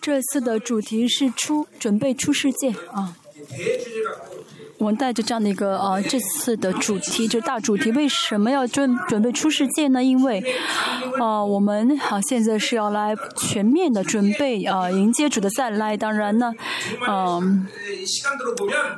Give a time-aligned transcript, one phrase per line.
[0.00, 3.16] 这次的主题是出准备出世界啊。
[4.84, 10.04] 我们带着这样的一个呃这次的主题，就大主题，为什么要准准备出世界呢？
[10.04, 10.44] 因为
[11.18, 15.96] 啊我们啊现在是要来全面的准备啊迎接主的再来。
[15.96, 16.52] 当然呢，
[17.08, 17.66] 嗯，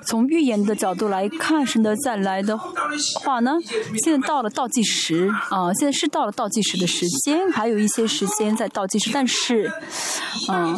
[0.05, 3.53] 从预言的角度来看神的再来的话呢，
[4.03, 9.11] 现在到了倒计时啊，现在是到了倒计时的时间，还有一些时间在倒计时。
[9.13, 9.71] 但是
[10.49, 10.75] 啊，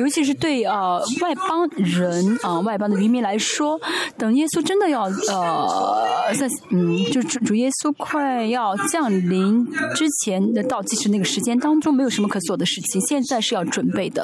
[0.00, 3.80] 尤其是对啊外邦人啊，外邦的渔民来说，
[4.18, 4.31] 等。
[4.34, 13.00] 耶稣真的要呃，在嗯，就主耶稣快要降临之前的倒计时那个时间当中，没有什么可做的事情。
[13.02, 14.22] 现在是要准备的，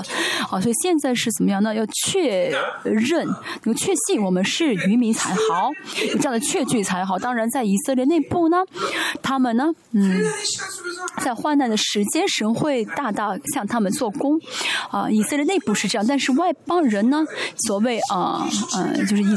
[0.50, 1.74] 啊，所以现在是怎么样呢？
[1.74, 2.52] 要确
[2.84, 3.26] 认，
[3.64, 5.70] 要确信我们是渔民才好，
[6.20, 7.18] 这样的确据才好。
[7.18, 8.58] 当然，在以色列内部呢，
[9.22, 10.22] 他们呢，嗯，
[11.22, 14.38] 在患难的时间，神会大大向他们做工，
[14.90, 17.24] 啊，以色列内部是这样，但是外邦人呢，
[17.66, 19.36] 所谓啊，嗯，就是一。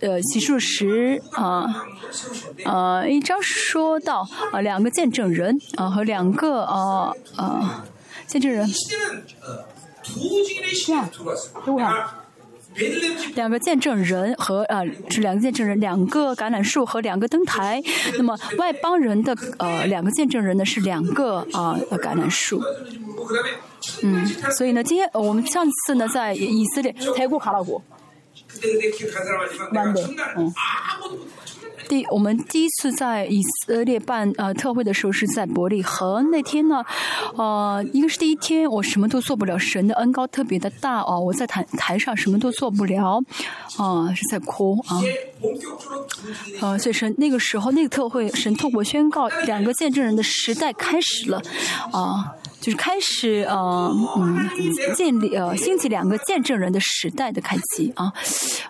[0.00, 1.66] 呃洗漱时啊
[2.64, 7.84] 呃一张说到呃两个见证人啊和两个啊啊
[8.26, 8.68] 见证人。
[13.34, 17.82] 两个见证人和呃是两个见证人两个橄榄树和两个灯台。
[18.16, 22.62] 那么外邦人的呃两个见证人呢是两个啊橄榄树。
[24.02, 24.26] 嗯
[24.56, 27.82] 所以呢今天我们上次呢在以色列泰国卡纳古
[29.72, 30.52] 弯的，嗯。
[31.88, 36.30] 第我们第一次在以色列办呃特会的时候是在伯利恒。
[36.30, 36.84] 那天呢，
[37.34, 43.22] 呃，一个是第一天我什么都做不了，神的恩高特别的大哦，我在台台上什么都做不了，
[43.78, 44.78] 啊是在哭
[46.60, 51.40] 啊，所以神那个时候那个特会神透过宣告两个见证人的时代开始了，
[51.90, 52.34] 啊。
[52.60, 54.48] 就是开始呃嗯
[54.94, 58.12] 建立呃兴起两个见证人的时代的开启啊，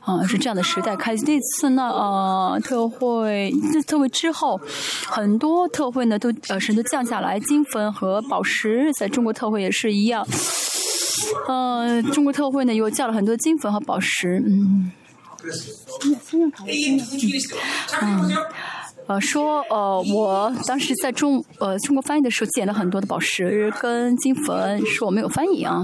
[0.03, 1.25] 啊、是这样的时代开启。
[1.25, 4.60] 那次呢呃特会那特会之后，
[5.06, 10.27] 很多特会呢都呃神都降下来，金粉和宝石，在中国特会也是一样。
[11.48, 14.93] 呃，中国特会呢又降了很多金粉和宝石，嗯。
[15.41, 15.54] 그랬
[19.09, 25.83] 呃，说呃，我当时在中呃中国翻译的时候，捡了很多的宝石跟金粉，说我没有翻译啊。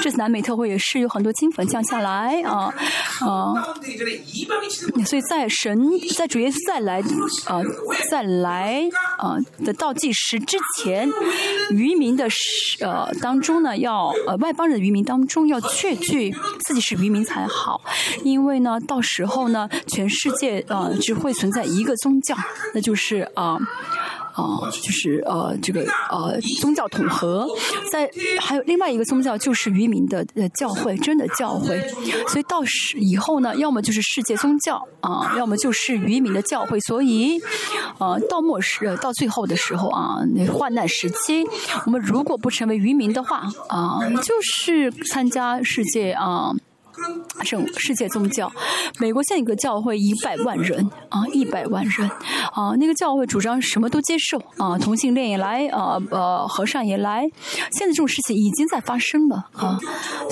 [0.00, 2.72] 这次南美特会也是有很多金粉降下来啊
[3.20, 3.54] 啊，
[5.04, 5.76] 所以在神
[6.16, 7.00] 在主耶稣再来
[7.46, 7.60] 啊
[8.08, 8.88] 再来
[9.18, 11.10] 啊的倒计时之前，
[11.70, 12.28] 渔民的
[12.80, 16.32] 呃当中呢，要呃外邦人渔民当中要确据
[16.64, 17.80] 自己是渔民才好，
[18.22, 21.96] 因为呢到时候呢，全世界呃只会存在一个。
[22.04, 22.34] 宗教，
[22.74, 23.56] 那就是啊。
[24.36, 27.46] 啊、就是呃，这个呃，宗教统合，
[27.92, 28.10] 在
[28.40, 31.80] 还有另外一个宗教就是渔民的呃教会，真的教会。
[32.26, 36.80] 所以到时以后呢，要么就是世界宗教啊、要么就是渔民的教会。
[36.80, 37.40] 所以，
[37.98, 41.46] 呃，到末时呃到最后的时候啊，那患难时期，
[41.86, 46.50] 我们如果不成为渔民的话啊、就是参加世界啊。
[47.44, 48.50] 正世界宗教，
[48.98, 52.10] 美国现在有个教会一百万人啊，一百万人。
[52.52, 57.22] 啊，那个教会主张什么都接受啊，同性恋也来啊，呃，和尚也来，
[57.72, 59.78] 现在这种事情已经在发生了啊，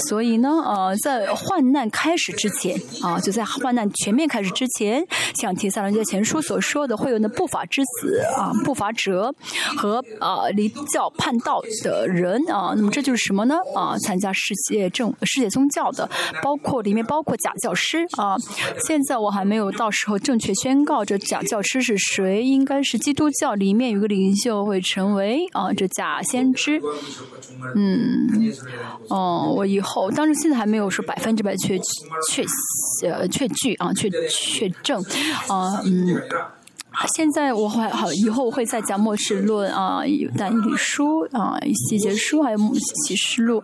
[0.08, 9.34] 所以呢，呃，在患难开始之前啊，就在患难全面开始之前，像提撒罗尼迦前书所说的，会有那不法之子啊，不法者
[9.76, 13.56] 和啊离教叛道的人啊，那么这就是什么呢？
[13.74, 16.08] 啊，参加世界政世界宗教的，
[16.40, 18.36] 包包括里面包括假教师啊
[18.86, 26.78] 现在我还没有到时候正确宣告这假教师是谁应该是基督教里面有个领袖会成为啊这假先知
[27.74, 28.28] 嗯
[29.08, 31.78] 哦我以后当然现在还没有说百分之百确
[32.28, 32.44] 确
[33.28, 35.02] 确据啊确确证
[35.48, 36.20] 啊嗯。
[37.14, 42.58] 现在我还好，以后我会再讲末世论啊，有《丹一理书》啊，一些书还有
[43.06, 43.60] 《启示录》。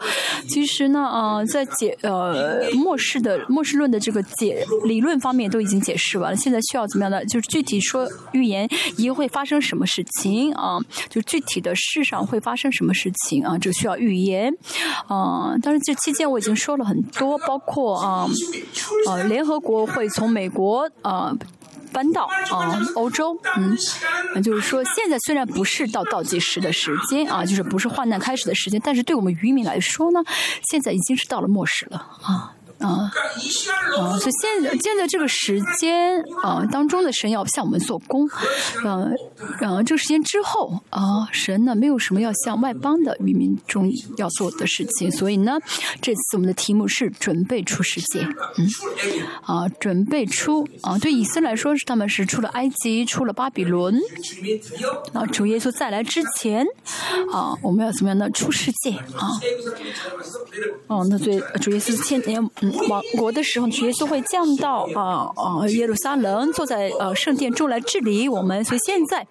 [0.48, 6.36] 其实呢，啊，在解呃末世的末世论的这个解理论方面都已经解释完了。
[6.36, 7.24] 现在需要怎么样的？
[7.26, 10.78] 就是具体说预言一会发生什么事情啊？
[11.08, 13.56] 就具体的世上会发生什么事情啊？
[13.58, 14.52] 这需要预言。
[15.08, 18.28] 嗯，但是这期间我已经说了很多，包括啊，
[19.06, 21.32] 呃，联合国会从美国啊。
[21.92, 23.76] 搬到啊、欧洲，嗯，
[24.34, 30.20] 那就是说，现在虽然不是到倒计时的时间啊，就是不是患难开始的时间，但是对我们渔民来说呢，
[30.70, 32.54] 现在已经是到了末世了啊。
[32.80, 33.10] 啊，
[33.98, 38.24] 啊，所以现现在这个时间啊当中的神要向我们做工，
[38.84, 39.08] 啊，
[39.60, 45.58] 然后这个时间之后啊，神呢没有什么要向外邦的愚民中要做的事情，所以呢，
[46.00, 48.20] 这次我们的题目是准备出世界，
[48.56, 48.68] 嗯，
[49.42, 53.98] 啊，准备出啊，对以色列来说是他们是出了埃及，出了巴比伦，
[55.14, 56.64] 啊，主耶稣再来之前，
[57.32, 58.30] 啊，我们要怎么样呢？
[58.30, 59.34] 出世界啊，
[60.86, 62.38] 哦，那对主耶稣千年。
[62.88, 68.64] 亡国的时候，主耶稣会降到啊啊耶路撒冷，坐在呃圣殿中来治理我们。
[68.64, 69.26] 所以现在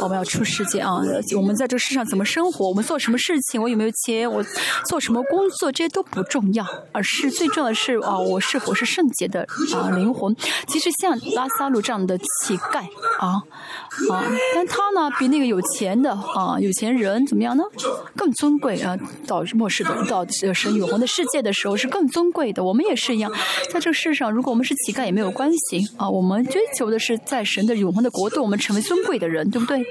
[0.00, 1.00] 我们要出世界啊，
[1.36, 4.44] 我们在这个世上怎么生活，我们做什么事情，我有没有钱，我
[4.88, 10.34] 做什么工作，这些都不重要，而是最重要的是啊，我是否是圣洁的啊灵魂。
[10.66, 12.80] 其实像拉萨路这样的乞丐
[13.18, 13.42] 啊
[14.10, 14.24] 啊，
[14.54, 17.64] 但他呢比那个有钱的啊有钱人怎么样呢？
[18.16, 18.96] 更尊贵啊，
[19.26, 22.62] 到末世的到神永恒的世界的时候是更尊贵的。
[22.62, 23.28] 我们我们也是一样，
[23.72, 26.08] 在这个世上，如果我们是乞丐也没有关系啊。
[26.08, 29.82] 我们追求的是在神的永恒的国度，我们成为尊贵的人，对不对？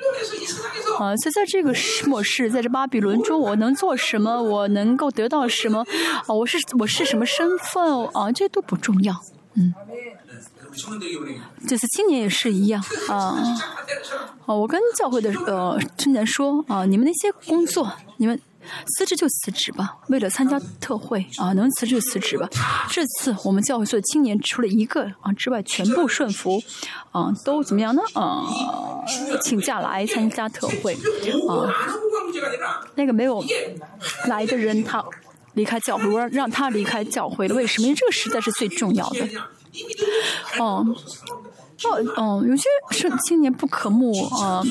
[0.98, 1.74] 啊，所以在这个
[2.06, 4.42] 末世，在这巴比伦中，我能做什么？
[4.42, 5.80] 我能够得到什么？
[6.26, 8.06] 啊，我是我是什么身份？
[8.14, 9.14] 啊，这些都不重要。
[9.56, 9.74] 嗯。
[11.68, 13.36] 就是青年也是一样啊。
[14.46, 18.40] 啊，我跟教会的呃青年说啊，你们那些工作，你们。
[18.96, 22.50] 辞职就辞职吧，为了参加特会啊，能辞职就辞职吧。
[22.90, 26.62] 这次我们教会所有青年除了一个啊之外，全部顺服，
[27.12, 28.02] 啊，都怎么样呢？
[28.14, 28.46] 啊，
[29.42, 30.94] 请假来参加特会，
[31.48, 31.74] 啊，
[32.96, 33.44] 那个没有
[34.28, 35.04] 来的人他
[35.54, 37.56] 离开教会，我让他离开教会了。
[37.56, 37.88] 为什么？
[37.88, 39.28] 因为这个实在是最重要的。
[40.60, 40.96] 哦、嗯，
[41.84, 44.64] 哦，哦，有些是青年不可慕啊，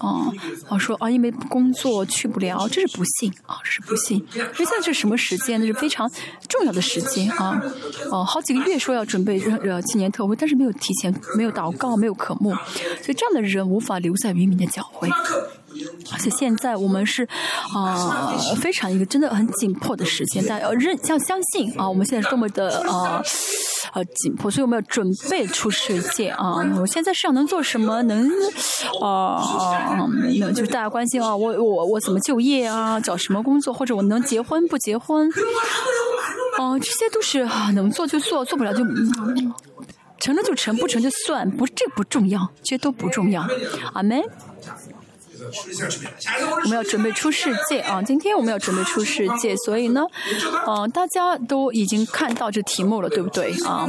[0.00, 0.32] 哦，
[0.68, 4.18] 我说啊，因为工作去不了，这是不幸啊，是不幸。
[4.34, 5.60] 因为现在是什么时间？
[5.60, 6.10] 那是非常
[6.48, 7.62] 重要的时间啊，
[8.10, 12.54] 哦，好几个月说要准备呃青年特会，但是没有提前，没有祷告，没有渴慕，
[13.02, 15.08] 所以这样的人无法留在渔民的教会。
[16.10, 17.28] 而且现在我们是
[17.74, 23.22] 啊，非常一个真的很紧迫的时间，但要认要相信啊，我们现在多么的啊。
[23.96, 26.56] 呃紧迫所以我们要准备出世界啊。
[26.78, 28.02] 我现在是要能做什么？
[28.02, 28.30] 能
[29.00, 33.00] 哦哦就是大家关心啊我我我怎么就业啊？
[33.00, 33.72] 找什么工作？
[33.72, 35.30] 或者我能结婚不结婚？
[36.58, 39.54] 哦这些都是能做就做做不了就嗯
[40.18, 43.46] 成了就成不成就算不这不重要这些都不重要。
[43.94, 44.22] 阿门。
[46.64, 48.02] 我们要准备出世界啊！
[48.02, 50.02] 今天我们要准备出世界，所以呢，
[50.66, 53.86] 嗯，大家都已经看到这题目了，对不对啊？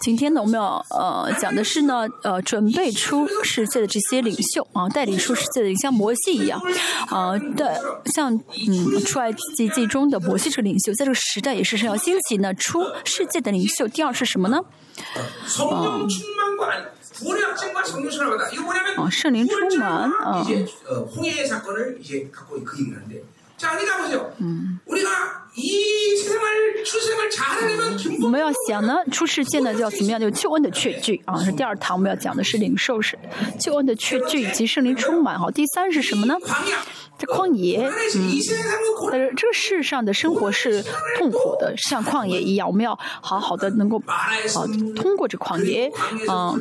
[0.00, 6.58] 今天呢，我们要呃讲的是呢，呃，准备出世界的这些领袖啊，带领出世界的，像摩西一样
[7.08, 7.66] 啊对，
[8.14, 8.34] 像
[8.68, 13.86] 嗯，出来及记中的摩西这个领袖，在这个时代也是是要兴起呢，出世界的领袖。
[13.86, 14.60] 第二是什么呢？
[15.60, 16.08] 嗯。
[17.21, 18.49] 충만과 아니, 구원의 확증과 성령 충만하다.
[18.51, 20.11] 이거 뭐냐면 어, 신령 충만.
[20.25, 20.41] 어.
[20.43, 23.23] 이제 어, 홍해의 사건을 이제 갖고 그 얘기를 하는데
[23.57, 24.33] 자, 그러니까 보세요.
[24.85, 30.21] 우리가 이 세상을 출생을 잘하려면 我 김부 们要想呢，出世界呢要怎么样？
[30.21, 33.17] 有救恩的确据啊，是第二堂我们要讲的是领受是
[33.59, 35.39] 救恩的确据以及圣灵充满。
[35.39, 36.35] 好，第三是什么呢？
[37.26, 38.32] 旷野，嗯，
[39.10, 40.82] 但是这世上的生活是
[41.18, 44.66] 痛苦的，像旷野一样，我们要好好的能够啊，
[44.96, 45.90] 通过这旷野，
[46.28, 46.54] 啊，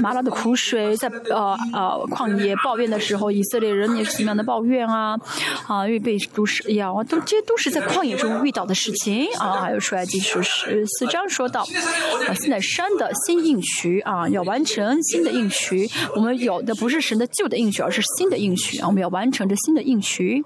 [0.00, 5.18] 麻辣的苦水，在呃呃旷野抱怨的时候，以色列人也是同样的抱怨啊，
[5.66, 9.60] 啊，因为被毒蛇呀，都这些都是在旷野中遇到的事情啊。
[9.60, 19.80] 还有出来就是十四章说到啊，现在山的新应许啊，要完成新的应许，我们有的不是神的旧的应许，而是新的应许啊，我们要完成这新的。
[19.90, 20.44] 进去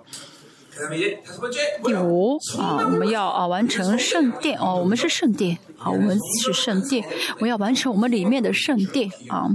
[1.85, 5.59] 第五啊我们要啊完成圣殿哦我们是圣殿。
[5.77, 7.05] 好我们是圣殿。
[7.37, 9.51] 我们要完成我们里面的圣殿啊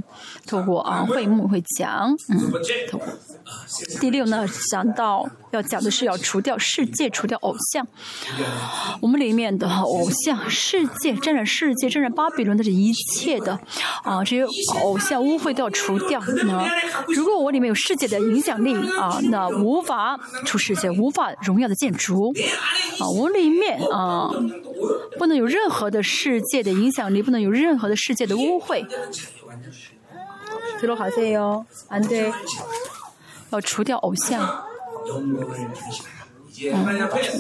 [0.46, 2.40] 透过啊会幕会讲嗯
[2.90, 3.08] 透过。
[4.00, 7.87] 第六呢想到要讲的是要除掉世界，除掉偶像。
[9.01, 13.59] 我们里面的偶像、世界、沾染世界、沾染巴比伦的这一切的
[14.03, 14.45] 啊，这些
[14.83, 16.21] 偶像污秽都要除掉。
[16.45, 16.69] 那
[17.09, 22.35] 如果我里面有世界的影响力啊，那无法出世界，无法荣耀的建筑
[22.99, 24.31] 啊，我里面啊
[25.19, 28.87] 不能有任何的世界的影响力，不能有任何的世界的污秽。
[30.81, 32.33] 들어가세요안 돼。
[33.51, 34.65] 要除掉偶像。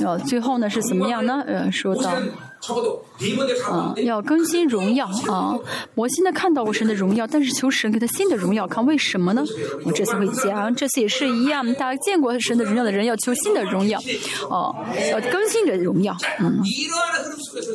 [0.01, 1.43] 嗯最后呢是怎么样呢？
[1.45, 2.13] 呃说到
[2.61, 3.03] 差不多。
[3.71, 5.53] 嗯，要更新荣耀啊！
[5.95, 8.65] 我现在看到过神的荣耀，但是求神给他新的荣耀。
[8.67, 9.43] 看为什么呢？
[9.83, 11.65] 我这次会讲， 这次也是一样。
[11.73, 13.99] 大家见过神的荣耀的人，要求新的荣耀，
[14.49, 14.73] 哦，
[15.11, 16.15] 要更新的荣耀。
[16.39, 16.59] 嗯，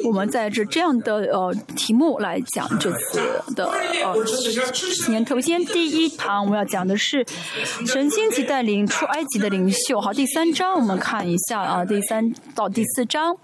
[0.05, 3.21] 我们在这这样的呃题目来讲这次
[3.55, 4.15] 的呃，
[5.11, 7.25] 年头先第一堂我们要讲的是，
[7.87, 10.01] 神兴起带领出埃及的领袖。
[10.01, 13.37] 好，第三章我们看一下啊，第三到第四章。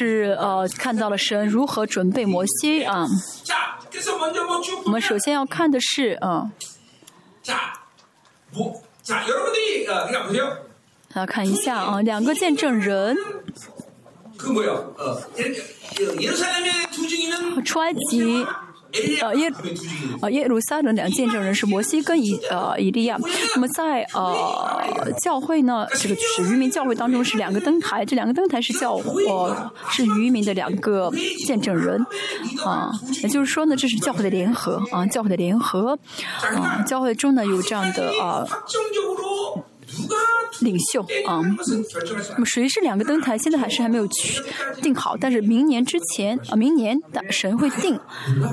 [0.00, 3.06] 是呃看到了神如何准备摩西啊。
[4.86, 6.50] 我们首先要看的是啊。
[11.12, 13.14] 来，看一下啊，两个见证人。
[17.62, 18.46] 出埃及。
[19.22, 19.52] 呃，耶，
[20.20, 23.16] 呃，耶路撒冷两见证人是摩西跟以呃以利亚。
[23.54, 24.82] 那么在呃
[25.22, 31.10] 教会呢，这个就是渔民教会当中是两个灯台，这两个灯台是教呃是渔民的两个
[31.46, 32.04] 见证人
[32.64, 32.90] 啊。
[33.22, 35.98] 也就是说呢，这是教会的联合啊，教会的联合
[36.56, 38.46] 啊，教会中呢有这样的啊。
[40.60, 41.56] 领袖啊、嗯。
[42.32, 43.36] 那么谁是两个灯台？
[43.38, 44.42] 现在还是还没有去
[44.82, 47.96] 定好，但是明年之前啊、明年的神会定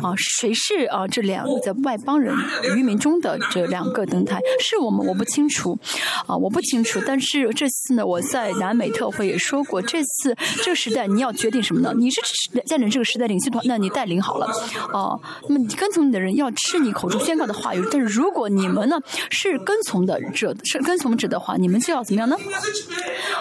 [0.02, 2.36] 啊，谁是啊这两个在外邦人
[2.76, 4.40] 渔民中的这两个灯台？
[4.60, 5.78] 是我们我不清楚
[6.26, 7.02] 啊，我不清楚。
[7.06, 11.94] 但是这次呢，我在南美特会也说过，这次这个时代你要决定什么呢？
[11.96, 12.22] 你是
[12.66, 14.48] 在领这个时代领袖团，那你带领好了
[14.94, 15.20] 啊。
[15.48, 18.98] 那么你跟从你的人要吃你口中宣告的话语，但是如果你们呢
[19.30, 21.97] 是跟从的者，是跟从者的话，你们就要。
[21.98, 22.38] 要怎么样呢？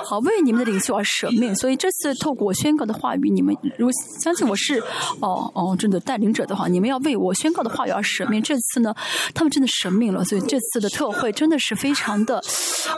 [0.04, 4.78] 好为你们的领袖而舍命所以这次透过我宣告的话语你们如果相信我是
[5.20, 8.42] 哦哦真的带领者的话你们要为我宣告的话语而舍命。
[8.42, 8.94] 这次呢
[9.34, 12.36] 他们真的舍命了所以这次的特惠真的是非常的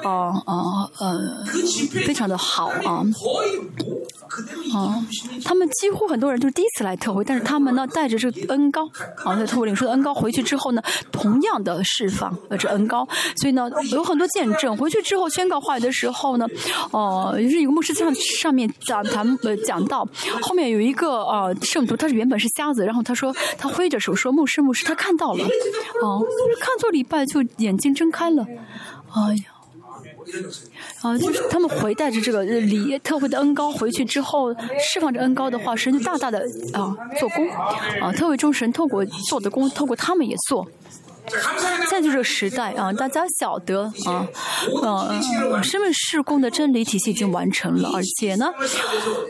[0.02, 1.44] 哦哦呃
[2.04, 3.02] 非常的好啊
[4.74, 5.02] 哦
[5.44, 8.86] 他们几乎很多人就是第一次来特惠但是他们呢带着这个恩高
[9.24, 16.46] 啊在特惠领袖的恩高回去之后呢同样的释放呃这恩高所以呢有很多见证回去之后宣告话语的时候呢，
[16.90, 20.06] 哦，是一个牧师上上面讲谈呃讲到，
[20.42, 25.44] 后面有一个呃圣徒，他是原本是瞎子，然后他说他挥着手说牧师牧师，他看到了，
[26.02, 26.22] 哦，
[26.60, 28.44] 看做礼拜就眼睛睁开了，
[29.14, 29.44] 哎呀，
[31.02, 31.16] 啊，
[31.50, 36.38] 他们回带着这个礼特会的恩高回去之后，释放着恩高的化身就大大的
[36.72, 37.48] 啊做工，
[38.00, 40.66] 啊，特会众神透过做的工，透过他们也做。
[41.30, 44.26] 现在就这个时代啊，大家晓得啊，
[44.82, 47.90] 呃，身份事工的真理体系已经完成了。
[47.94, 48.46] 而且呢，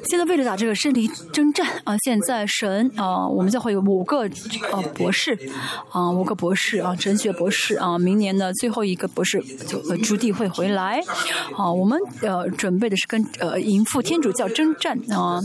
[0.09, 4.27] 现在为了打这个真理征战啊，现在神啊，我们教会有五个
[4.71, 5.39] 啊，博士
[5.91, 11.01] 啊，五个博士啊，神学博士啊，明年呢，最后一个博士就呃，朱棣会回来
[11.57, 15.41] 啊，我们呃，准备的是跟呃，淫妇天主教征战啊，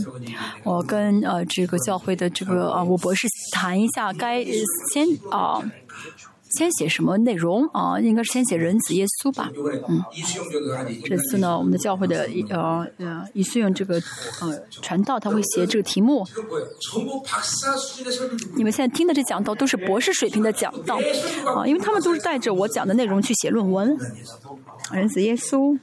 [0.62, 4.44] 我跟呃，这个教会的这个啊，五博士谈一下该
[4.92, 5.62] 先啊。
[6.56, 7.66] 先写什么内容？
[7.68, 9.50] 啊应该是先写人子耶稣吧。
[9.88, 10.02] 嗯。
[11.04, 13.94] 这次呢我们的教会的呃呃一次用这个
[14.40, 16.26] 呃传道他会写这个题目。
[18.56, 20.98] 你们现在听的这讲道都是博士水平的讲道
[21.46, 23.96] 啊因为他们都是带着我讲的内容去写论文。
[24.92, 25.78] 人子耶稣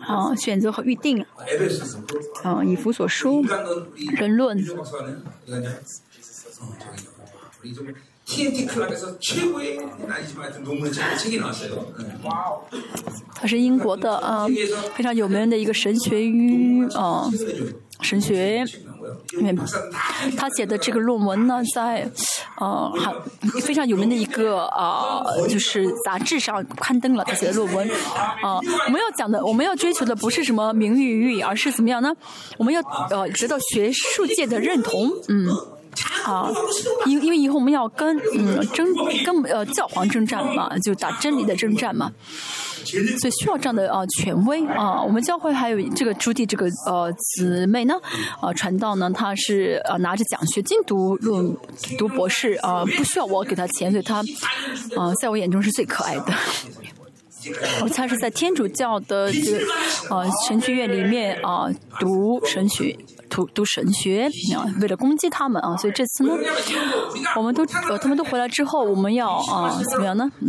[0.00, 1.24] 啊选择和预定
[2.42, 3.44] 啊以弗所书
[4.16, 4.64] 人论。
[8.33, 8.59] 이수영 박사는 이거냐?
[8.59, 11.93] 어, 저기 우리 좀 TNT 클럽에서 최고의 아니지만 하여튼 논문의 책- 책이 나왔어요.
[11.99, 12.19] 응.
[13.33, 14.45] 他是英国的啊
[14.95, 17.27] 非常有名的一个神学与啊
[18.01, 18.63] 神学。
[18.85, 19.17] 나온 거예요.
[19.39, 22.09] 因为 박사는 다 他写的这个论文呢，在
[22.59, 23.13] 呃还
[23.61, 27.89] 非常有名的一个呃就是杂志上刊登了他写的论文。
[28.43, 32.13] 啊、我们要讲的，我们要追求的不是什么名誉誉，而是怎么样呢？
[32.57, 35.47] 我们要呃得到学术界的认同，嗯。
[36.24, 36.50] 啊，
[37.06, 38.86] 因因为以后我们要跟嗯争
[39.24, 42.10] 跟呃教皇征战嘛，就打真理的征战嘛，
[42.84, 45.02] 所以需要这样的呃权威啊。
[45.02, 47.94] 我们教会还有这个朱棣这个呃姊妹呢，
[48.40, 51.56] 呃传道呢，她是呃拿着奖学金读论
[51.98, 54.16] 读博士啊、呃不需要我给她钱，所以她
[54.96, 56.32] 啊、呃在我眼中是最可爱的。
[57.82, 59.58] 哦，他是在天主教的这个
[60.08, 61.68] 呃神学院里面啊、
[62.00, 62.96] 读神学，
[63.34, 66.32] 读读神学，啊，为了攻击他们啊，所以这次呢，
[67.36, 70.30] 我们都呃，他们都回来之后，我们要啊，怎么样呢？
[70.38, 70.48] 嗯，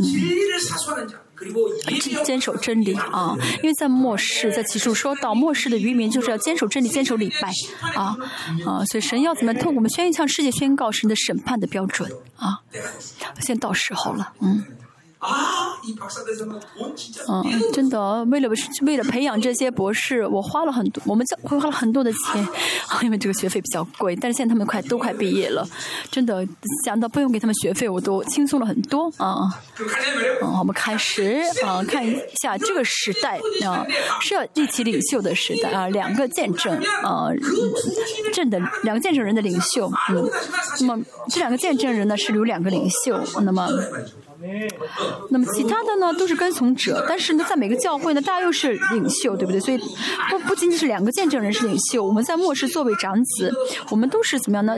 [2.24, 7.52] 坚守真理啊，因为在末世，在起初说到末世的愚民，就是要坚守真理，坚守礼拜
[7.96, 8.16] 啊
[8.68, 12.60] 啊，所以神要怎么，我们宣向世界宣告神的审判的标准啊，
[13.40, 14.64] 现在到时候了，嗯。
[15.26, 15.74] 啊！
[17.28, 18.50] 嗯，真的，为了
[18.82, 22.48] 为了培养这些博士，我花了很多，我们教会花了很多的钱，
[23.04, 24.16] 因为这个学费比较贵。
[24.16, 25.68] 但是现在他们快都快毕业了，
[26.10, 26.48] 真的
[26.84, 29.50] 想到不用给他们学费，我都轻松了很多啊！
[30.42, 33.86] 嗯，我们开始啊，看一下这个时代啊，
[34.22, 37.30] 是要一起领袖的时代啊，两个见证啊，
[38.34, 39.92] 证的两个见证人的领袖。
[40.10, 40.30] 嗯，
[40.80, 43.70] 那么这两个见证人呢，是有两个领袖，那么。
[45.30, 49.60] 那么其他的呢都是跟从者，但是呢，在每个教会呢，大家又是领袖，对不对？
[49.60, 49.78] 所以
[50.30, 53.54] 不不仅仅是两个见证人是领袖，我们在末世作为长子，
[53.90, 54.76] 我们都是怎么样呢？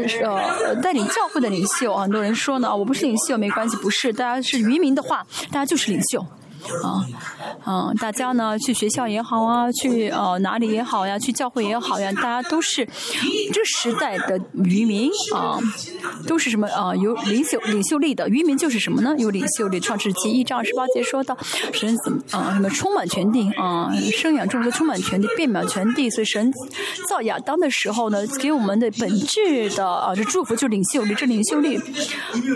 [0.65, 1.95] 呃，带领教会的领袖。
[1.95, 6.25] 很多人说呢，我不是领袖没关系，不是，大家是渔民的话，大家就是领袖。
[6.83, 7.05] 啊，
[7.65, 12.87] 嗯，大家呢去学校也好啊，去呃哪里也好呀，去教会也好呀，大家都是
[13.53, 15.59] 这时代的渔民啊，
[16.27, 16.95] 都是什么啊？
[16.95, 19.15] 有领袖领袖力的渔民就是什么呢？
[19.17, 19.79] 有领袖力。
[19.79, 21.37] 创世纪一章二十八节说到，
[21.71, 26.09] 神怎么啊什么充满全地啊，生养众多充满全地，遍满全地。
[26.09, 26.51] 所以神
[27.07, 31.77] 造亚当的时候呢，给我们的本质的啊这祝福就是领袖力，这领袖力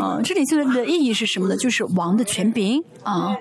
[0.02, 1.56] 啊，这领袖力的意义是什么呢？
[1.56, 3.34] 就是王的权柄啊。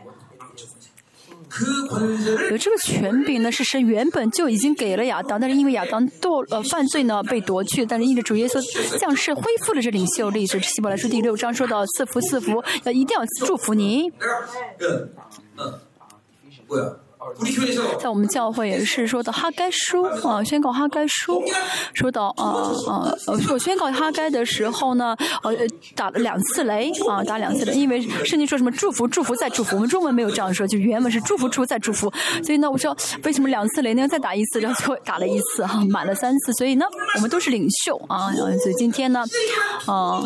[2.50, 10.46] 有这个权柄呢，是神原本就已经给了亚当，但是因为亚当堕呃犯罪呢被夺去，但是因为主耶稣降世恢复了这领袖力。
[10.46, 14.10] 这希伯来书第六章说到赐福赐福，要一定要祝福您。
[18.00, 21.42] 在我们教会也是说的哈该书啊，宣告哈该书，
[21.92, 23.12] 说到啊啊，
[23.50, 25.54] 我宣告哈该的时候呢，呃，
[25.94, 32.10] 打了两次雷啊，打两次雷，因为圣经说什么祝福祝福再祝福，我们中文没有这样说，就原文是祝福祝福再祝福，
[32.42, 34.08] 所以呢，我说为什么两次雷呢？
[34.08, 36.86] 再打一次，然后就打了一次哈、满了三次，所以呢，
[37.16, 39.22] 我们都是领袖啊，所以今天呢，
[39.86, 40.22] 啊，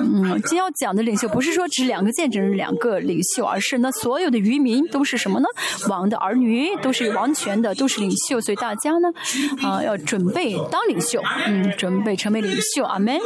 [0.00, 5.48] 嗯，今天要讲的领袖不是说只两个见证人两个领袖，而是那所有的渔民都是什么呢？
[5.88, 6.33] 王的儿。
[6.34, 9.08] 女都是王权的，都是领袖，所以大家呢，
[9.62, 13.18] 啊、要准备当领袖，嗯，准备成为领袖，阿门。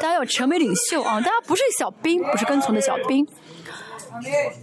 [0.00, 3.26] 大家要成为领袖啊，大家不是小兵，不是跟从的小兵。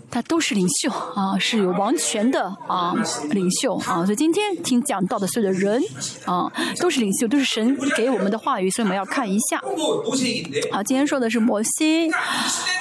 [0.09, 2.93] 他都是领袖啊，是有王权的啊，
[3.31, 4.05] 领袖啊。
[4.05, 5.81] 所以今天听讲到的所有的人
[6.25, 9.57] 啊，都是领袖，都是神给我们的话语，所以我们要看一下。
[10.71, 12.09] 好、啊，今天说的是摩西，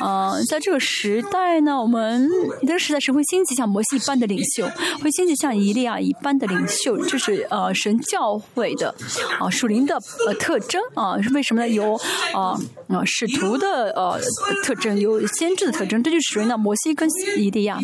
[0.00, 2.28] 啊，在这个时代呢，我们
[2.62, 4.68] 这个时代神会兴起像摩西一般的领袖，
[5.02, 8.94] 会兴起像伊利亚一般的领袖，这是呃、神教会的
[9.38, 11.68] 啊属灵的呃特征啊，是为什么呢？
[11.68, 11.94] 有
[12.32, 14.20] 啊啊使徒的呃
[14.64, 16.59] 特征，有先知的特征，这就是属于呢。
[16.60, 17.78] 摩西跟以利亚，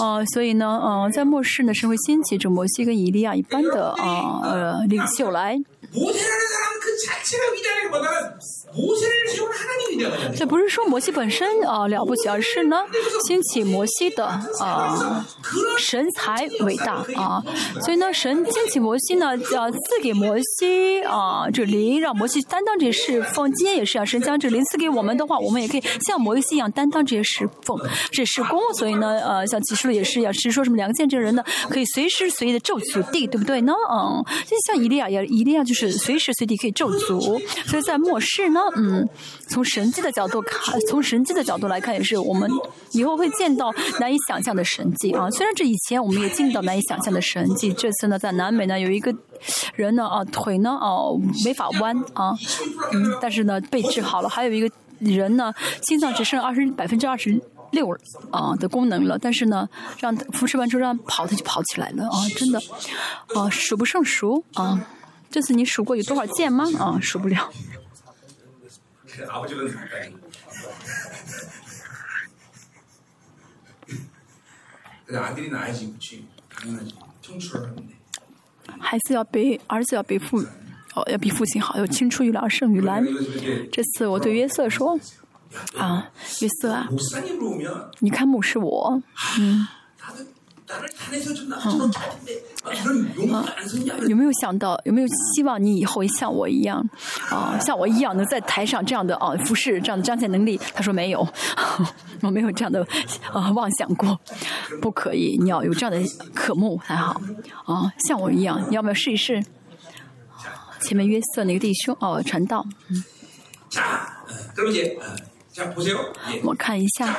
[0.00, 5.56] 呃，所以呢，呃，在末世呢，是会先起着摩西跟以利亚一般的啊，呃，领袖来。
[10.36, 12.76] 这不是说摩西本身啊、了不起，而是呢
[13.26, 15.26] 兴起摩西的啊、
[15.78, 17.42] 神才伟大啊，
[17.80, 23.50] 所以呢神兴起摩西呢，呃赐给摩西啊、这灵，让摩西担当这些侍奉。
[23.52, 27.78] 今天也是啊，神将这灵赐给我们的话，我们也可以像摩西一样担当这些侍奉、
[28.10, 28.60] 这事工。
[28.74, 33.72] 所以呢，呃，像启示录也是一样，是说什么两个见证人呢，可以随时随地的咒诅地，对不对呢？
[33.90, 39.08] 嗯，就像以利亚也，以利亚就是随时随地可以咒诅，所以在末世呢，嗯，
[39.48, 42.50] 从神神迹的角度看，从神迹的角度来看，也是我们
[42.92, 45.30] 以后会见到难以想象的神迹啊。
[45.30, 49.14] 虽然这以前我们也见到难以想象的神迹，这次呢，在南美呢有一个
[49.74, 50.98] 人呢啊腿呢啊
[51.42, 52.36] 没法弯啊，
[52.92, 57.40] 嗯，但是呢被治好了，还有一个人呢心脏只剩二十百分之二十。
[57.70, 57.86] 六
[58.30, 62.16] 啊的功能了，但是呢，让他扶持完之后让跑，他就跑起来了啊！
[62.34, 62.58] 真的
[63.34, 64.86] 啊，数不胜数啊！
[65.30, 66.64] 这次你数过有多少件吗？
[66.78, 67.50] 啊，数不了。
[69.17, 70.13] 그 아버지는 가까이.
[75.05, 76.27] 근데 아들이 나야지, 그치?
[76.49, 76.95] 당연하지.
[77.21, 77.93] 청출을 하는데.
[78.79, 80.37] 孩子要比儿子要比父
[80.95, 83.05] 哦要比父亲好，要青出于蓝而胜于蓝。
[83.05, 84.97] 이거 이렇게 这次我对约瑟说
[85.77, 86.09] 啊，
[86.41, 89.76] 约瑟啊， 목사님으로 오면 你看牧师我， 다
[94.08, 96.86] 有没有想到有没有希望你以后像我一样
[97.30, 100.60] 啊像我一样能在台上这样的啊服饰这样的彰显能力？
[100.74, 101.26] 他说没有
[102.22, 102.86] 我没有这样的
[103.32, 104.18] 啊妄想过。
[104.82, 105.98] 不可以你要有这样的
[106.34, 107.20] 渴慕才好。
[107.64, 109.42] 啊像我一样你要不要试一试？
[110.82, 112.64] 前面约瑟那个弟兄哦传道。
[112.88, 113.02] 嗯。
[114.54, 114.98] 对不起
[115.52, 115.96] 这不行
[116.44, 117.18] 我看一下。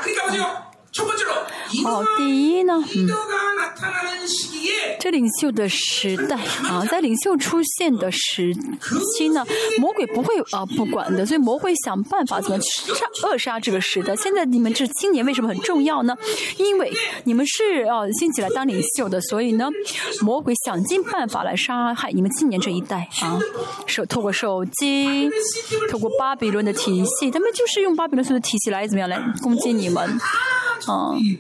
[1.84, 3.08] 好，第一呢，嗯，
[5.00, 6.36] 这领袖的时代
[6.68, 8.54] 啊，在领袖出现的时
[9.16, 9.46] 期呢，
[9.80, 14.16] 魔鬼不会啊不管的，所以魔鬼想办法怎么去杀扼杀这个时代。
[14.16, 16.18] 现在你们这青年为什么很重要呢？
[16.58, 16.92] 因为
[17.24, 19.70] 你们是要兴起来当领袖的，所以呢，
[20.22, 23.40] 魔鬼想尽办法来杀害你们青年这一代啊，
[23.86, 25.30] 手透过手机，
[25.92, 30.20] 透过巴比伦的体系，他们就是用巴比伦所有的体系来怎么样来攻击你们。
[30.88, 31.38] 嗯，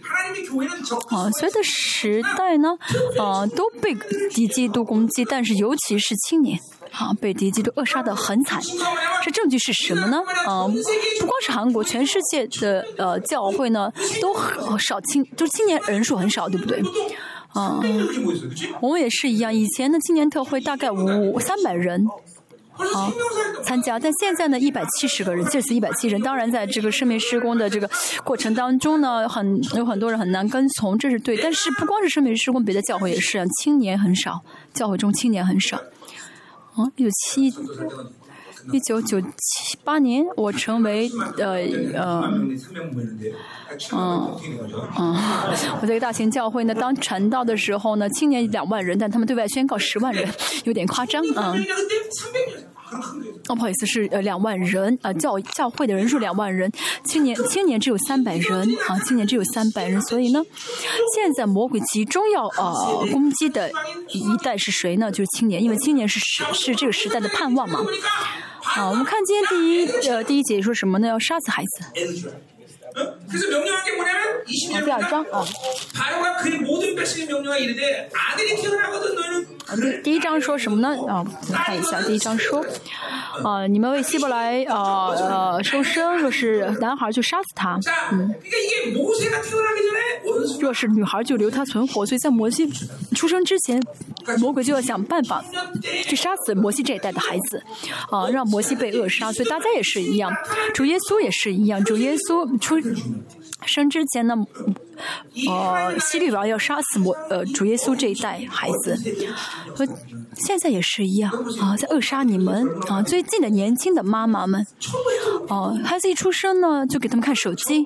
[1.10, 2.70] 啊，所有的时代呢，
[3.18, 3.96] 啊，都被
[4.30, 6.60] 敌基督攻击，但是尤其是青年，
[6.92, 8.62] 啊，被敌基督扼杀的很惨。
[9.24, 10.18] 这证据是什么呢？
[10.46, 16.82] 啊，不光是韩国，全世界的呃教会呢都很少青，就青年人数很少，对不对？
[17.54, 17.80] 啊，
[18.82, 22.06] 我们也是一样，以前的青年特会大概五三百人。
[22.94, 23.12] 好
[23.64, 26.20] 参加但现在呢一百七十个人这次一百七人。
[26.22, 27.90] 当然在这个生命施工的这个
[28.24, 31.38] 过程当中呢很有很多人很难跟从这是对。
[31.38, 34.42] 但是不光是生命施工别的教会也是啊青年很少
[34.74, 35.78] 教会中青年很少。
[36.78, 37.54] 嗯一九七
[38.72, 41.56] 一九九七八年我成为呃
[41.94, 42.22] 呃
[43.92, 44.40] 嗯
[44.98, 45.16] 嗯。
[45.82, 50.28] 我这个大型教会呢当传道的时候呢青年两万人但他们对外宣告十万人
[50.66, 51.56] 有点夸张啊
[53.48, 56.72] 哦不好意思是呃两万人呃教教会的人数两万人
[57.04, 60.42] 青年青年只有三百人啊青年只有三百人所以呢
[61.16, 63.72] 现在魔鬼集中要呃攻击的
[64.10, 67.86] 一代是谁呢就是青年因为青年是是是这个时代的盼望嘛。
[68.76, 71.08] 啊我们看今天第一呃第一节说什么呢？
[71.08, 71.84] 要杀死孩子。
[74.84, 75.46] 第二章啊。
[79.76, 80.90] 第第一章说什么呢？
[81.08, 82.66] 啊，我看一下，第一章说，
[83.44, 87.80] 啊，你们为希伯来啊呃收生，若是男孩就杀死他，
[88.12, 88.34] 嗯，
[90.60, 92.06] 若是女孩就留他存活。
[92.06, 92.68] 所以在摩西
[93.16, 93.82] 出生之前，
[94.40, 95.44] 魔鬼就要想办法
[96.04, 97.62] 去杀死摩西这一代的孩子，
[98.10, 99.32] 啊，让摩西被扼杀。
[99.32, 100.32] 所以大家也是一样，
[100.74, 102.80] 主耶稣也是一样，主耶稣出。
[103.70, 104.36] 生之前呢，
[105.48, 108.98] 呃，希律王要杀死摩呃主耶稣这一代孩子，
[109.76, 109.86] 和
[110.36, 113.02] 现在也是一样啊，在扼杀你们啊！
[113.02, 114.66] 最近的年轻的妈妈们，
[115.48, 117.86] 哦，孩子一出生呢，就给他们看手机，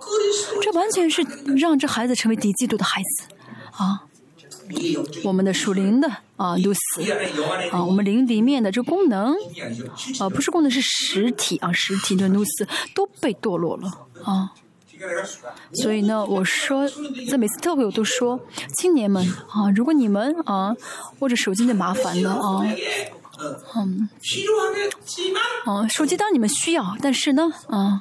[0.62, 1.22] 这完全是
[1.58, 3.28] 让这孩子成为低嫉妒的孩子
[3.72, 4.04] 啊！
[5.24, 7.04] 我们的属灵的啊，路斯
[7.72, 9.36] 啊，我们灵里面的这功能
[10.20, 13.88] 啊，不是功能是实体啊，实体的路斯都被堕落了
[14.24, 14.54] 啊！
[15.74, 16.88] 所以呢，我说，
[17.30, 18.40] 在每次特会我都说，
[18.78, 20.76] 青年们啊，如果你们啊
[21.20, 22.66] 握着手机就麻烦了啊，
[23.76, 24.10] 嗯，
[25.66, 28.00] 嗯，手机当然你们需要，但是呢，嗯，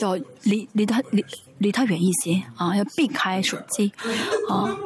[0.00, 1.24] 要离离他离。
[1.62, 3.92] 离他远一些啊要避开手机
[4.48, 4.76] 啊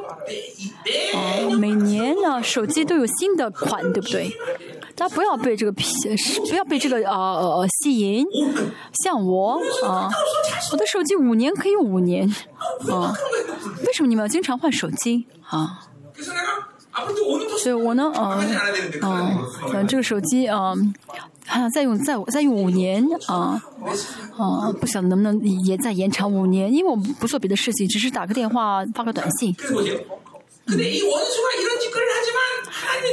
[1.15, 4.31] 哦每年呢手机都有新的款对不对？
[4.95, 5.85] 大家不要被这个皮
[6.49, 8.25] 不要被这个啊呃呃吸引。
[9.03, 10.09] 像我啊
[10.73, 12.29] 我的手机五年可以五年
[12.91, 13.13] 啊
[13.87, 15.27] 为什么你们要经常换手机？
[15.49, 15.81] 啊
[17.63, 18.43] 所以我呢啊
[19.73, 20.95] 嗯这个手机嗯
[21.47, 23.63] 还想再用再再用五年啊，
[24.37, 26.73] 啊，不想能不能也再延长五年？
[26.73, 29.55] 因为我不做别的事情，只是打个电话发个短信。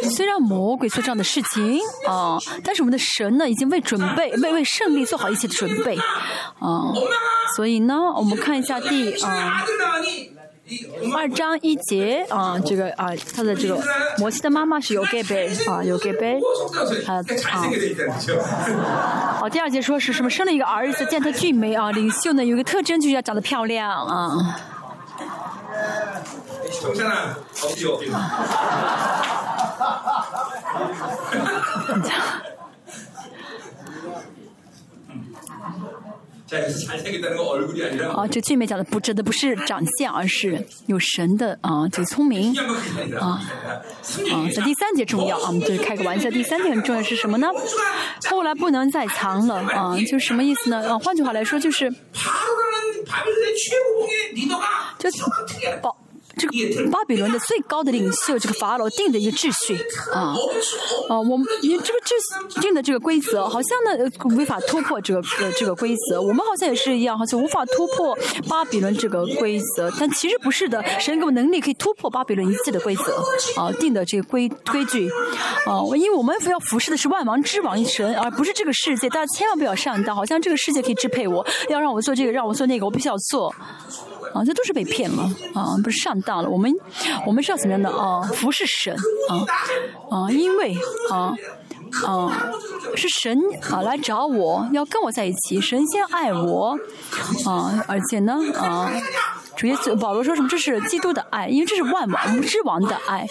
[0.09, 5.95] 虽然魔鬼做这样的事情啊，但是我们的神呢，已经为准备为为胜利做好一切的准备
[6.59, 6.91] 啊。
[7.55, 9.63] 所以呢，我们看一下第啊。
[11.13, 13.77] 二章一节啊，这个啊，他的这个
[14.17, 16.39] 摩西的妈妈是有盖贝啊，有盖贝，
[17.05, 17.19] 啊
[17.51, 17.63] 啊。
[19.39, 20.29] 好、第二节说是什么？
[20.29, 24.59] 生了一个儿子，见他俊美啊，领袖呢有一个特征就是要长得漂亮啊。
[38.15, 42.53] 啊，这最美讲的不，真的不是长相，而是 有神的啊，就聪明
[43.19, 43.41] 啊
[44.31, 47.49] 啊，这第三节重要啊，我们就开个玩笑，第三节重要是什么呢？
[48.29, 50.89] 后来不能再藏了啊，就是什么意思呢？
[50.89, 51.93] 啊，换句话来说就是。
[54.99, 55.21] 就什？
[56.51, 59.77] 这这个巴比伦的最高的领袖这个法老定的一个秩序
[60.11, 60.35] 啊。
[61.09, 68.17] 啊，我们你这个这定的这个规则，好像呢呃无法突破这个呃这个规则，我们好像也是一样，好像无法突破
[68.49, 73.23] 巴比伦这个规则，但其实不是的，神给我能力可以突破巴比伦一切的规则
[73.55, 75.09] 啊定的这个规规矩。
[75.65, 83.53] 啊，因为我们要服侍的是万王之王神，而不是这个世界，大家千万不要上当，好像这个世界可以支配我，要让我做这个，让我做那个，我必须要做。
[84.33, 86.49] 啊，这都是被骗了啊，不是上当了。
[86.49, 86.71] 我们
[87.25, 88.21] 我们是要怎么样的啊？
[88.33, 88.95] 服侍神
[89.29, 89.45] 啊
[90.09, 90.75] 啊，因为
[91.11, 91.35] 啊
[92.05, 92.51] 啊
[92.95, 96.77] 是神啊来找我，要跟我在一起，神仙爱我
[97.45, 98.91] 啊，而且呢啊。
[99.55, 100.49] 主耶稣保罗说什么？
[100.49, 103.25] 这是基督的爱，因为这是万王之王的爱，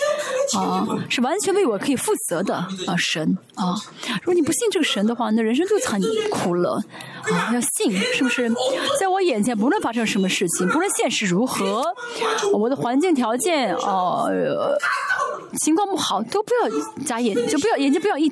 [0.57, 3.75] 啊，是完全为我可以负责的啊，神啊。
[4.23, 6.81] 如果你不信这个神的话，那人生就很苦了
[7.25, 7.53] 啊。
[7.53, 8.51] 要信，是不是？
[8.99, 11.85] 在我眼前，不论发生什么事情，不论现实如何，
[12.55, 14.25] 我的环境条件啊，
[15.61, 18.31] 情况不好，都不要眨眼，就不要眼睛不要一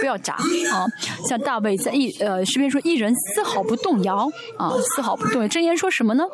[0.00, 0.86] 不要眨啊。
[1.26, 5.48] 像大卫在一呃诗篇说，一人丝毫不动摇啊，丝毫不动摇。
[5.48, 6.24] 箴言说什么呢？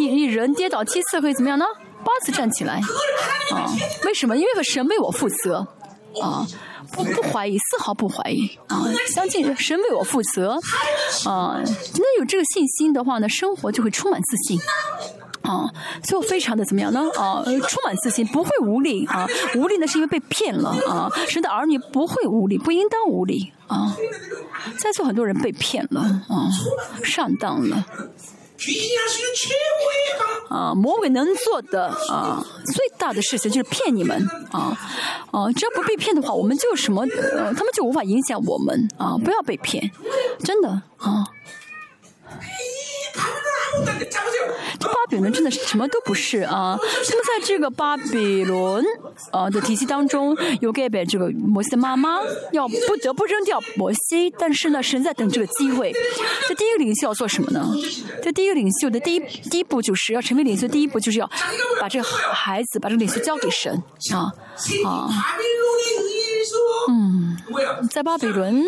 [0.00, 1.64] 一一人跌倒七次会怎么样呢？
[2.02, 2.80] 八次站起来，
[3.52, 3.70] 啊，
[4.06, 4.34] 为什么？
[4.34, 5.58] 因为神为我负责，
[6.22, 6.46] 啊，
[6.90, 10.58] 不不怀疑，丝毫不怀疑，啊，相信神为我负责，
[11.26, 14.58] 啊，那有这个信心的话呢，生活就会充满自信，
[15.42, 15.68] 啊，
[16.02, 17.00] 所以我非常的怎么样呢？
[17.18, 23.94] 啊，充满自信，不会无力，啊，无力呢是因为被骗了，啊，神的儿女不会无力，不应当无力，啊，
[24.78, 26.48] 在座很多人被骗了，啊，
[27.04, 27.84] 上当了。
[30.48, 34.76] 啊，魔鬼能做的啊，最大的事情就是骗你们啊
[35.30, 35.50] 啊！
[35.52, 39.16] 只要不被骗的话，我们就什么呃，他们就无法影响我们啊！
[39.16, 39.90] 不要被骗，
[40.44, 41.24] 真的啊。
[44.78, 46.78] 这巴比伦真的是什么都不是啊！
[46.80, 48.84] 那么在这个巴比伦
[49.32, 52.20] 呃的体系当中，有盖贝这个摩西的妈妈
[52.52, 55.92] 要不得不扔掉摩西，但是呢，神在等这个机会。
[56.48, 57.68] 这第一个领袖要做什么呢？
[58.22, 61.30] 这第一个领袖的第一第一步就是要成为领袖，第一步就是要
[61.80, 63.72] 把这个孩子把这个领袖交给神
[64.12, 64.32] 啊
[64.86, 65.08] 啊。
[66.88, 67.36] 嗯，
[67.90, 68.62] 在巴比伦，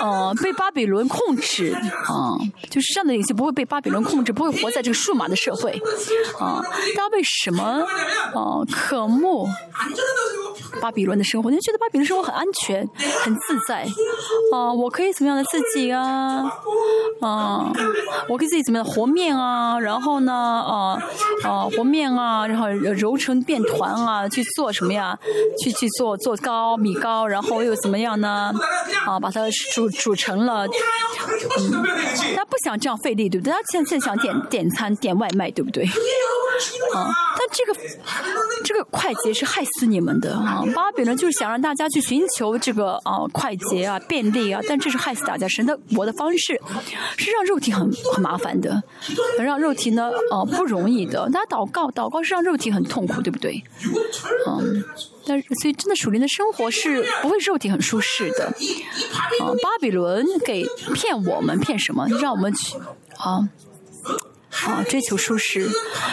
[0.00, 1.74] 呃，被巴比伦控制
[2.06, 2.36] 啊，
[2.70, 5.72] 就是这样的领袖不会被巴比伦控制，不会活在这个数码的社会
[6.38, 6.62] 啊。
[6.96, 7.62] 大家为什么
[8.34, 9.48] 啊渴慕
[10.80, 11.50] 巴比伦的生活？
[11.50, 12.88] 你觉得巴比伦生活很安全、
[13.22, 13.86] 很自在
[14.52, 14.72] 啊？
[14.72, 16.44] 我可以怎么样的自己啊？
[17.20, 17.72] 啊，
[18.28, 19.78] 我可以自己怎么样和面啊？
[19.78, 20.98] 然后呢，啊
[21.42, 25.18] 啊和面啊，然后揉成面团啊，去做什么呀？
[25.62, 27.26] 去去做做糕米糕。
[27.26, 28.52] 然后又怎么样呢？
[29.06, 29.42] 啊，把它
[29.74, 30.66] 煮煮成了。
[30.66, 30.72] 嗯，
[32.36, 33.52] 他不想这样费力，对不对？
[33.52, 35.84] 他现在想点点餐、点外卖，对不对？
[36.94, 37.80] 啊，但这个
[38.64, 40.64] 这个快捷是害死你们的啊！
[40.74, 45.46] 巴比伦就是想让大家去寻求这个啊快捷啊、便利啊，但这是害死大家。
[45.46, 46.60] 神的我的方式
[47.16, 48.82] 是让肉体很很麻烦的，
[49.38, 51.28] 让肉体呢啊不容易的。
[51.30, 53.62] 大家祷告，祷告是让肉体很痛苦，对不对？
[54.48, 54.82] 嗯。
[55.28, 62.06] 但，所以真的属灵的生活是不会肉体很舒适的，啊，巴比伦给骗我们骗什么？
[62.20, 62.76] 让我们去
[63.18, 63.48] 啊
[64.64, 65.68] 啊追求舒适，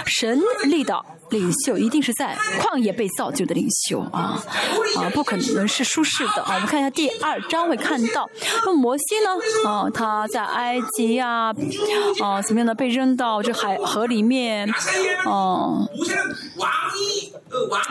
[0.05, 1.03] 神立的。
[1.31, 4.39] 领袖一定是在旷野被造就的领袖啊
[4.95, 6.53] 啊，不可能是舒适的啊！
[6.53, 8.29] 我们看一下第二章会看到，
[8.63, 11.51] 那摩西呢啊，他在埃及呀
[12.21, 14.69] 啊，怎么样呢被扔到这海河里面
[15.25, 15.81] 啊，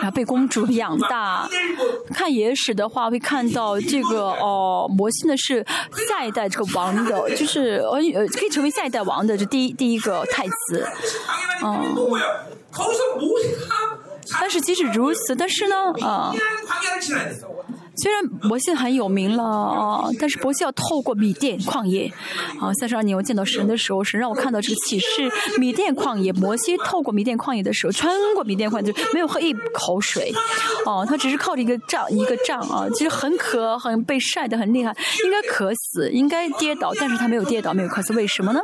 [0.03, 1.49] 啊被公主养大。
[2.15, 5.65] 看野史的话会看到这个哦，魔性的是
[6.09, 10.87] 下一代这个王的， 就是呃呃可以成为下一代王的这第一第一个太子，
[11.65, 11.95] 嗯。
[14.41, 16.35] 但是即使如此，但是呢，啊，
[17.97, 22.13] 虽然摩西很有名了啊， 但是摩西要透过米甸旷野，
[22.61, 30.33] 啊，三十二年我见到神的时候，神让我看到这个启示，米甸旷野，摩西透过米甸旷野的时候，穿过米甸旷野，没有喝一口水，
[30.87, 38.61] 哦，他只是靠着一个杖一个杖啊，其实很渴，很被晒得很厉害，应该渴死，应该跌倒，但是他没有跌倒，没有渴死，为什么呢？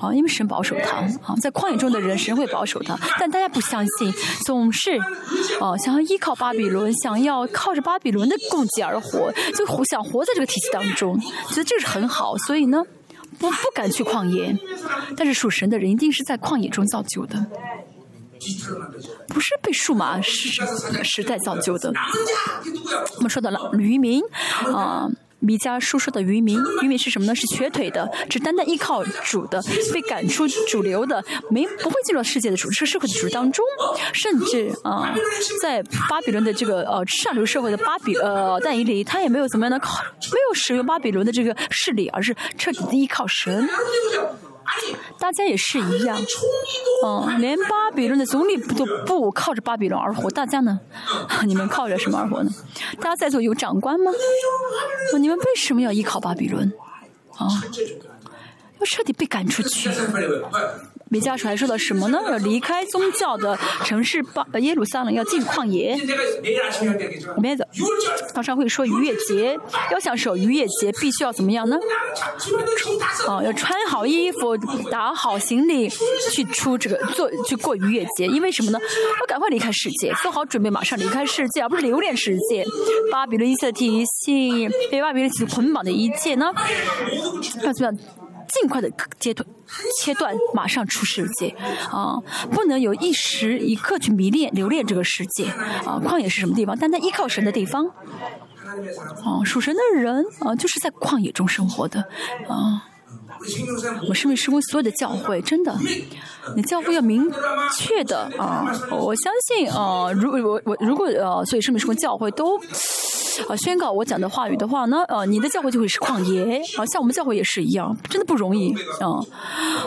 [0.00, 4.12] 啊，因为神保守他啊，在旷野中的人，神会保守他，但大家不相信，
[4.44, 4.96] 总是
[5.60, 11.18] 啊，想要依靠巴比伦，想要靠着巴比伦的供给而活，就活想活在这个体系当中，
[11.50, 12.82] 觉得这是很好，所以呢，
[13.38, 14.56] 不不敢去旷野。
[15.16, 17.46] 但是属神的人一定是在旷野中造就的，
[19.28, 20.62] 不是被数码时
[21.04, 21.92] 时代造就的。
[23.16, 24.20] 我们说到了渔民
[24.74, 25.08] 啊。
[25.46, 27.34] 米迦叔叔的渔民，渔民是什么呢？
[27.34, 29.62] 是瘸腿的，只单单依靠主的，
[29.94, 33.64] 被赶出主流的，没不会进入世界的主社会的主当中，
[34.12, 35.14] 甚至啊、
[35.62, 43.68] 在巴比伦的这个呃上流社会的巴比呃但以里，他也没有怎么样的靠，没有使用巴比伦的这个势力，而是彻底的依靠神。
[45.18, 46.18] 大家也是一样。
[47.04, 50.80] 嗯连巴比伦的总理都不靠着巴比伦而活大家呢？
[51.46, 52.50] 你们靠着什么而活呢？
[53.00, 54.10] 大家在座有长官吗？
[55.18, 56.72] 你们为什么要依靠巴比伦？
[57.36, 57.46] 啊
[58.78, 59.88] 要彻底被赶出去。
[61.08, 62.20] 米迦传说的什么呢？
[62.26, 65.96] 要离开宗教的城市巴耶路撒冷，要进旷野。
[67.36, 67.68] 我们的
[68.34, 69.56] 早上会说逾越节，
[69.92, 71.76] 要想守逾越节，必须要怎么样呢？
[73.28, 74.56] 啊，要穿好衣服，
[74.90, 75.88] 打好行李，
[76.32, 78.26] 去出这个做去过逾越节。
[78.26, 78.78] 因为什么呢？
[79.20, 82.64] 要赶快离开世界，做好准备，马上离开世界，而不是留恋世界。
[83.12, 86.52] 巴比伦一切提体系，被巴比伦所捆绑的一切呢？
[87.62, 88.25] 要怎么样？
[88.48, 89.46] 尽快的切断，
[90.00, 91.48] 切断，马上出世界
[91.90, 92.16] 啊！
[92.50, 95.46] 不能有一时一刻去迷恋、留恋这个世界
[95.84, 96.00] 啊！
[96.04, 96.76] 旷野是什么地方？
[96.76, 97.86] 单单依靠神的地方。
[97.86, 102.00] 啊，属神的人啊，就是在旷野中生活的
[102.48, 102.88] 啊。
[104.08, 105.76] 我身为师公所有的教会，真的，
[106.56, 107.30] 你教会要明
[107.76, 108.64] 确的啊！
[108.90, 112.58] 我相信啊，如我我如果呃、啊，所以身为师公教会都。
[113.48, 119.20] 啊，宣告我讲的话语的话呢，呃，你的教会就会是旷野啊，像我们教会也是一样，真的不容易啊，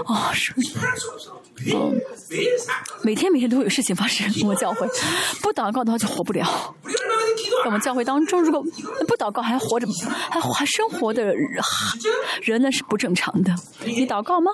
[0.06, 0.54] 啊是，
[1.74, 2.00] 嗯，
[3.04, 4.28] 每天每天都会有事情发生。
[4.48, 4.88] 我教会
[5.42, 6.46] 不祷告的话就活不了，
[6.84, 8.62] 在我们教会当中，如果
[9.08, 9.88] 不祷告还活着
[10.30, 11.34] 还还生活的
[12.42, 13.54] 人呢是不正常的。
[13.84, 14.52] 你祷告吗？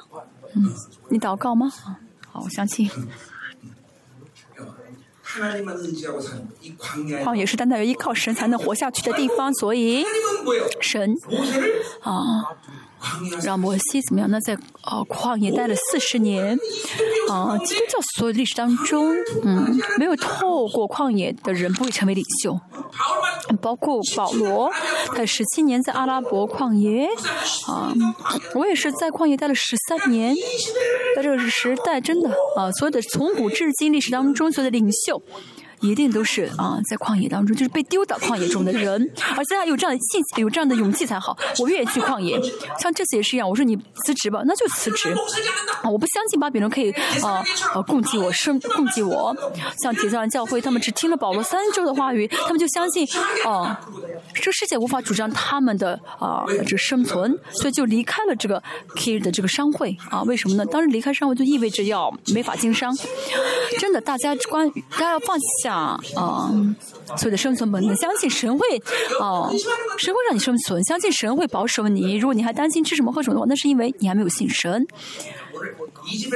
[0.55, 0.71] 嗯，
[1.09, 1.71] 你祷告吗？
[2.31, 2.89] 好，我相信。
[7.23, 10.05] 旷野是单单依靠神才能活下去的地方，所以
[10.79, 11.13] 神
[12.01, 12.45] 啊，
[13.43, 14.39] 让摩西怎么样呢？
[14.39, 16.57] 在啊旷野待了四十年
[17.29, 22.59] 啊，基督教所有历史当中，嗯，没有透过旷野的人不会成为领袖。
[23.61, 24.71] 包括保罗
[25.15, 27.07] 他十七年在阿拉伯旷野
[27.67, 27.93] 啊
[28.55, 30.35] 我也是在旷野待了十三年
[31.15, 35.21] 在这个时代真的啊所有的从古至今历史当中所有的领袖
[35.87, 41.37] 一定都是啊，在旷野当中，就是被丢到旷野中的人，而且他有这样的气，有这样的勇气才好。
[41.59, 42.39] 我愿意去旷野，
[42.79, 43.47] 像这次也是一样。
[43.49, 45.15] 我说你辞职吧，那就辞职。
[45.83, 47.43] 我不相信巴比伦可以啊
[47.73, 49.35] 啊供给我生，供给我。
[49.81, 53.07] 像铁匠人教会，他们只听了保罗三周的话语，他们就相信
[53.45, 53.79] 啊，
[54.33, 58.61] 这个世界无法主张他们的啊这生存，所以就离开了这个
[58.95, 60.23] K 的这个商会啊？
[60.23, 60.65] 为什么呢？
[60.65, 62.95] 当时离开商会就意味着要没法经商。
[63.79, 65.74] 真的，大家关，大家要放下。
[65.75, 66.75] 啊嗯
[67.17, 68.65] 所有的生存本能相信神会
[69.19, 69.49] 哦
[69.97, 74.85] 神会让你生存相信神会保守你如果你还担心吃什么喝什么的话那是因为你还没有信神。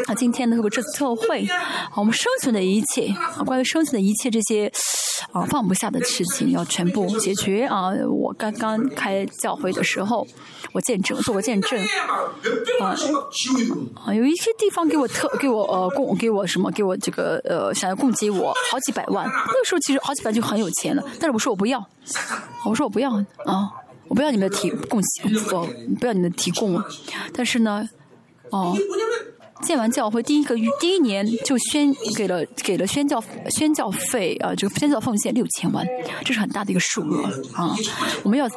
[0.07, 1.47] 那今天呢如果这次特会
[1.95, 3.13] 我们生存的一切
[3.45, 4.71] 关于生存的一切这些
[5.31, 7.65] 啊放不下的事情要全部解决。
[7.65, 10.25] 啊我刚刚开教会的时候
[10.71, 11.79] 我见证，做过见证，
[14.05, 21.83] 啊，有一些地方给我特给我呃供给我什么给我这个呃想要供给我好几百万，那时候其实好几百万就很有钱了，但是我说我不要，
[22.65, 23.11] 我说我不要
[23.45, 23.71] 啊，
[24.07, 25.67] 我不要你们的提供给我，
[25.99, 26.81] 不要你们提供，
[27.33, 27.89] 但是呢，
[28.51, 28.75] 哦。
[29.61, 35.85] 建完教会，第一个第一年就宣给了给了宣教宣教费啊，就宣教奉献六千万，
[36.23, 37.75] 这是很大的一个数额啊。
[38.23, 38.47] 我们要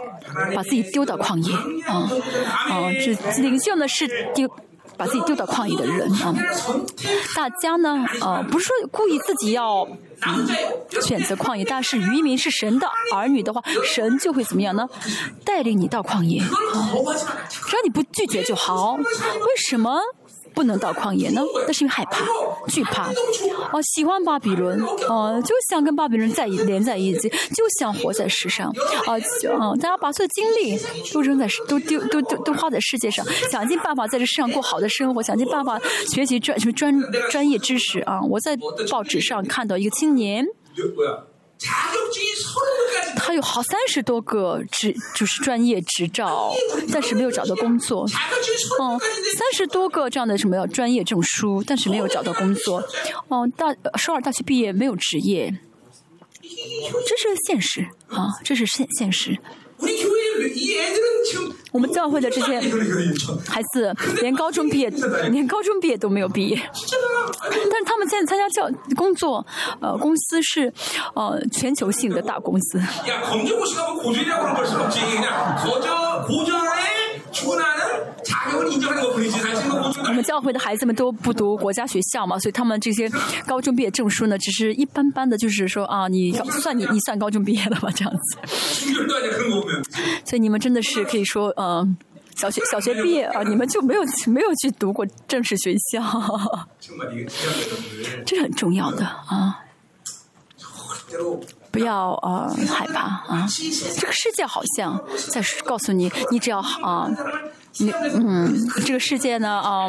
[0.55, 1.55] 把自己丢到旷野
[1.87, 2.09] 啊
[2.71, 2.91] 啊！
[3.05, 4.49] 这领袖呢是丢
[4.97, 6.35] 把自己丢到旷野的人啊。
[7.35, 9.87] 大家呢啊，不是说故意自己要
[11.03, 14.89] 选择旷野，但是渔民是神的儿女的话，神就会怎么样呢？
[15.45, 16.47] 带领你到旷野啊，
[17.51, 18.95] 只要你不拒绝就好。
[18.95, 20.01] 为什么？
[20.55, 21.43] 不能到旷野呢？
[21.67, 22.25] 那是因为害怕、
[22.69, 23.11] 惧怕。
[23.73, 28.69] 哦，喜欢巴比伦，哦，就想跟巴比伦在连在一起，就想活在世上。
[29.07, 30.79] 啊，就，大家把所有精力
[31.13, 36.95] 都扔在，都丢都都都花在世界上，想尽办法在这世上过好的生活，想尽办法学习专什么专
[37.31, 38.21] 专业知识啊！
[38.23, 38.57] 我在
[38.91, 40.47] 报纸上看到一个青年。
[43.17, 46.53] 他有好三十多个执，就是专业执照，
[46.93, 48.05] 但是没有找到工作。
[48.81, 52.83] 嗯，三十多个这样的什么专业证书，但是没有找到工作。
[53.31, 55.57] 嗯，大首尔大学毕业没有职业，
[56.43, 59.39] 这是现实啊，这是现现实。
[61.73, 62.61] 我们教会的这些
[63.49, 64.91] 孩子连高中毕业
[65.31, 66.61] 连高中毕业都没有毕业。
[67.51, 69.45] 但是他们现在参加教工作
[69.81, 70.73] 呃公司是
[71.15, 72.81] 呃全球性的大公司。
[80.09, 83.11] 我们教会的孩子们都不读国家学校嘛所以他们这些
[83.47, 88.39] 高中毕业证书呢只是一般般的就是说啊你算你你算高中毕业了吧这样子。
[90.25, 91.97] 所以你们真的是可以说嗯
[92.37, 96.03] 小学小学毕业啊你们就没有没有去读过正式学校。
[98.25, 99.59] 这是很重要的啊
[101.71, 103.49] 不要啊害怕啊
[103.97, 107.11] 这个世界好像在告诉你你只要啊
[107.79, 108.55] 你嗯，
[108.85, 109.89] 这个世界呢，啊、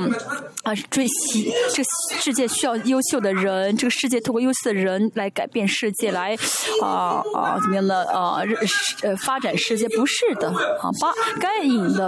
[0.63, 1.89] 啊，追西这个
[2.21, 6.35] 世界需要优秀的人，这个世界通过优秀的人来改变世界，来
[6.81, 8.05] 啊啊怎么样呢？
[8.05, 8.41] 啊，
[9.01, 12.07] 呃发展世界不是的啊，巴该隐的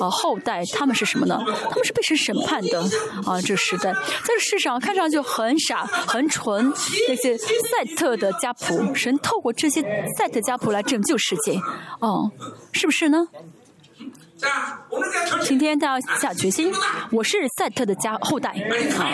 [0.00, 1.38] 啊后代，他们是什么呢？
[1.70, 2.80] 他们是被神审判的
[3.26, 6.70] 啊，这个时代，在这世上看上去很傻很蠢，
[7.08, 9.80] 那些赛特的家谱，神透过这些
[10.18, 11.58] 赛特家谱来拯救世界，
[12.00, 12.30] 哦，
[12.72, 13.26] 是不是呢？
[15.42, 16.72] 今天他要下决心，
[17.10, 19.10] 我是赛特的家后代啊，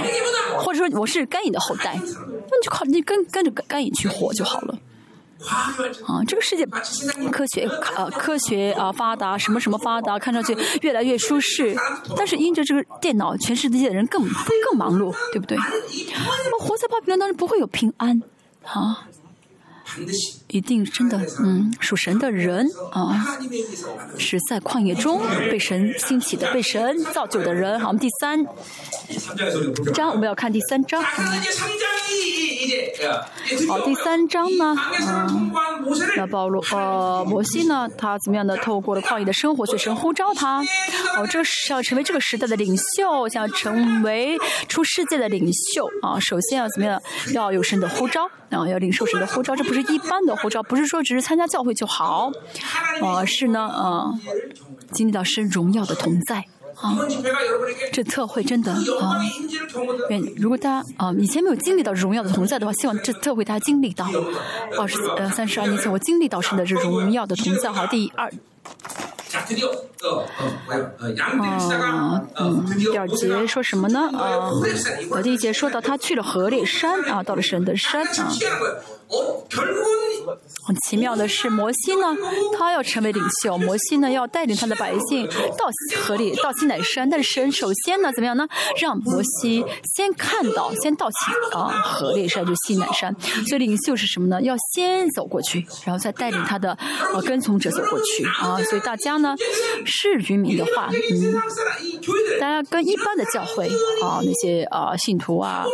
[0.58, 1.94] 或者说我是甘影的后代。
[1.96, 4.78] 那你就靠你跟跟着甘影去活就好了
[6.06, 6.22] 啊。
[6.26, 6.66] 这个世界
[7.30, 7.66] 科学
[7.96, 11.76] 啊，科学啊，发达什么什么发达，看上去越来越舒适。
[12.16, 15.56] 但是因着这个电脑，全世界的人更更忙碌，对不对？
[15.56, 18.22] 那么活在八平万当中不会有平安
[18.64, 19.06] 啊。
[20.50, 23.38] 一定真的嗯属神的人啊
[24.18, 25.20] 是在旷野中
[25.50, 27.78] 被神兴起的被神造就的人。
[27.78, 28.44] 好我们第三
[29.94, 31.02] 章我们要看第三章。
[33.68, 34.76] 好第三章呢
[35.08, 35.50] 嗯
[36.16, 40.62] 那保罗呃摩西呢他怎么样的透过了旷野的生活去神呼召他。
[41.16, 44.36] 哦这是要成为这个时代的领袖想成为
[44.68, 45.88] 出世界的领袖。
[46.02, 47.00] 啊首先要怎么样
[47.32, 52.30] 要有神的呼召然后要领受神的呼召这不是一般的我只要不是说只是参加教会就好，
[53.02, 54.20] 而是呢，嗯，
[54.92, 56.44] 经历到神荣耀的同在
[56.76, 56.96] 啊。
[57.92, 59.20] 这特会真的啊，
[60.08, 64.08] 愿如果大家啊以前没有经历到荣耀的同在的话，希望这特会大家经历到。
[64.78, 67.72] 二十呃三十二年前我经历到神的这种荣耀的同在。
[67.72, 68.32] 好，第二。
[69.30, 69.44] 啊，
[72.90, 74.10] 第二节说什么呢？
[74.12, 74.50] 啊，
[75.22, 78.28] 第一节说到他去了河里山啊，到了神的山啊。
[80.62, 82.16] 很奇妙的是，摩西呢，
[82.56, 85.26] 他要成为领袖，摩西呢要带领他的百姓
[85.58, 85.68] 到
[86.04, 87.08] 河里，到西乃山。
[87.08, 88.46] 但是神首先呢，怎么样呢？
[88.80, 89.64] 让摩西
[89.96, 91.16] 先看到，先到西
[91.56, 93.12] 啊河里山，就西乃山。
[93.48, 94.40] 所以领袖是什么呢？
[94.42, 96.78] 要先走过去，然后再带领他的
[97.12, 98.62] 呃、啊、跟从者走过去啊。
[98.64, 99.34] 所以大家呢，
[99.84, 101.34] 是渔民的话，嗯，
[102.38, 103.66] 大家跟一般的教会
[104.04, 105.64] 啊那些啊信徒啊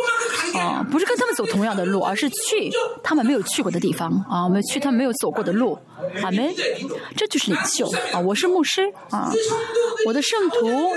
[0.55, 2.71] 啊，不是跟他们走同样的路，而是去
[3.03, 3.26] 他们。
[3.27, 5.77] 没有去过的地方啊我们去他没有走过的路。
[6.23, 6.53] 阿门。
[7.15, 7.85] 这就是领袖。
[8.13, 9.29] 啊我是牧师啊
[10.05, 10.55] 我的圣徒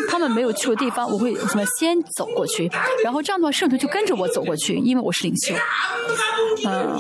[0.08, 2.70] 他们没有去过地方我会什么先走过去。
[3.02, 5.54] 然后这样的话圣徒就跟着我走过去因为我是领袖。
[5.54, 6.96] 啊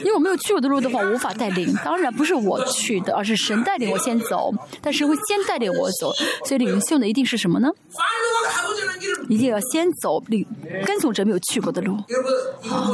[0.00, 4.52] 因为我没有去过的路的话无法带领当然不是我去的而是神带领我先走
[4.82, 6.12] 但是会先带领我走。
[6.44, 7.68] 所以领袖呢一定是什么呢？
[9.28, 10.46] 一定要先走领
[10.84, 11.94] 跟从者没有去过的路。
[12.68, 12.90] 啊。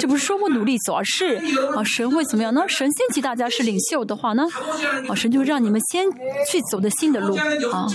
[0.00, 1.36] 这不是说不努力走，而是
[1.76, 2.64] 啊神会怎么样呢？
[2.68, 4.44] 神仙级大家是领袖的话呢，
[5.08, 6.10] 啊神就让你们先
[6.50, 7.36] 去走的新的路
[7.70, 7.86] 啊，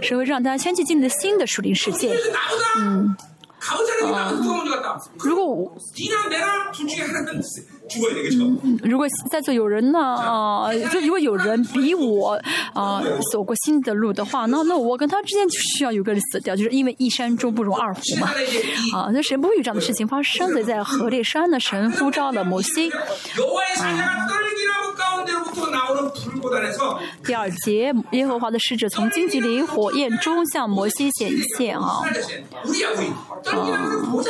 [0.00, 2.16] 神会让大家先去进入新的属灵世界，
[2.78, 3.16] 嗯。
[3.59, 7.41] 가보지 않은 길을 나도 누가 먼저 갔다 如果我 니나 내나 둘 중에 하나는
[7.89, 8.37] 죽어야 되겠죠
[8.83, 12.39] 如果在座有人呢，啊、就如果有人比我
[12.73, 18.27] 啊、走过新的路的话，那那我跟他之间就需要有个人死掉，就是因为一山中不容二虎嘛。
[18.27, 22.89] 하나 이제 이 啊，那神不会有这样的事情发生，所以在河烈山呢，神呼召了摩西。
[22.89, 22.93] 여
[27.24, 32.02] 第二节，耶和华的使者从荆棘里、火焰中向摩西显现啊。
[33.44, 33.52] 呃、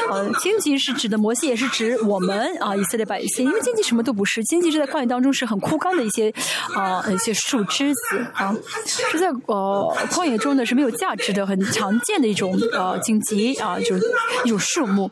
[0.09, 3.47] 啊，荆棘是指的摩西，也是指我们啊，以色列百姓。
[3.47, 6.33] 因为荆棘什么都不是，荆棘是在旷野当中是很枯干的一些
[6.75, 8.55] 啊一些树枝子啊，
[8.85, 14.03] 是在呃旷野中呢是没有价值的，很常见的一种呃荆棘啊，就是
[14.45, 15.11] 一种树木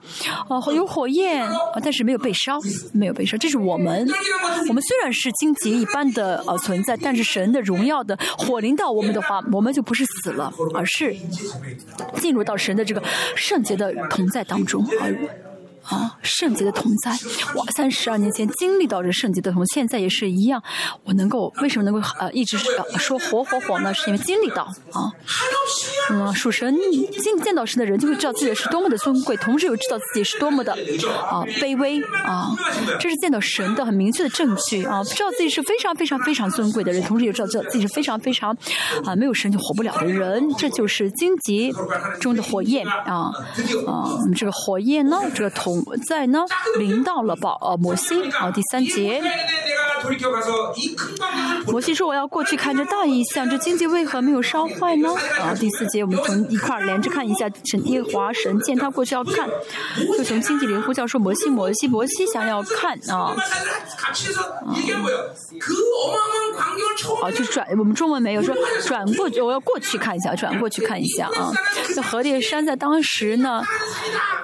[0.49, 2.59] 啊，有火焰啊，但是没有被烧，
[2.93, 4.07] 没有被烧，这是我们。
[4.69, 6.88] 我们虽然是荆棘一般的呃存在。
[6.97, 11.15] 但是神的荣耀的火临到我们的话，我们就不是死了，而是
[12.17, 13.03] 进入到神的这个
[13.37, 14.85] 圣洁的同在当中。
[15.89, 17.17] 啊，圣洁的同在，
[17.55, 20.63] 我三十二年前经历到这圣洁的同，现在也是一样，
[21.05, 22.59] 我能够为什么能够呃一直
[22.99, 23.93] 说火火火呢？
[23.95, 25.11] 是因为经历到啊，
[26.11, 26.77] 嗯，属神
[27.23, 30.75] 经见到神的人就会知道自己是多么的尊贵，同时又知道自己是多么的
[31.31, 32.55] 啊卑微啊，
[33.01, 38.55] 这是见到神的很明确的证据啊，知道自己是非常非常非常尊贵的人，同时也知道自己是非常非常
[39.05, 41.73] 啊没有神就活不了的人，这就是荆棘
[42.21, 43.33] 中的火焰啊
[43.87, 44.05] 啊，
[44.37, 45.78] 这个火焰呢，这个同。
[46.07, 46.45] 在呢，
[46.79, 48.31] 临到了宝，呃，摩西。
[48.31, 49.23] 好，第三节。
[51.67, 55.13] 摩西说我要过去看这大异象，这经济为何没有烧坏呢？
[55.41, 59.49] 啊第四节我们从一块连着看一下，神耶华神见他过去要看，
[60.17, 62.97] 就从经济里呼叫说摩西摩西摩西想要看。
[63.11, 63.35] 啊。
[67.23, 68.55] 啊，就转，我们中文没有说，
[68.87, 71.53] 转过去，我要过去看一下，转过去看一下啊。
[71.97, 73.63] 那何烈山在当时呢，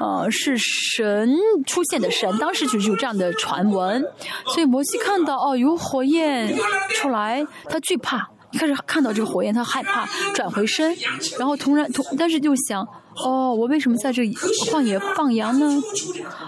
[0.00, 1.23] 呃，是神。
[1.66, 4.04] 出现的神，当时就是有这样的传闻，
[4.46, 6.56] 所以摩西看到哦有火焰
[6.90, 8.28] 出来，他惧怕。
[8.52, 10.96] 一开始看到这个火焰，他害怕，转回身，
[11.40, 12.86] 然后突然突，但是就想，
[13.16, 14.22] 哦，我为什么在这
[14.70, 15.80] 旷野放羊呢？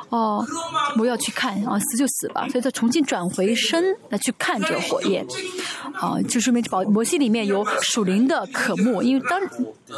[0.08, 0.44] 哦，
[0.98, 5.26] 我要去看啊，死就死吧，所以他重新转回身来去看这火焰，
[5.94, 9.40] 啊，就说明保摩西里面有属灵的渴慕，因为当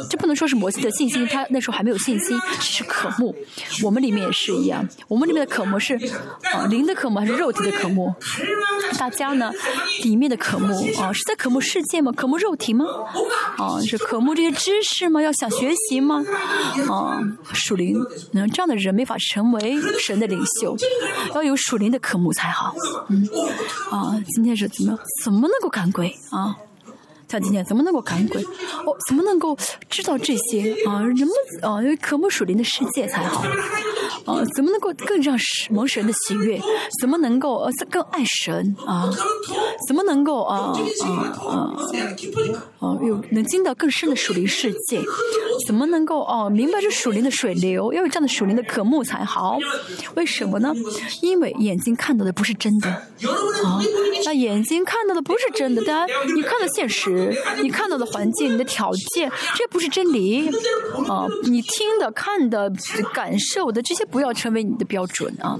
[0.09, 3.35] 这不能说是摩西的信心，他那时候还没有信心，只是渴慕。
[3.83, 5.95] 我们里面也是一样，我们里面的渴慕是
[6.53, 8.13] 啊灵的渴慕还是肉体的渴慕？
[8.97, 9.51] 大家呢
[10.03, 12.11] 里面的渴慕啊是在渴慕世界吗？
[12.11, 12.85] 渴慕肉体吗？
[13.57, 15.21] 啊是渴慕这些知识吗？
[15.21, 16.23] 要想学习吗？
[16.89, 17.19] 啊
[17.53, 17.97] 属灵，
[18.33, 20.75] 嗯这样的人没法成为神的领袖，
[21.33, 22.73] 要有属灵的科目才好。
[23.09, 23.27] 嗯
[23.91, 26.55] 啊今天是怎么怎么能够赶鬼啊？
[27.27, 28.41] 像今天怎么能够赶鬼？
[28.43, 29.55] 哦，怎么能够
[29.87, 30.99] 知道这些啊？
[31.01, 31.29] 人们
[31.61, 33.43] 啊，因为渴慕属灵的世界才好。
[34.25, 35.37] 啊，怎么能够更让
[35.69, 36.59] 蒙神的喜悦？
[36.99, 39.07] 怎么能够呃更爱神啊？
[39.87, 41.77] 怎么能够啊啊
[42.78, 45.01] 啊啊，有能进到更深的属灵世界，
[45.67, 47.91] 怎么能够哦、啊、明白这属灵的水流？
[47.91, 49.57] 要有这样的属灵的渴慕才好。
[50.15, 50.73] 为什么呢？
[51.21, 53.81] 因为眼睛看到的不是真的啊，
[54.23, 55.83] 那眼睛看到的不是真的。
[55.83, 60.47] 当然，你看到现实，你看到的环境，你的条件，这不是真理
[61.07, 61.27] 啊。
[61.43, 62.71] 你听的、看的、
[63.13, 65.59] 感受的这些，不要成为你的标准啊。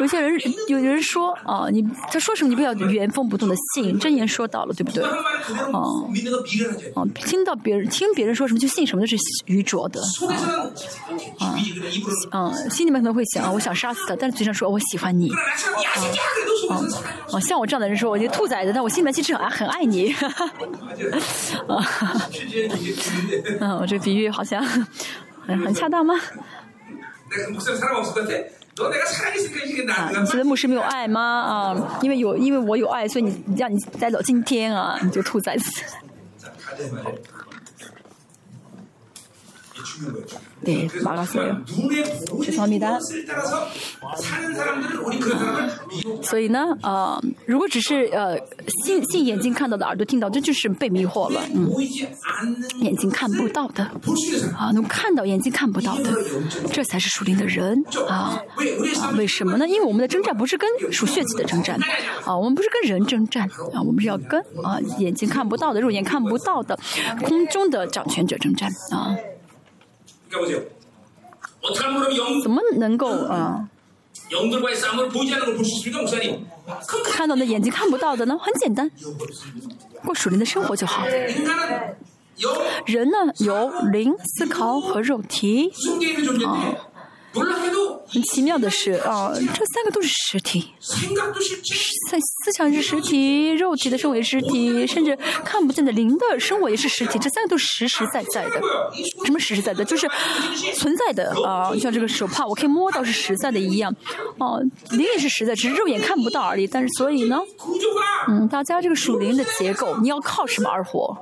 [0.00, 5.02] 有些人有人说啊，你他说什么你不要原封不动的信，真言说到了，对不对？
[5.04, 5.10] 啊
[6.94, 9.16] 啊，听到别人听别人说什么就信什么，都是
[9.46, 10.00] 愚拙的。
[11.38, 11.56] 啊
[12.30, 15.30] 啊，心里面可能会想，我想杀死他，但是嘴上说我喜欢你。
[15.30, 15.36] 啊
[17.32, 20.12] 啊，像我这样的人说，我就兔崽子，但我心里面其实很很爱你。
[20.12, 22.28] 啊哈哈，
[23.60, 24.64] 嗯，我这比喻好像
[25.46, 26.14] 很恰当吗？
[29.92, 30.24] 啊！
[30.26, 31.20] 觉得牧师没有爱吗？
[31.20, 35.70] 啊，因为有，因为我有爱，所以你让你带到今天啊，你就兔崽子。
[39.93, 39.93] 자, 가자 말이야.
[39.93, 40.39] 이게 중요한 거예요.
[40.61, 41.65] 네, 그래서 막았어요.
[41.77, 42.91] 눈에 보이는 죄송합니다.
[42.91, 43.67] 것을 따라서
[44.17, 48.37] 사는 사람들은 우리 그런 사람을 미혹 所以呢，呃，如果只是呃
[48.85, 51.41] 信信眼睛看到的，耳朵听到，这就是被迷惑了。
[51.53, 54.55] 嗯， 보이지 않는 眼睛看不到的 볼 수 있는 사람.
[54.57, 56.11] 啊，能看到眼睛看不到的，
[56.71, 58.41] 这才是属灵的人啊。
[58.57, 59.67] 왜 우리 啊， 삶은 为什么呢？
[59.67, 61.79] 因为我们的征战不是跟属血气的征战
[62.25, 66.77] 啊，我们不是跟人征战啊，我们是要跟啊眼睛看不到的、肉眼看不到的
[67.23, 69.15] 空中的掌权者征战啊。
[72.42, 73.68] 怎么能够啊
[77.04, 78.36] 看到的眼睛看不到的呢？
[78.40, 78.90] 很简单。
[80.04, 81.04] 过属灵的生活就好。
[82.86, 85.72] 人呢有灵思考和肉体。
[88.06, 90.70] 很奇妙的是啊，这三个都是实体。
[92.10, 97.18] 在思想是实体，肉体的生为实体，甚至看不见的灵的生为也是实体。
[97.18, 98.60] 这三个都是实实在在的，
[99.24, 99.82] 什么实实在在？
[99.84, 100.08] 就是
[100.74, 101.74] 存在的啊！
[101.76, 103.92] 像这个手帕，我可以摸到是实在的一样。
[104.38, 106.66] 哦，灵也是实在，只是肉眼看不到而已。
[106.66, 107.40] 但是所以呢，
[108.28, 111.16] 嗯，大家这个属灵的结构，你要靠什么而活？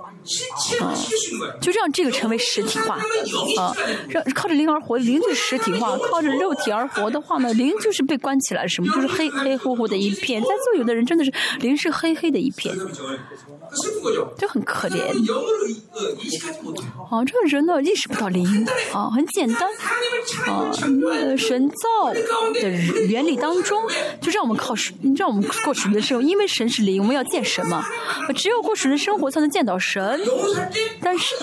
[0.81, 2.97] 啊体，就让这个成为实体化。
[3.59, 3.75] 啊，
[4.09, 10.41] 让靠着灵而活，灵就实体化；靠着肉体而活的话呢，灵就是被关起来，什么就是黑黑乎乎的一片。
[10.41, 12.75] 在座有的人真的是灵是黑黑的一片，
[14.39, 15.01] 就很可怜。
[17.11, 18.67] 啊，这个人呢意识不到灵。
[18.93, 19.69] 啊，很简单。
[20.47, 20.71] 啊，
[21.37, 22.71] 神造的
[23.09, 23.83] 原理当中，
[24.21, 26.23] 就让我们靠神，让我们过神的生活。
[26.27, 27.85] 因为神是灵，我们要见神嘛。
[28.37, 30.12] 只有过神的生活，才能见到神。
[30.17, 31.35] 嗯但是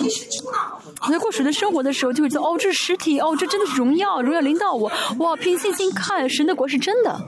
[1.02, 4.90] 我在过谁的生活的时候就会觉得哦这是实体哦这真的是荣耀荣耀零到我。
[5.18, 7.20] 哇凭信心看神的国是真的。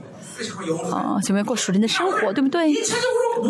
[0.91, 2.73] 啊，前面过树林的生活，对不对？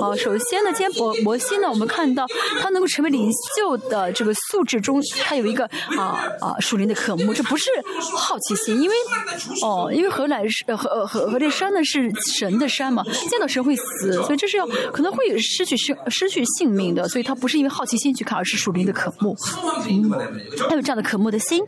[0.01, 2.25] 啊，首先呢，今天博博西呢，我们看到
[2.61, 5.65] 他能够成为领袖的这个素质中，他有一个
[5.97, 7.69] 啊啊树林的渴慕，这不是
[8.15, 8.95] 好奇心，因为
[9.61, 11.84] 哦，因为何来是何何何这山呢？
[11.84, 19.36] 是神的山嘛，见到神会死，所以这是要可能会失去生失去性命的，所以他不是因为好奇心去看，而是树林的渴慕。
[19.89, 20.09] 嗯，
[20.69, 21.63] 他有这样的渴慕的心。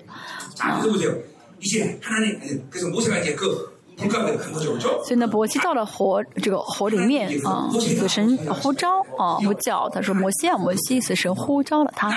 [3.98, 12.10] 所以呢，摩西到了火这个火里面啊， 死神呼召啊，呼叫，他说摩西啊，摩西，死神呼召了他。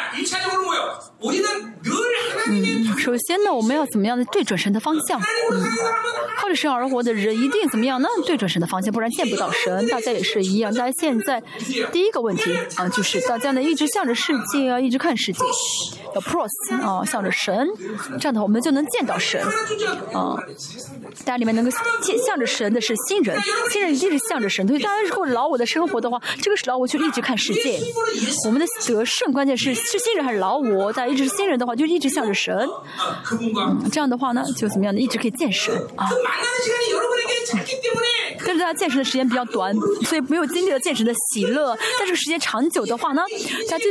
[1.21, 5.21] 嗯，首先呢，我们要怎么样的对准神的方向？
[6.37, 8.01] 靠着神而活的人一定怎么样？
[8.01, 9.87] 呢对准神的方向，不然见不到神。
[9.89, 10.73] 大家也是一样。
[10.73, 11.43] 大家现在
[11.93, 15.41] 第一个问题啊，就是大家呢一直向着世界啊，一直看世界。
[16.15, 16.49] 要 pros
[16.81, 17.69] 啊，向着神，
[18.19, 19.43] 这样的话我们就能见到神
[20.13, 20.39] 啊。
[21.25, 23.39] 大家里面能够见向着神的是新人，
[23.71, 24.67] 新人一定是向着神。
[24.67, 27.81] 所以大家如果老我的生活的话，这个是老我，就一直看世界。
[28.47, 30.93] 我们的得胜关键是是新人还是老我？
[30.93, 32.69] 在一直是新人的话就一直向着神。
[33.91, 35.01] 这样的话呢就怎么样呢？
[35.01, 36.09] 一直可以见神啊。
[38.49, 39.75] 但是他健身的时间比较短，
[40.07, 41.77] 所以没有经历了健身的喜乐。
[41.99, 43.21] 但是时间长久的话呢，
[43.69, 43.85] 他就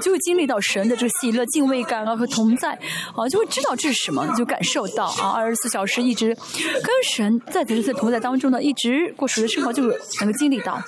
[0.00, 2.72] 就会经历到神的这个喜乐、敬畏感啊和同在，
[3.14, 10.82] 啊就会知道这是什么，就感受到啊二十四小时一直跟神在，就在同在当中呢，一直过属于的生活，就能够经历到。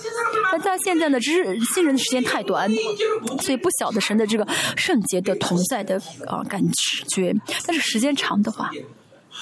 [0.51, 2.69] 那他现在呢，只是新人的时间太短，
[3.41, 4.45] 所以不晓得神的这个
[4.77, 5.97] 圣洁的同在的
[6.27, 6.61] 啊感
[7.15, 7.33] 觉。
[7.65, 8.73] 但是时间长的话。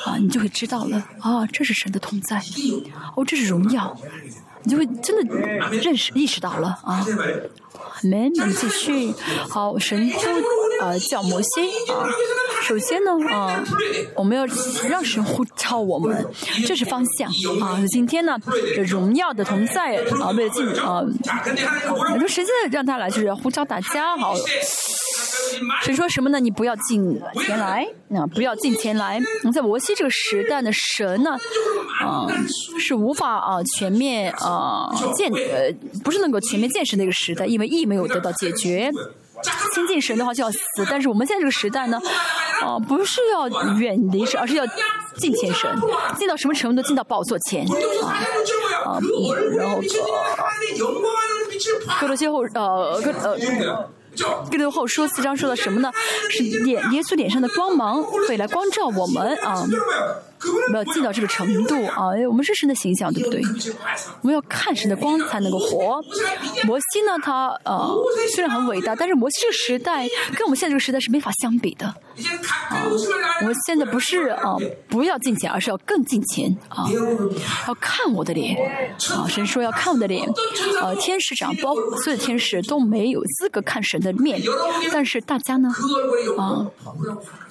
[0.05, 2.43] 啊，你就会知道了啊，这是神的同在，
[3.17, 3.97] 哦，这是荣耀，
[4.65, 5.37] 你就会真的
[5.71, 7.05] 认识意识到了啊。
[8.03, 9.13] 们继续。
[9.49, 10.19] 好，神就
[10.81, 11.49] 啊叫摩西
[11.93, 12.09] 啊。
[12.63, 13.65] 首先呢，啊，
[14.15, 14.47] 我们要
[14.89, 16.25] 让神呼召我们，
[16.67, 17.29] 这是方向
[17.61, 17.83] 啊。
[17.89, 18.37] 今天呢，
[18.75, 21.03] 这荣耀的同在啊，为了进啊，
[21.91, 24.35] 我说神现让他来，就是要呼召大家好。
[25.83, 26.41] 谁说什么呢？
[26.41, 29.21] 你不要进前来，啊，不要进前来。
[29.53, 31.37] 在摩西这个时代的神呢，
[32.01, 32.27] 啊，
[32.79, 35.71] 是无法啊全面啊见呃，
[36.05, 37.62] 不是能够全面见识那个时代，因为。
[37.63, 38.91] 为义没有得到解决。
[39.73, 40.59] 亲近神的话就要死，
[40.89, 41.99] 但是我们现在这个时代呢，
[42.61, 44.65] 啊、不是要远离神，而是要
[45.17, 45.69] 近前神，
[46.17, 46.83] 近到什么程度？
[46.83, 47.67] 近到宝座前
[48.85, 49.01] 啊！
[49.57, 49.83] 然后呃，
[52.01, 53.37] 哥罗西后呃哥呃
[54.51, 55.91] 哥罗后说四章说的什么呢？
[56.31, 59.67] 是脸耶稣脸上的光芒会来光照我们啊。
[60.71, 62.15] 没有近到这个程度啊！
[62.15, 63.43] 哎，我们是神的形象，对不对？
[64.23, 66.01] 我们要看神的光才能够活。
[66.65, 67.95] 摩西呢，他呃
[68.35, 71.95] 虽然很伟大，但是摩西这个时代跟我们现在这个时代是没法相比的。
[72.69, 72.85] 啊，
[73.41, 74.57] 我们现在不是啊，
[74.89, 76.87] 不要近前，而是要更近前啊，
[77.67, 78.57] 要看我的脸
[79.11, 79.27] 啊。
[79.29, 80.29] 神说要看我的脸，
[80.81, 84.41] 呃、啊，天使长包括所有的天使都没有资格看神的面，
[84.93, 85.71] 但是大家呢
[86.39, 86.67] 啊，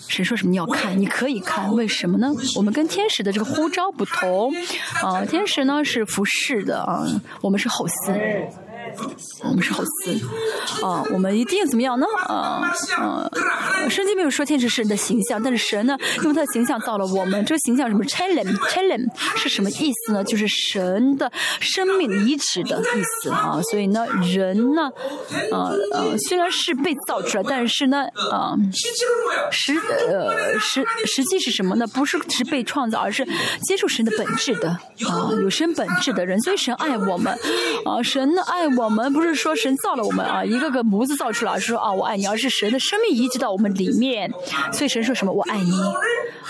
[0.08, 2.32] 神说什么你要看，你可以看，为什么呢？
[2.56, 4.54] 我们跟天使的这个呼召不同
[5.02, 7.04] 啊，天使呢是服侍的啊，
[7.42, 8.14] 我们是后司。
[9.44, 10.20] 我们是好词
[10.84, 11.04] 啊！
[11.12, 12.06] 我们一定怎么样呢？
[12.28, 12.62] 啊
[12.98, 13.30] 啊！
[13.90, 17.44] 圣经没有说天使是人的形象，但是神呢，用他的形象造了我们。
[17.46, 20.24] 这个形象什么？Challen，Challen 是什么意思呢？
[20.24, 23.60] 就是神的生命遗植的意思啊！
[23.72, 24.84] 所以呢，人呢，
[25.52, 28.56] 啊啊，虽然是被造出来，但是呢，啊，
[29.52, 29.74] 实
[30.10, 31.88] 呃实实际是什么呢？
[31.88, 33.26] 不是只被创造，而是
[33.64, 36.40] 接受神的本质的啊，有神本质的人。
[36.42, 37.34] 所以神爱我们
[37.86, 38.81] 啊，神呢爱我。
[38.82, 44.32] 我们，不是说神造了我们啊，一个个模子造出来，说啊我爱你，而是神的生命移植到我们里面。
[44.74, 45.72] 所以神说什么我爱你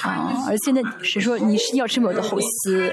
[0.01, 2.91] 啊，而现在神说你是要成为我的后嗣，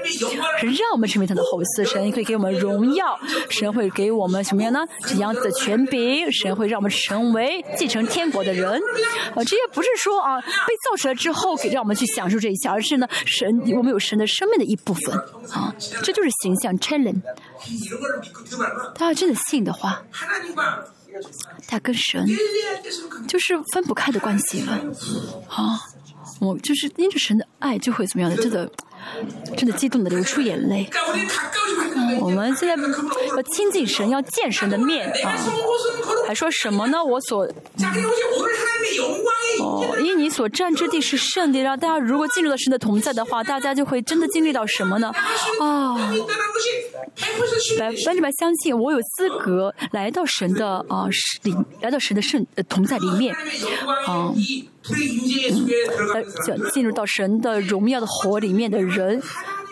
[0.59, 3.17] 神让我们成为他的后嗣，神会给我们荣耀，
[3.49, 4.79] 神会给我们什么样呢？
[5.07, 8.79] 这样子的权柄，神会让我们成为继承天国的人。
[9.35, 15.15] 呃，这也不是说啊被造出来之后给让我们去享受这一切，而是呢神我们有神的生命的一部分
[15.51, 15.73] 啊，
[16.03, 17.21] 这就是形象 challenge。
[18.95, 20.01] 他要真的信的话
[21.67, 22.25] 他跟神
[23.27, 24.73] 就是分不开的关系了。
[25.49, 25.79] 啊
[26.39, 28.71] 我就是因着神的爱就会怎么样的真的
[29.57, 30.89] 真的激动的流出眼泪。
[32.19, 35.35] 我们现在要亲近神要见神的面啊。
[36.27, 37.03] 还说什么呢？
[37.03, 37.47] 我所
[39.61, 45.11] 哦因你所站之地是圣地让大家如果进入到神的同在的话大家就会真的经历到什么呢？
[45.59, 45.97] 啊。
[47.77, 51.07] 百分之百相信我有资格来到神的啊
[51.43, 53.35] 里来到神的圣同在里面。
[54.05, 54.33] 啊。
[56.73, 59.21] 进入到神的荣耀的火里面的人。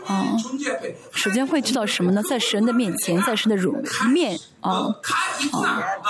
[0.08, 0.26] 啊，
[1.12, 2.24] 首先会知道什么呢？
[2.24, 3.76] 在神的面前，在神的容
[4.14, 4.38] 面。
[4.60, 4.88] 啊，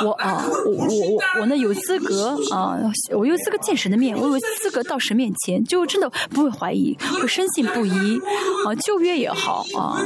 [0.03, 2.79] 我啊，我我我我呢，有资格啊，
[3.15, 8.19] 我有资格见神的面，我有资格到神面前，就真的不会怀疑，会深信不疑。
[8.65, 10.01] 啊，旧约也好，啊，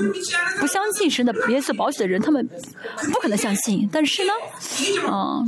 [0.59, 2.45] 不相信神的耶稣保守的人，他们
[3.13, 3.87] 不可能相信。
[3.91, 4.33] 但是呢，
[5.07, 5.39] 啊，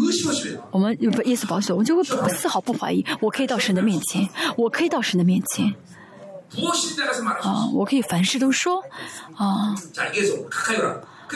[0.72, 5.74] 我们有，耶稣保守，我就会丝毫不怀疑，我可以到神的面前，我可以到神的面前。
[7.42, 8.84] 啊，我可以凡事都说
[9.36, 9.76] 啊，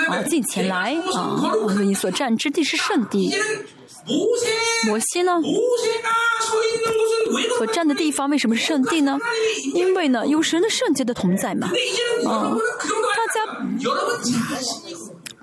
[0.07, 1.39] 啊，进前来啊，
[1.69, 3.33] 因为你所站之地是圣地。
[4.85, 5.33] 摩西呢？
[7.57, 9.17] 所站的地方为什么是圣地呢？
[9.73, 11.67] 因为呢，有神的圣洁的同在嘛。
[12.25, 12.55] 啊，
[13.17, 13.41] 大家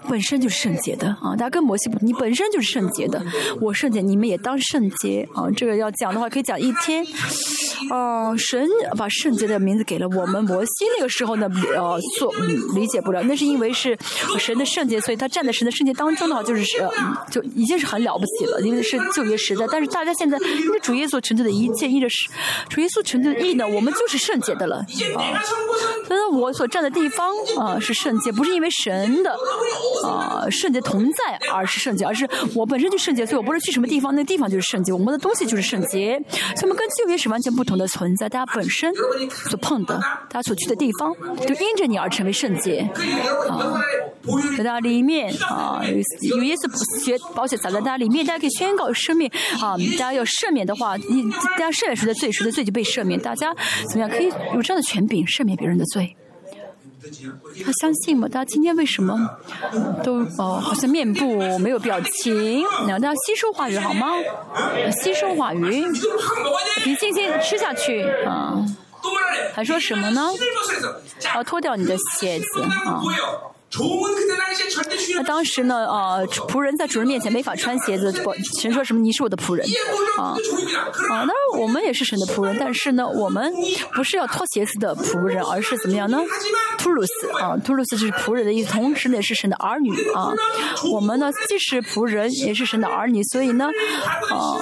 [0.09, 3.23] 本身就是圣洁的啊，大家跟摩西不同，你本身就是圣洁的。
[3.61, 5.51] 我圣洁，你们也当圣洁啊。
[5.55, 7.05] 这个要讲的话，可以讲一天。
[7.91, 10.45] 哦，神把圣洁的名字给了我们。
[10.45, 12.33] 摩西那个时候呢，呃，所
[12.75, 13.97] 理解不了，那是因为是
[14.39, 16.65] 神的圣洁，所以他站在神的圣洁当中的话，就是
[17.31, 19.67] 就已经是很了不起了，因为是旧约时代。
[19.71, 22.29] 但是大家现在，因为主耶稣成就的一切，因为是
[22.69, 24.77] 主耶稣成就的义呢，我们就是圣洁的了。
[24.77, 25.43] 啊，
[26.07, 29.35] 所以我所站的地方啊，是圣洁，不是因为神的
[30.05, 36.23] 啊圣洁同在而是圣洁，而是我本身就圣洁，所以我不是去什么地方，那地方就是圣洁，我们的东西就是圣洁，
[36.55, 37.64] 所以，我们跟旧约是完全不。
[37.65, 38.93] 不同的存在，大家本身
[39.31, 39.99] 所碰的，
[40.29, 41.15] 大家所去的地方，
[41.47, 42.81] 就因着你而成为圣洁。
[43.49, 43.81] 啊，
[44.59, 45.81] 在到里面啊，
[46.21, 46.69] 有一次
[47.03, 49.77] 血、保险洒在大家里面，大家可以宣告生命啊。
[49.93, 52.31] 大家要赦免的话，你大家赦免谁的罪？
[52.31, 53.19] 谁的罪就被赦免？
[53.19, 53.55] 大家
[53.89, 54.11] 怎么样？
[54.11, 56.15] 可以有这样的权柄赦免别人的罪？
[57.65, 58.29] 他相信吗？
[58.31, 59.19] 他今天为什么
[60.03, 64.09] 都哦好像面部没有表情让他吸收化语好吗？
[65.03, 65.85] 吸收化语
[66.85, 68.65] 你信心吃下去啊。
[69.53, 70.31] 还说什么呢？
[71.35, 73.03] 啊脱掉你的鞋子啊。
[75.27, 75.87] 当时呢
[76.49, 78.13] 仆人在主人面前没法穿鞋子
[78.61, 79.67] 神说什么你是我的仆人
[80.19, 80.35] 啊
[81.09, 83.53] 当然我们也是神的仆人但是呢我们
[83.93, 86.21] 不是要脱鞋子的仆人而是怎么样呢？
[86.79, 90.33] 托鲁斯啊突鲁斯就是仆人的意思同时呢也是神的儿女啊
[90.93, 93.69] 我们呢既是仆人也是神的儿女所以呢
[94.31, 94.61] 啊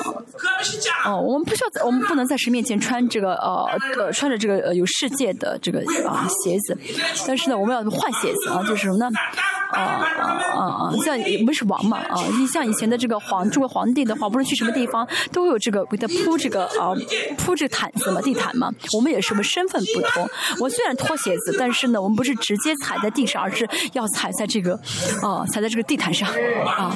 [1.06, 6.78] 哦我们不需要在我们不能在神面前穿这个呃穿着这个呃有世界的这个啊鞋子。
[7.26, 9.51] 但是呢我们要换鞋子啊就是呢？
[9.72, 16.94] 啊啊啊啊像我们是王嘛啊你像以前的这个皇这个皇帝的话不论去什么地方都有这个给他铺这个啊
[17.38, 20.28] 铺这毯子嘛地毯嘛我们也是我们身份不同。
[20.58, 24.74] 我虽然脱鞋子但是呢我们不是直接踩在地上而是要踩在这个
[25.22, 26.28] 啊踩在这个地毯上
[26.66, 26.94] 啊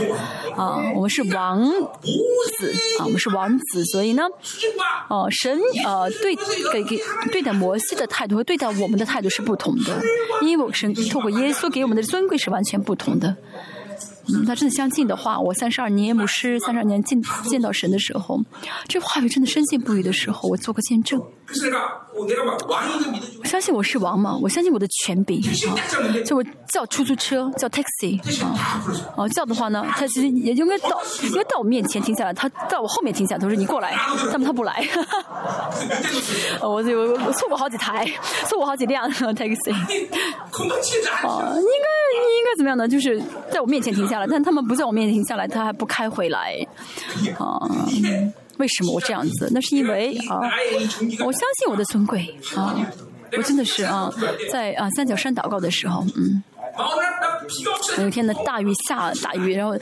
[0.57, 4.23] 啊我们是王子啊我们是王子所以呢
[5.09, 6.37] 哦神呃对
[6.73, 6.99] 给给
[7.33, 10.01] 对待摩西的态度和对待我们的态度是不同的。
[10.43, 13.37] 因为神透过耶稣给我们的尊贵是吧全不同的。
[14.29, 18.41] 嗯他真的相信的话我三十二年牧师三十二年见见到神的时候
[18.89, 21.21] 这话语真的深信不疑的时候我做过见证。
[23.45, 25.41] 相信我是王嘛我相信我的权柄。
[26.25, 28.21] 就我叫出租车叫 taxi
[29.29, 33.97] 叫的话呢他其实也就应该到应该到我面前停下来他在我后面停下他说你过来
[34.33, 34.85] 但他不来。
[36.61, 38.05] 我我我错过好几台
[38.47, 39.79] 错过好几辆 taxi 啊
[41.55, 42.89] 应该你应该怎么样呢？
[42.89, 43.23] 就是
[43.53, 46.65] 在我面前停下但他们不在我面前停下来他还不开回来。
[47.37, 47.59] 啊
[48.59, 49.51] 为什么我这样子？
[49.53, 50.39] 那是因为啊
[51.25, 52.33] 我相信我的尊贵。
[52.55, 52.77] 啊
[53.37, 54.09] 我真的是啊
[54.53, 56.43] 在啊三角山祷告的时候嗯。
[57.99, 59.77] 有一天呢，大雨下大雨，然后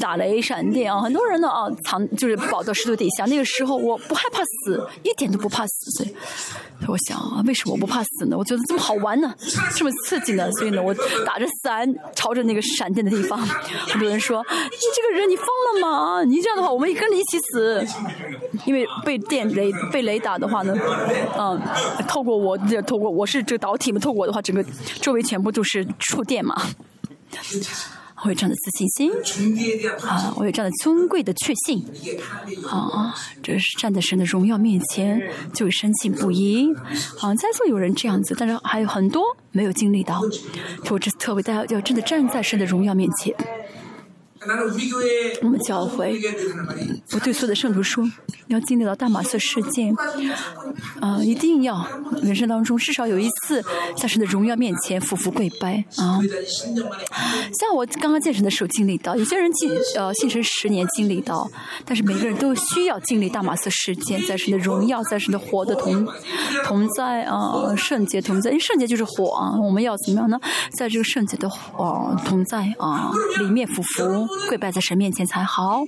[0.00, 3.24] 打雷闪电啊，很多人呢啊藏就是跑到石头底下。
[3.26, 5.90] 那个时候我不害怕死，一点都不怕死。
[5.96, 6.14] 所以
[6.86, 8.36] 我想啊，为什么我不怕死呢？
[8.38, 9.34] 我觉得这么好玩呢，
[9.74, 10.50] 这么刺激呢。
[10.52, 10.94] 所以呢，我
[11.26, 13.38] 打着伞朝着那个闪电的地方。
[13.38, 16.22] 很多人说：“你这个人，你疯了吗？
[16.24, 17.84] 你这样的话，我们也跟着一起死。”
[18.66, 20.74] 因为被电雷被雷打的话呢，
[21.38, 21.60] 嗯，
[22.08, 24.64] 透过我，透过我是这个导体嘛，透过我的话，整个
[25.00, 26.54] 周围全部都是触殿嘛？
[28.24, 29.12] 我有这样的自信心
[30.02, 31.86] 啊，我有这样的尊贵的确信
[32.68, 35.22] 啊，这是站在神的荣耀面前
[35.54, 36.74] 就会深信不疑
[37.20, 37.32] 啊。
[37.36, 39.22] 在座有人这样子，但是还有很多
[39.52, 40.20] 没有经历到，
[40.90, 43.32] 我这特别大家要真的站在神的荣耀面前。
[45.42, 46.20] 我们教会
[47.12, 48.04] 我对所有的圣徒说
[48.46, 49.94] 要经历到大马色事件
[51.00, 51.86] 啊一定要
[52.22, 53.62] 人生当中至少有一次
[53.96, 56.20] 在神的荣耀面前福福跪拜啊。
[57.60, 61.50] 像我刚刚健身的时候经历到有些人进呃信神十年经历到
[61.84, 66.06] 但是每个人都需要经历大马色事件在神的荣耀在神的火的同
[66.64, 69.24] 同在啊圣洁同在因为圣洁就是火
[69.62, 70.40] 我们要怎么样呢？
[70.76, 71.50] 在这个圣洁的
[72.24, 73.10] 同在啊
[73.40, 75.84] 里面福福跪拜在神面前才好，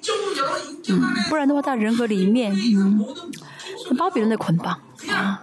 [0.88, 3.04] 嗯，不然的话，在人格里面，嗯。
[3.94, 4.72] 巴比伦的捆绑
[5.08, 5.42] 啊，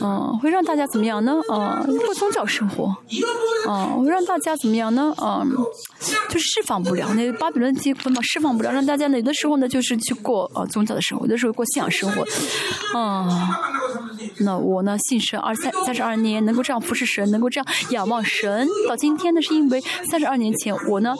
[0.00, 1.40] 嗯，会让大家怎么样呢？
[1.48, 2.94] 啊，过宗教生活，
[3.68, 5.12] 啊，让大家怎么样呢？
[5.16, 5.44] 啊，
[6.28, 12.24] 就释放不了那巴比伦的捆绑，释放不了，让大家有的时候呢，就是去过啊宗教的生活，有的时候过信仰生活，
[12.98, 13.58] 啊，
[14.40, 21.14] 那我呢，信神二三三十二年，能够这样服侍神，能够这样仰望神，到今天呢，是因为三十二年前我呢。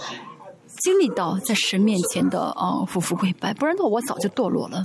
[0.87, 4.84] 经历到在神面前的啊夫妇跪拜，不然的话我早就堕落了。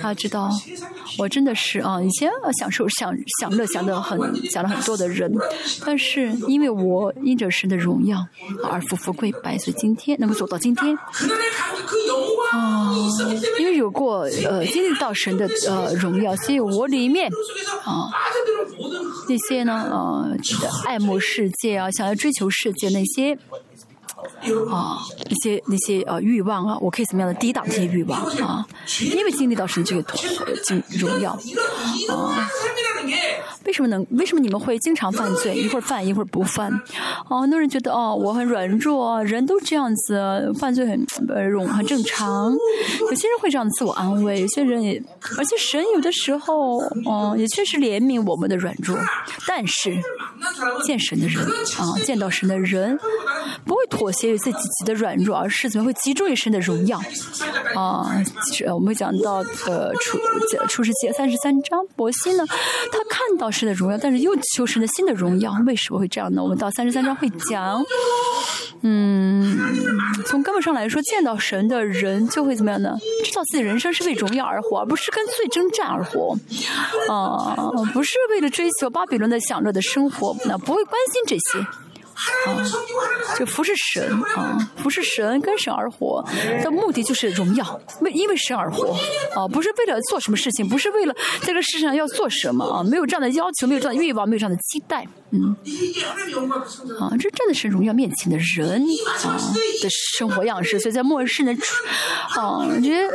[0.00, 0.48] 他知道
[1.18, 4.18] 我真的是啊，以前享受享享乐享的很
[4.50, 5.30] 享了很多的人，
[5.84, 8.16] 但是因为我因着神的荣耀
[8.64, 10.96] 而夫妇跪拜，所以今天能够走到今天。
[12.52, 12.94] 啊，
[13.58, 17.30] 因为有过呃经历到神的呃荣耀，所以我里面
[17.84, 18.08] 啊
[19.28, 20.34] 那些呢呃
[20.86, 23.36] 爱慕世界啊，想要追求世界那些。
[24.70, 28.66] 啊，一些那些呃欲望啊，我可以怎么样的抵挡这些欲望啊？
[29.00, 30.18] 因为经历到神这个
[30.98, 32.50] 荣耀啊。
[33.64, 34.04] 为什么能？
[34.10, 35.54] 为什么你们会经常犯罪？
[35.60, 36.72] 一会儿犯，一会儿不犯？
[37.28, 42.52] 哦，很多人觉得哦，我很软弱，人都这样子，犯罪很呃容很正常。
[43.00, 45.02] 有些人会这样自我安慰，有些人也，
[45.36, 48.98] 而且神有的时候，哦，也确实怜悯我们的软弱。
[49.46, 49.94] 但是，
[50.84, 51.44] 见神的人
[51.78, 52.98] 啊， 见到神的人，
[53.66, 56.98] 不会妥协于自己己的软弱，而是怎么会集中于神的荣耀？
[57.76, 58.10] 啊，
[58.46, 60.18] 其实我们会讲到呃出
[60.66, 63.49] 出世记三十三章，摩西呢，他看到。
[63.50, 66.42] 是的荣耀，但是又求神的新的荣耀，为什么会这样呢？
[66.42, 67.82] 我们到三十三章会讲，
[68.82, 69.58] 嗯，
[70.26, 72.96] 从根本上来说，见到神的人就会怎么样呢？
[73.24, 76.36] 知道自己人生是为荣耀而活，而不是跟罪征战而活，
[77.08, 77.56] 啊，
[77.92, 81.66] 不是为了追求巴比伦的享乐的生活，那不会关心这些。
[82.46, 82.64] 啊，
[83.38, 86.24] 就服侍神啊，服侍神跟神而活，
[86.62, 88.96] 的目的就是荣耀，为因为神而活
[89.34, 95.56] 啊，不是为了做什么事情，不是为了在这个世上要做什么啊，没有这样的要求，没有这样的欲望，没有这样的期待，嗯，
[96.98, 98.82] 啊，这真的是荣耀面前的人
[99.24, 99.52] 啊
[99.82, 101.52] 的生活样式，所以在末世呢，
[102.36, 103.08] 啊，这些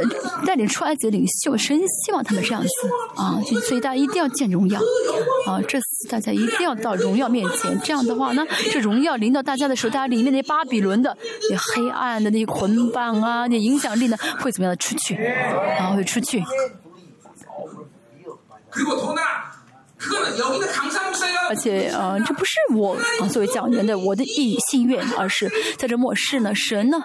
[0.45, 2.69] 带领出埃及领袖，神希望他们这样子
[3.15, 4.79] 啊，所以大家一定要见荣耀
[5.45, 5.79] 啊，这
[6.09, 7.79] 大家一定要到荣耀面前。
[7.83, 11.17] 这样的话呢，这荣耀临到大家的时候，大家里面那巴比伦的、
[11.49, 15.15] 那黑暗的那些捆绑啊，那影响力呢，会怎么样的出去？
[15.15, 16.43] 然后会出去。
[21.49, 27.01] 而且，呃，这不是我、啊、作为讲员的我的意心愿，而是在这末世呢，神呢。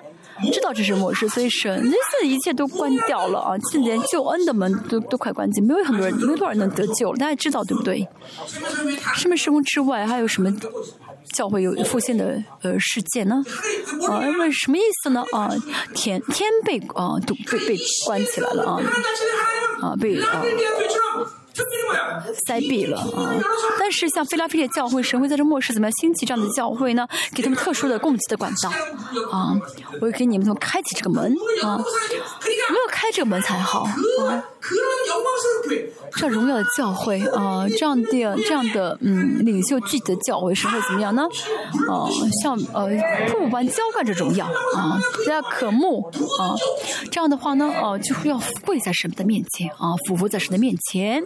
[0.51, 8.07] 知道这是末世，所以神类似一切都关掉了啊，现在连救恩的门都都快关紧，没有很多人，没有多少人能得救了，大家知道对不对？
[9.15, 10.51] 什么时空之外还有什么？
[11.33, 13.37] 教会有复兴的呃事件呢，
[14.09, 15.23] 啊，那么什么意思呢？
[15.31, 15.49] 啊，
[15.95, 18.81] 天天被啊都被被关起来了啊，
[19.81, 20.43] 啊被啊
[22.47, 23.35] 塞闭了啊。
[23.79, 27.07] 但是像菲拉菲的教会，神会在这末世怎么样兴起这样的教会呢？
[27.35, 28.71] 给他们特殊的供给的管道
[29.31, 29.55] 啊，
[30.01, 31.77] 我会给你们怎么开启这个门啊？
[32.71, 33.83] 没有开这个门才好。
[33.83, 34.45] 啊
[36.13, 41.23] 这荣耀的教会啊，这样的这样的嗯领袖具体的教会是会怎么样呢？
[41.89, 42.05] 啊，
[42.43, 42.89] 像呃
[43.29, 44.45] 瀑布般浇灌着荣耀
[44.75, 46.03] 啊，大家渴慕
[46.39, 46.55] 啊，
[47.11, 51.23] 这样的话呢啊，就是要跪在神的面前啊，俯伏在神的面前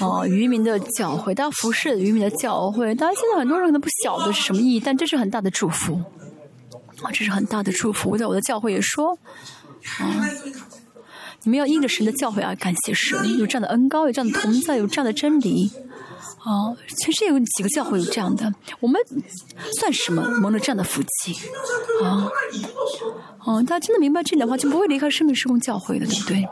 [0.00, 6.00] 啊，渔民的教会，大家服侍渔民的教会，大家现在很多人可能不晓得是什么意义，但这是很大的祝福
[7.02, 9.16] 啊，这是很大的祝福，在我的教会也说
[10.00, 10.26] 啊。
[11.44, 15.70] 你们要因着神的教诲而感谢神，有这样的恩高，有这样的同在，有这样的真理。
[16.38, 18.52] 啊，全世界有几个教会有这样的？
[18.80, 19.00] 我们
[19.78, 20.22] 算什么？
[20.40, 21.34] 蒙了这样的福气？
[22.02, 22.28] 啊，
[23.44, 26.46] 哦、啊，大家真的明白这点的话，就不会离开生命施工教会了，对不对？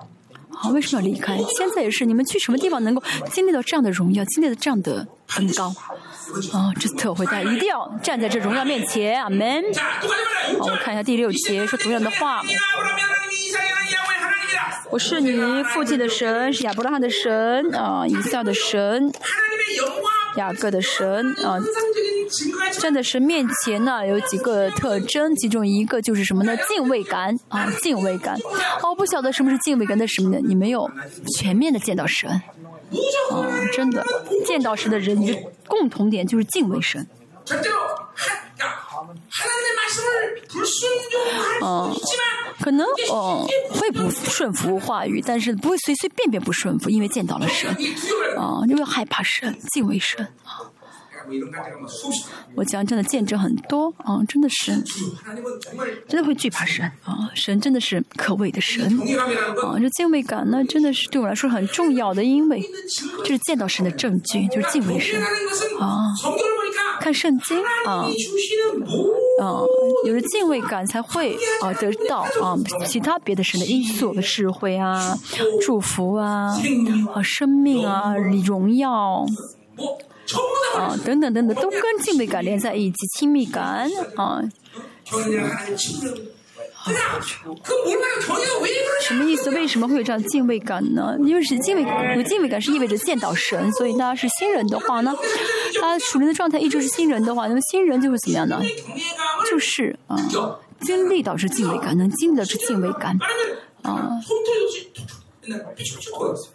[0.54, 1.36] 啊，为什么要离开？
[1.58, 5.74] 现在也是，你们去什么地方能够经历到这样的荣耀，经历到这样的恩高？
[6.52, 9.62] 啊，这次特会带，一定要站在这荣耀面前，阿门。
[10.58, 12.42] 好，我看一下第六节说同样的话。
[14.92, 15.32] 我是你
[15.72, 19.10] 父亲的神，是亚伯拉罕的神啊，以撒的神，
[20.36, 21.58] 雅各的神啊。
[22.78, 26.54] 站在神面前呢，有几个特征，其中一个就是什么呢？
[26.68, 28.36] 敬畏感啊，敬畏感。
[28.82, 30.38] 哦，不晓得什么是敬畏感，那什么呢？
[30.46, 30.90] 你没有
[31.38, 32.42] 全面的见到神啊，
[33.72, 34.04] 真的，
[34.46, 35.16] 见到神的人，
[35.66, 37.08] 共同点就是敬畏神。
[41.62, 41.90] 啊。
[42.62, 47.68] 可能哦会不顺服话语但是不会随随便便不顺服因为见到了神
[48.36, 50.70] 啊因为害怕神敬畏神啊。
[52.54, 54.72] 我讲真的见证很多啊真的是
[56.08, 58.84] 真的会惧怕神啊神真的是可畏的神
[59.62, 62.60] 啊这敬畏感呢真的是对我来说很重要的因为
[63.24, 65.20] 就是见到神的证据就是敬畏神
[65.78, 66.12] 啊。
[67.02, 68.06] 看圣经啊。
[69.40, 69.66] 嗯，
[70.06, 72.56] 有了敬畏感，才会啊得到啊
[72.86, 75.18] 其他别的神的因素的智慧啊、
[75.60, 76.56] 祝福啊、
[77.14, 78.14] 啊生命啊、
[78.44, 79.24] 荣耀
[80.76, 84.42] 啊等等等等，都跟敬畏感连在一起，亲密感啊。
[89.02, 89.50] 什么意思？
[89.50, 91.16] 为什么会有这样敬畏感呢？
[91.20, 91.82] 因为是敬畏，
[92.16, 93.70] 有敬畏感是意味着见到神。
[93.72, 95.14] 所以大家是新人的话呢，
[95.80, 98.60] 他处人的状态一直是新人的话，那么新人就是怎么样呢？
[99.50, 100.16] 就是啊，
[100.80, 103.16] 经历导致敬畏感，能经得住敬畏感
[103.82, 104.10] 啊。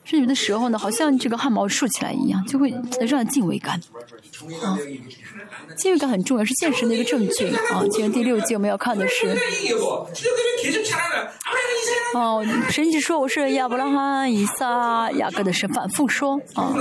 [0.05, 2.69] 是有的时候呢，好像这个汗毛竖起来一样，就会
[3.01, 3.81] 让人敬畏感。
[4.63, 4.77] 啊，
[5.75, 7.83] 敬畏感很重要，是现实的一个证据啊。
[7.91, 9.27] 今天第六节我们要看的是，
[12.13, 16.73] 哦，神就说我是亚伯拉罕、以撒、雅各的神，反复说啊，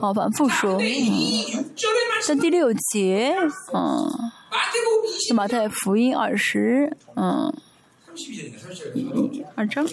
[0.00, 0.78] 好，反复说。
[0.78, 1.64] 嗯，
[2.26, 3.34] 在第六节，
[3.72, 4.30] 嗯，
[5.34, 7.50] 马太福音二十，嗯。
[9.54, 9.86] 二章。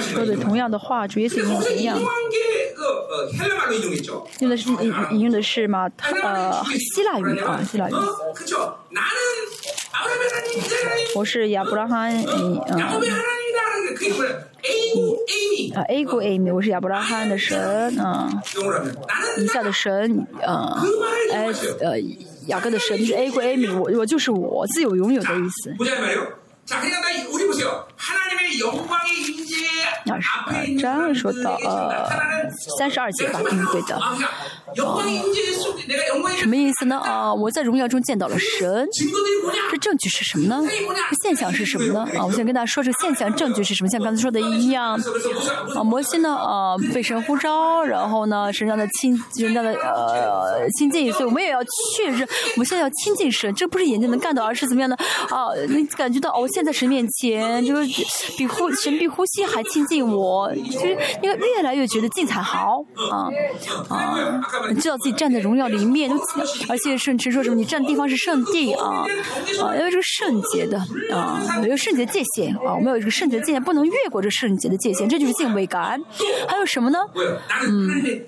[0.00, 1.98] 说的同样的话，主耶稣用一样。
[4.40, 5.90] 用的是引引用的是吗？
[6.22, 7.92] 呃，希腊语啊，希腊语。
[11.14, 12.56] 我是亚伯拉罕，嗯。
[15.74, 17.58] 啊，A 国 Amy，我是亚伯拉罕的神，
[17.98, 18.30] 啊，
[19.38, 20.80] 以下的神，啊，
[21.32, 21.48] 哎，
[21.80, 21.98] 呃，
[22.46, 25.74] 雅各的神，就是 A 国 Amy，我我就是我，自有拥有的意思。
[26.67, 27.87] 보자 이 말이에요 자 그러니까 나 우리 보세요
[30.04, 30.28] 那是
[30.78, 32.08] 这样说的，呃，
[32.78, 34.00] 三十二节吧，嗯，对的。
[36.38, 36.98] 什么意思呢？
[36.98, 38.86] 啊，我在荣耀中见到了神，
[39.70, 40.62] 这证据是什么呢？
[41.22, 42.06] 现象是什么呢？
[42.16, 43.88] 啊，我想跟大家说，这现象证据是什么？
[43.90, 44.98] 像刚才说的一样，
[45.74, 52.20] 啊，摩西呢，啊，被神呼召，然后呢，神让他亲，神让的呃亲近，所以我们也要确认，
[52.54, 54.96] 我们现在要亲近神，这不是眼睛能干到，而是怎么样呢？
[55.30, 57.87] 啊，你感觉到哦，现在神面前，就是
[58.36, 63.28] 比呼神比呼吸还亲近我，就是那个越来越觉得自才好啊
[63.88, 64.16] 啊，
[64.80, 66.16] 知道自己站在荣耀里面，都
[66.68, 69.04] 而且甚至说什么你站的地方是圣地啊
[69.62, 70.78] 啊，因为这个圣洁的
[71.12, 76.00] 啊，没有圣洁界限啊，我们有这个圣洁界限，不能越过这圣洁的界限，这就是敬畏感。
[76.46, 76.98] 还有什么呢？
[77.66, 78.22] 嗯，嗯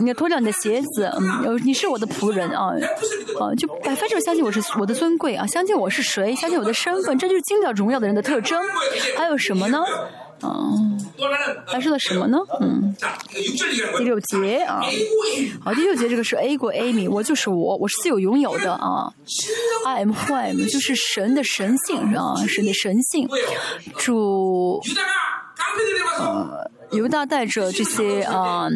[0.00, 2.70] 你要脱掉你的鞋子，嗯，你是我的仆人啊
[3.40, 8.55] 啊，就百分之相信我是我的尊贵啊，相信我是谁，相信我的身份，这就是敬掉荣耀的人的特征。
[9.16, 9.78] 还有什么呢？
[10.42, 11.00] 嗯，
[11.66, 12.36] 还说了什么呢？
[12.60, 12.94] 嗯，
[13.96, 14.82] 第六节啊，
[15.64, 19.10] 好，第六节这个是 A 国 Amy，我就是我，我是自由拥有的啊
[19.86, 23.26] ，I am who I am，就是神的神性啊，神的神性，
[23.96, 24.82] 主，
[26.18, 28.68] 呃，犹大带着这些啊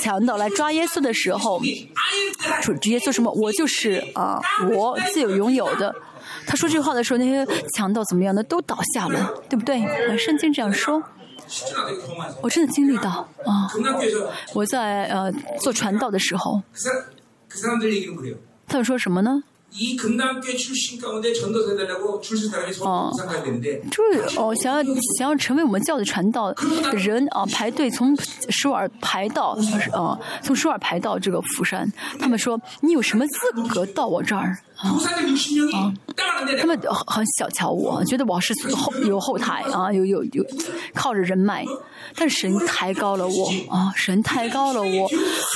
[0.00, 1.60] 强盗来抓耶稣的时候，
[2.62, 3.32] 主，耶稣什么？
[3.32, 5.92] 我就是啊，我自由拥有的。
[6.48, 7.46] 他说这话的时候，那些
[7.76, 10.16] 强盗怎么样的都倒下了，对不对？
[10.16, 11.02] 圣经这样说。
[12.42, 13.70] 我真的经历到，啊，
[14.54, 15.30] 我在呃
[15.60, 16.62] 做传道的时候，
[18.66, 19.42] 他说什么呢？
[19.74, 22.82] 이가운데전도되려고출신사람이선
[23.28, 24.82] 야되는데就是哦想要
[25.18, 26.52] 想要成为我们教的传道
[26.94, 28.16] 人啊排队从
[28.48, 29.56] 首尔排到
[29.92, 31.90] 啊从首尔排到这个釜山。
[32.18, 34.58] 他们说你有什么资格到我这儿？
[34.78, 34.94] 啊,
[36.60, 40.44] 他们很小瞧我，觉得我是后有后台啊，有有有
[40.94, 41.64] 靠着人脉，
[42.14, 45.10] 但神抬高了我啊，神抬高了我。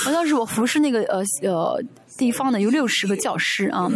[0.05, 1.81] 我当时我服侍那个呃呃
[2.23, 3.91] 地方呢有六十个教师啊，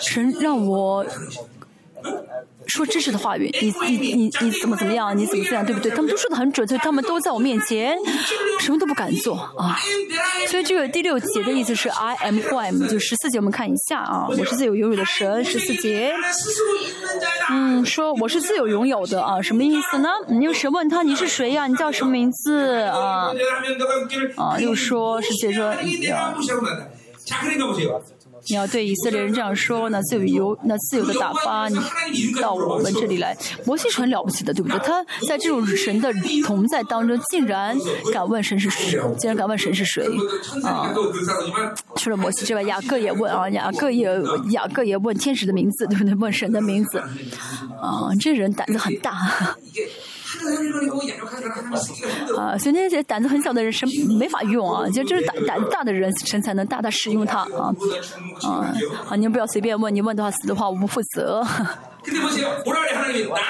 [0.00, 1.04] 神让我。
[2.66, 5.16] 说知识的话语，你你你你怎么怎么样？
[5.18, 5.66] 你怎么这样？
[5.66, 5.90] 对不对？
[5.90, 7.98] 他们都说的很准确，他们都在我面前，
[8.60, 9.76] 什么都不敢做啊。
[10.46, 16.14] 所以这个第六节的意思是 I am who I am，就十四节我们看一下啊，我是自由拥有的神，十四节。
[17.50, 20.08] 嗯，说我是自由拥有的啊，什么意思呢？
[20.28, 23.32] 你又神问他你是谁呀、你叫什么名字啊？
[24.36, 25.74] 啊，又说是接说。
[28.48, 31.78] 你要对以色列人这样说，那自由那自由的打发你
[32.40, 33.36] 到我们这里来。
[33.66, 34.78] 摩西很了不起的，对不对？
[34.78, 36.10] 他在这种神的
[36.46, 37.76] 同在当中，竟然
[38.14, 40.02] 敢问神是谁，竟然敢问神是谁
[40.64, 40.90] 啊！
[41.96, 44.08] 除了摩西之外，雅各也问啊，雅各也
[44.52, 46.14] 雅各也问天使的名字，对不对？
[46.14, 48.08] 问神的名字啊！
[48.18, 49.54] 这人胆子很大。
[52.36, 57.74] 啊，所以那些胆子很小的人神没法用啊，就就是胆胆大的人神才能大大使用它啊
[58.42, 58.74] 啊
[59.08, 59.16] 啊！
[59.16, 61.40] 你们不要随便问，你问的话死的话我不负责。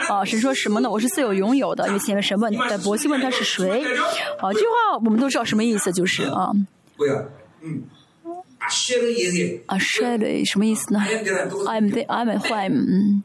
[0.08, 0.90] 啊，神说什么呢？
[0.90, 1.86] 我是自由拥有的。
[1.88, 3.84] 因为前面神问的，佛去问他是谁？
[4.40, 6.50] 啊，这句话我们都知道什么意思，就是啊。
[9.66, 10.44] 啊，谁的？
[10.44, 13.22] 什么意思呢？I'm the I'm the I'm。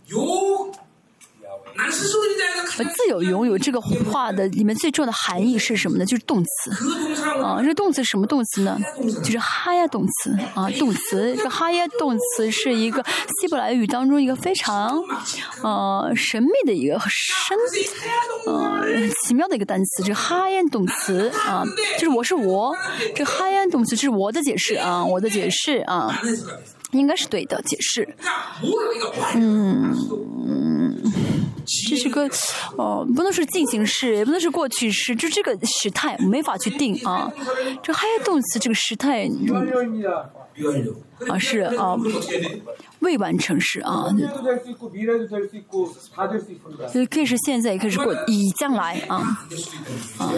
[2.78, 6.06] 我自由拥有这个话的里面最重要的含义是什么呢？
[6.06, 6.72] 就是动词。
[7.42, 8.78] 啊，这个动词什么动词呢？
[9.24, 11.36] 就是哈呀动词啊，动词。
[11.38, 13.04] 这哈呀动词是一个
[13.40, 15.02] 希伯来语当中一个非常，
[15.64, 17.58] 呃，神秘的一个深，
[18.48, 18.84] 呃，
[19.24, 20.04] 奇妙的一个单词。
[20.04, 21.64] 这个哈呀动词啊，
[21.98, 22.76] 就是我是我。
[23.16, 26.22] 这哈呀动词，这是我的解释啊，我的解释啊。
[26.92, 28.08] 应该是对的解释，
[29.36, 29.94] 嗯。
[31.90, 32.30] 这是个，
[32.78, 37.32] 呃，不能是进行式，也不能是过去式，就这个时态没法去定啊。
[37.82, 39.46] 这还有动词这个时态嗯
[41.28, 41.96] 啊是啊，
[43.00, 44.06] 未完成式啊，
[46.92, 49.38] 所以可以是现在，也可以是过以将来啊，
[50.18, 50.32] 啊，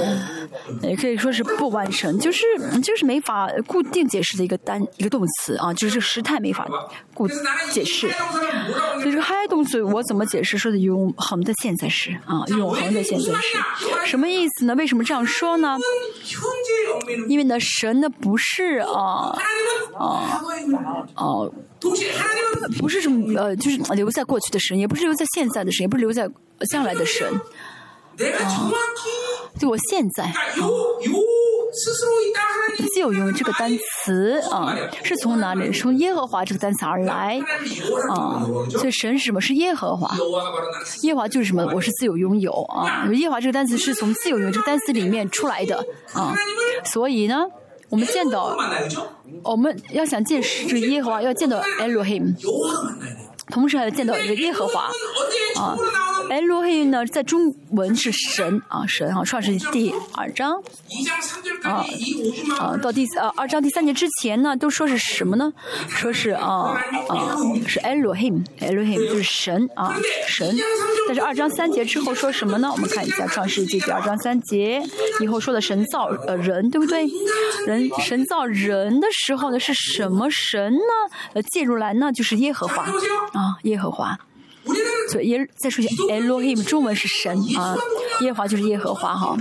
[0.81, 2.43] 也可以说是不完成，就是
[2.83, 6.67] 就是没法固定解释的一个单一个动词啊，就是时态没法
[7.13, 7.27] 固
[7.71, 8.09] 解释。
[8.09, 10.57] 所以这个嗨动词我怎么解释？
[10.57, 13.57] 说的永恒的现在时啊，永恒的现在时，
[14.05, 14.73] 什么意思呢？
[14.75, 15.77] 为什么这样说呢？
[17.27, 19.35] 因为呢，神呢不是啊
[19.97, 20.41] 啊
[21.15, 21.49] 啊，
[22.79, 26.29] 不是什么呃，就是留在过去的神，也不是留在现在的神，也不是留在
[26.69, 27.27] 将来的神。
[28.17, 28.71] 啊，
[29.59, 30.33] 就我现在，
[32.93, 35.71] 自由拥有这个单词啊，是从哪里？
[35.71, 37.39] 从耶和华这个单词而来？
[38.09, 39.39] 啊，所以神是什么？
[39.39, 40.15] 是耶和华，
[41.03, 41.63] 耶和华就是什么？
[41.73, 46.33] 我是自由拥有啊，耶和华这个单词是从自由拥有这个单词里面出来的啊，
[46.85, 47.45] 所以呢，
[47.89, 48.57] 我们见到
[49.43, 52.35] 我们要想见是耶和华，要见到 Elohim。
[53.49, 54.89] 同时还要见到耶和华
[55.55, 55.77] 啊，
[56.29, 60.61] 哎，罗 him 呢，在中文是神啊，神啊，《创世纪》第二章
[61.63, 61.85] 啊
[62.59, 65.51] 啊，到第啊二章第三节之前呢，都说是什么呢？
[65.87, 66.77] 说是啊
[67.07, 69.95] 啊，是哎罗 him，哎罗 him 就是神啊，
[70.27, 70.55] 神。
[71.07, 72.69] 但是二章三节之后说什么呢？
[72.71, 74.83] 我们看一下《创世纪》第二章三节
[75.21, 77.07] 以后说的神造呃人，对不对？
[77.65, 81.15] 人神造人的时候呢，是什么神呢？
[81.33, 82.85] 呃，介入来呢就是耶和华。
[83.37, 84.17] 啊，耶和华。
[85.09, 87.75] 所以耶，再说一下，哎，罗黑，你们中文是神啊，
[88.21, 89.15] 耶和华就是耶和华。
[89.15, 89.37] 哈，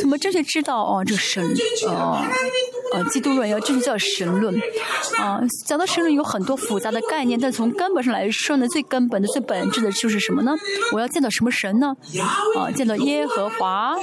[0.00, 1.02] 怎么这就知道哦？
[1.04, 1.42] 这神
[1.88, 2.22] 哦。
[2.92, 4.54] 啊，基督论要这就叫神论，
[5.18, 10.52] 啊，讲到神论有很多复杂的概念，但从根本上来说呢，最根本的、最本质的就是什么呢？
[10.92, 11.94] 我要见到什么神呢？
[12.56, 13.94] 啊，见到耶和华，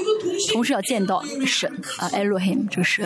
[0.52, 3.06] 同时要见到神啊，Elohim，这个神，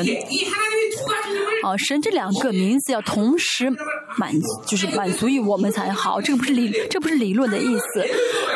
[1.63, 3.69] 啊，神这两个名字要同时
[4.17, 4.31] 满，
[4.65, 6.21] 就是满足于我们才好。
[6.21, 8.05] 这个不是理，这不是理论的意思。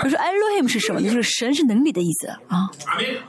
[0.04, 1.10] 我说 Elohim 是什么呢？
[1.10, 2.70] 就是神是能力的意思啊，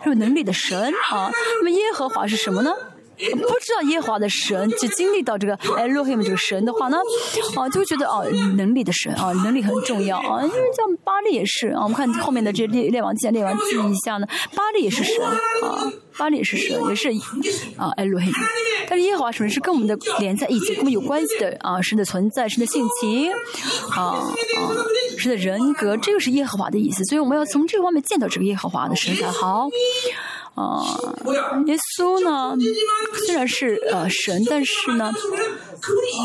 [0.05, 1.33] 是能力的神啊。
[1.61, 2.71] 那么耶和华是什么呢？
[3.19, 6.97] 不知道耶和华的神，就经历到这个 Elohim 这个神的话呢，
[7.57, 8.25] 啊，就觉得哦，
[8.57, 10.43] 能力的神啊，能力很重要啊。
[10.43, 17.09] 因为像巴利也是啊，我们看后面的这列列王记、列王记一下呢，巴利也是神啊，巴利也是神，也是
[17.77, 18.33] 啊 Elohim。
[18.89, 23.31] 但是耶和华神是跟我们的连在一起，跟我们有关系的啊，神的存在，神的性情
[23.91, 24.35] 啊啊，
[25.19, 27.05] 神的人格，这个是耶和华的意思。
[27.05, 29.69] 所以我们要从这个方面见到这个耶和华的神才好。
[30.59, 30.83] 啊，
[31.67, 32.57] 耶稣呢，
[33.25, 35.13] 虽然是呃神，但是呢，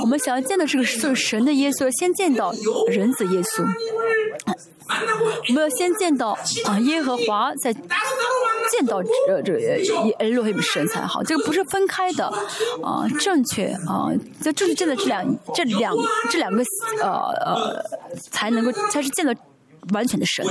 [0.02, 2.52] 我们想要见到这个是神的耶稣，先见到
[2.88, 3.64] 人子耶稣。
[5.48, 11.22] 我们要先见到啊耶和华，再见到这这耶路黑神才好。
[11.22, 12.26] 这个不是分开的
[12.82, 14.10] 啊，正确啊，
[14.42, 15.24] 这正确见的这两
[15.54, 15.96] 这两
[16.32, 16.64] 这两个
[17.02, 17.10] 呃
[17.46, 17.86] 呃
[18.32, 19.32] 才能够才是见到。
[19.94, 20.46] 完全的神。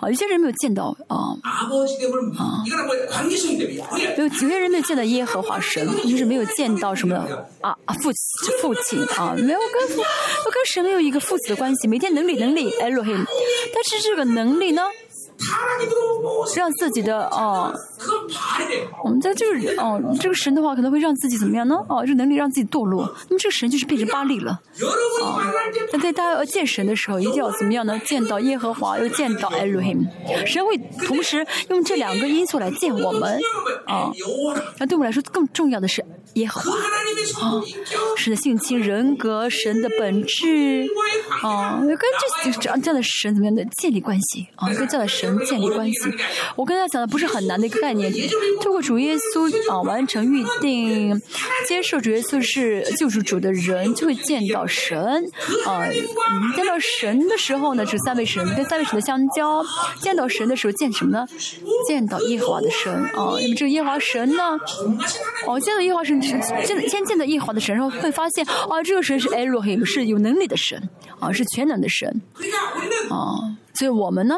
[0.00, 1.68] 啊有些人没有见到啊啊。
[4.16, 7.16] 有有些人没有见到耶和华神就是没有见到什么
[7.60, 14.82] 啊父亲父亲啊没有跟父我跟神没有一个父子的关系每天能力能力哎罗黑但是这个能力呢
[16.54, 17.72] 让自己的哦。
[19.04, 21.76] 我们在这个哦，这个神的话可能会让自己怎么样呢？
[21.88, 23.04] 哦，这能力让自己堕落。
[23.28, 24.52] 那么这个神就是变成巴力了。
[24.52, 25.42] 啊，
[25.92, 27.98] 那在大家要见神的时候，一定要怎么样呢？
[28.04, 30.06] 见到耶和华，又见到 Elohim。
[30.46, 30.76] 神会
[31.06, 33.38] 同时用这两个因素来见我们。
[33.86, 34.10] 啊，
[34.78, 36.04] 那对我们来说更重要的是。
[36.34, 36.76] 耶和华。
[37.40, 37.62] 啊，
[38.16, 40.86] 神的性情、人格、神的本质，
[41.42, 41.98] 啊，跟
[42.42, 44.46] 这这样这样的神怎么样的建立关系？
[44.56, 46.00] 啊，跟这样的神建立关系。
[46.56, 48.12] 我跟他讲的不是很难的一个概念，
[48.60, 51.20] 通过主耶稣啊完成预定，
[51.66, 54.98] 接受主耶稣是救赎主的人，就会见到神。
[55.66, 55.86] 啊，
[56.56, 59.64] 见到神的时候呢，是三位神跟三位神的相交。
[60.00, 61.26] 见到神的时候见什么呢？
[61.86, 64.58] 见到耶和华的神啊，那么这耶和华神呢？
[65.46, 66.21] 哦，见到耶和华神。
[66.22, 70.88] 是先见到耶和华的神，然后会发现啊，这个神是 Elohim，是有能力的神，
[71.18, 72.08] 啊，是全能的神，
[73.10, 74.36] 啊，所以我们呢，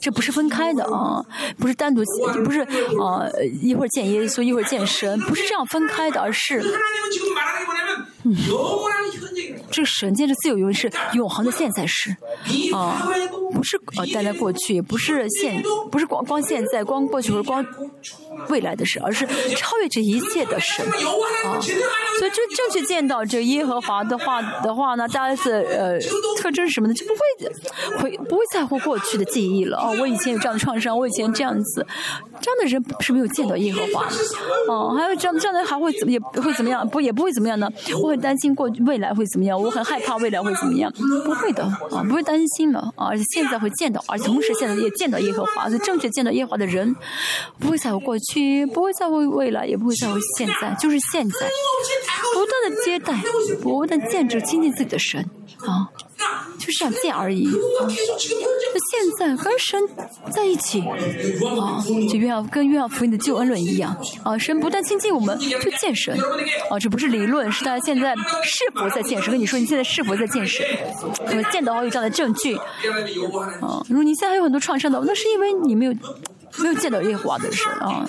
[0.00, 1.24] 这不是分开的啊，
[1.58, 2.02] 不是单独，
[2.44, 3.28] 不是啊，
[3.60, 6.62] 一会儿见耶稣，一会儿见神，不是这样分开的，而是。
[9.72, 12.14] 这个神界是自由因为是永恒的现在是
[12.74, 13.08] 啊
[13.52, 17.64] 不是呃大家过去也不是现不是光光现在光过去或者光
[18.48, 19.26] 未来的事而是
[19.56, 20.86] 超越这一切的神。
[20.86, 21.58] 啊
[22.18, 25.98] 所以就正确见到这耶和华的话的话呢大家是呃
[26.38, 26.94] 特征是什么呢？
[26.94, 29.78] 就不会会不会在乎过去的记忆了。
[29.78, 31.86] 哦我以前有这样的创伤我以前这样子。
[32.40, 34.06] 这样的人是没有见到耶和华。
[34.68, 36.86] 哦还有这样这样的还会怎么也会怎么样？
[36.88, 37.68] 不也不会怎么样呢？
[38.02, 39.61] 我很担心过未来会怎么样？
[39.62, 40.92] 我很害怕未来会怎么样，
[41.24, 43.06] 不会的啊，不会担心了啊。
[43.06, 45.68] 而且现在会见到，而且同时现在也见到耶和华。
[45.68, 46.94] 所以正确见到耶和华的人，
[47.58, 50.74] 不会在乎过去，不会在乎未来，也不会在乎现在。
[50.74, 51.48] 就是现在
[52.34, 53.14] 不断的接待，
[53.62, 55.24] 不断的见证，亲近自己的神
[55.66, 55.88] 啊。
[56.58, 57.48] 就是想见而已。
[57.80, 59.80] 那、现在跟神
[60.30, 60.96] 在一起，啊，
[62.10, 66.16] 就约翰跟约翰福音的救恩论一样，啊，神不但亲近我们，就见神，
[66.70, 69.30] 啊，这不是理论，是他现在是否在见神？
[69.30, 70.64] 跟你说，你现在是否在见神？
[71.26, 75.94] 我、啊、见到好有这样的证据，啊，如果你现在还有很多创伤的，那是因为你没有
[76.58, 78.04] 没有见到耶和华的神啊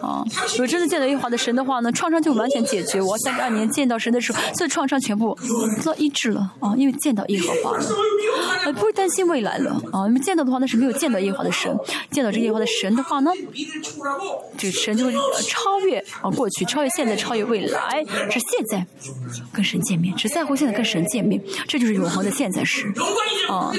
[0.00, 0.24] 啊！
[0.52, 3.00] 如果真的见到耶和华的神的话呢，创伤就完全解决。
[3.00, 5.36] 我三十二年见到神的时候，这创伤全部
[5.84, 7.84] 都医治了啊，因为见到耶和华了，
[8.64, 10.06] 啊，不会担心未来了啊。
[10.08, 11.76] 因为见到的话，那是没有见到耶和华的神。
[12.10, 13.30] 见到这耶和华的神的话呢，
[14.56, 18.86] 这神就会超越啊过去，超越现在，超越未来，是现在
[19.52, 22.86] 跟神见面，只在乎现在跟神见面，这就是永恒的现在时
[23.48, 23.70] 啊。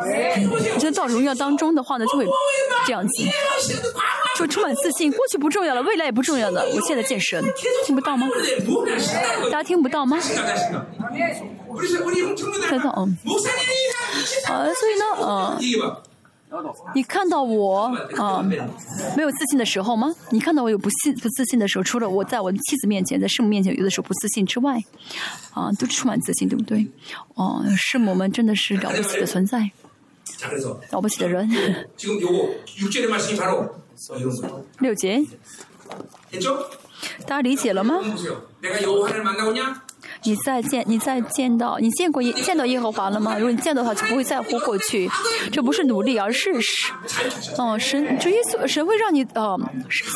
[0.00, 2.26] 我觉得到荣耀当中的话呢，就会
[2.86, 3.04] 这样。
[4.36, 6.64] 就充满自信过去不重要了未来也不重要了。
[6.74, 7.44] 我现在健身
[7.84, 8.26] 听不到吗？
[9.50, 10.16] 大家听不到吗？
[10.16, 10.22] 啊
[14.74, 15.58] 所以呢啊
[16.94, 17.84] 你看到我
[18.16, 18.42] 啊
[19.16, 20.12] 没有自信的时候吗？
[20.30, 24.76] 你看到我有不信不自信的时候除了我在我的妻子面前在师母面前有的时候不自信之外
[25.52, 26.86] 啊都充满自信对不对？
[27.34, 29.70] 哦师母们真的是了不起的存在。
[30.90, 31.48] 了不起的人，
[34.78, 35.24] 六姐，
[37.26, 38.00] 大家理解了吗？
[40.22, 43.38] 你再见你再见到你见过耶见到耶和华了吗？
[43.38, 45.08] 如果你见到的话，就不会在乎过去。
[45.50, 46.52] 这不是努力，而是
[47.78, 49.58] 神，就耶稣，神会让你呃，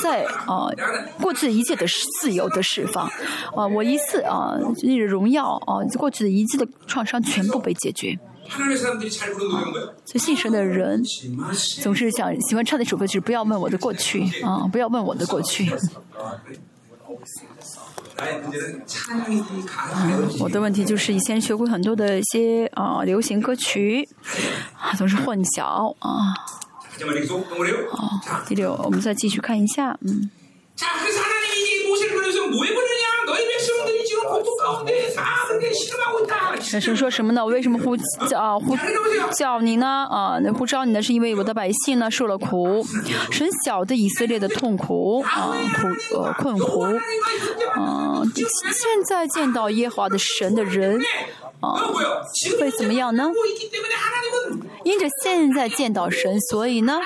[0.02, 0.74] 在呃
[1.20, 1.86] 过去一切的
[2.20, 3.10] 自由的释放。
[3.56, 8.18] 呃，我一次啊，那个荣耀啊，过去的遗迹的创伤全部被解决。
[10.04, 11.02] 所以信神的人
[11.82, 15.70] 总是想喜欢唱的首歌就是不要问我的过去啊，不要问我的过去。
[20.40, 24.08] 我的问题就是以前学过很多的一些啊流行歌曲，
[24.96, 26.34] 总是混淆啊。
[28.46, 30.30] 第六，我们再继续看一下，嗯。
[36.60, 37.44] 神说什么呢？
[37.44, 37.96] 我为什么呼
[38.28, 38.76] 叫啊呼
[39.36, 39.86] 叫你呢？
[40.10, 42.84] 啊，那呼召你呢，是因为我的百姓呢受了苦，
[43.30, 45.54] 神晓得以色列的痛苦啊
[46.10, 46.82] 苦呃困苦，
[47.74, 51.00] 啊，现在见到耶和华的神的人
[51.72, 51.80] 啊，
[52.60, 53.30] 会怎么样呢？
[54.84, 57.00] 因着现在见到神，所以呢，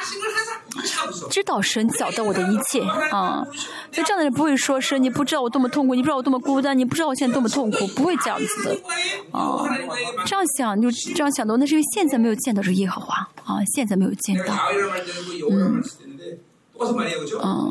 [1.30, 3.46] 知道神晓得我的一切啊。
[3.92, 8.72] 所以这样的人不会说神，你不知道我多么痛苦，你不知道我多么孤单，你不知道我现在多么痛苦，不会这样子的
[9.30, 9.64] 啊。
[10.26, 14.54] 这样想就这样想的，那是因为现在没有见到这耶和华啊，现在没有见到，
[15.50, 15.82] 嗯。
[17.42, 17.70] 嗯。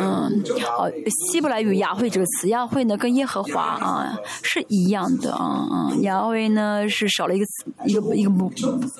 [0.00, 0.88] 嗯好。
[1.30, 8.50] 希伯来语雅慧这个词雅慧呢跟耶和华啊是一样的啊嗯雅慧呢是少了一个词一个一个母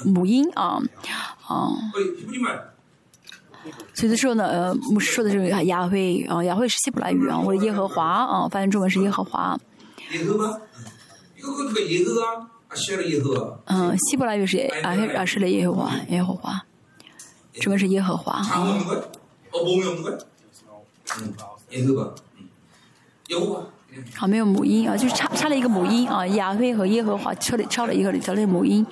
[0.05, 0.79] 母音啊
[1.47, 1.71] 啊。
[3.95, 9.59] 所以说呢呃我们说的这个雅慧啊雅慧是希伯来语啊我的耶和华啊翻译中文是耶和华。
[13.67, 16.61] 嗯希伯来语是谁啊是的耶和华耶和华。
[17.55, 18.32] 这边是耶和华。
[18.32, 18.43] 啊。
[24.16, 28.85] 好，没有母音啊，就是差差了一个母音啊，亚非和耶和华差了差了一个差了母音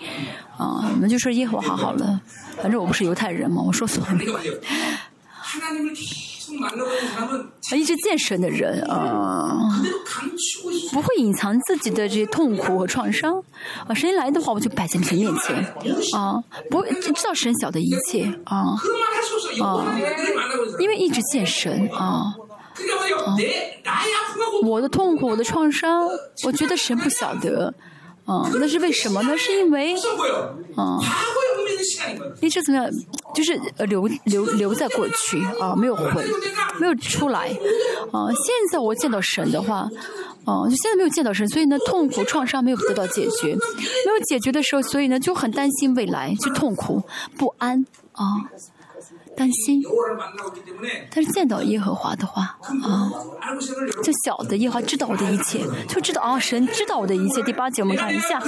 [0.57, 2.21] 啊，我们就说耶和华好了，
[2.57, 4.19] 反正我不是犹太人嘛，我说错了。
[6.63, 9.71] 啊，一直健身的人啊，
[10.93, 13.43] 不会隐藏自己的这些痛苦和创伤。
[13.87, 13.95] 啊。
[13.95, 15.57] 神来的话，我就摆在你面前。
[16.19, 18.33] 啊，不会知道神晓得一切。
[18.45, 18.75] 啊。
[19.63, 19.97] 啊，
[20.79, 22.35] 因为一直健身啊。
[23.15, 23.37] 啊、
[24.63, 26.09] 我的痛苦，我的创伤，
[26.45, 27.73] 我觉得神不晓得，
[28.25, 29.37] 啊，那是为什么呢？
[29.37, 29.95] 是因为，
[30.77, 30.99] 啊。
[32.41, 32.91] 你这怎么样？
[33.35, 36.25] 就是留留留在过去啊，没有回，
[36.79, 37.49] 没有出来
[38.13, 38.29] 啊。
[38.33, 39.89] 现在我见到神的话，
[40.45, 47.03] 啊，就现在没有见到神，所以呢，痛苦创伤没有得到解决，没有解决的时候，所以呢，就很担心未来，就痛苦
[47.39, 48.25] 不安啊。
[49.37, 49.83] 担心，
[51.11, 53.11] 但是见到耶和华的话啊，
[54.03, 57.43] 就晓得耶和华知道我的一切，就知道啊，神知道我的一切。
[57.43, 58.43] 第八节我们看一下，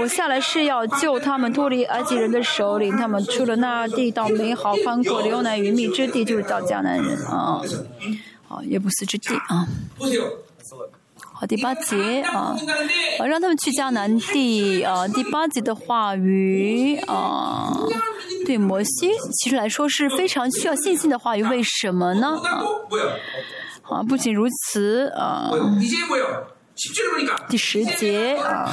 [0.00, 7.60] 我下来是要救他们脱离埃及人的首领，他们出了那地道美好宽阔流奶云蜜之地，就是到迦南人啊，
[8.48, 9.66] 啊，耶布斯之地啊。
[11.36, 12.56] 好，第八节啊，
[13.26, 14.16] 让他们去迦南。
[14.18, 17.76] 第啊，第八节的话语啊，
[18.46, 21.42] 对摩西其实来说是非常需要信心的话语。
[21.42, 22.40] 为什么呢？
[23.82, 25.50] 啊，不仅如此啊，
[27.48, 28.70] 第十节啊。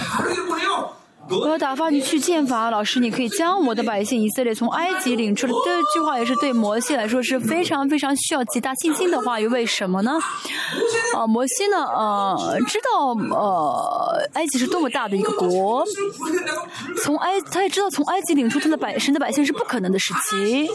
[1.40, 5.54] 我要打发你去见法老师，你可以将我的百姓以色列从埃及领出来。
[5.64, 9.48] 这句话也是对摩西来说是非常非常需要极大信心的话语。
[9.48, 10.20] 为什么呢？
[11.16, 11.78] 啊，摩西呢？
[11.86, 15.86] 呃，知道呃，埃及是多么大的一个国，
[17.04, 20.68] 从埃他也知道从埃及领出他的百神的百姓是不可能的事情，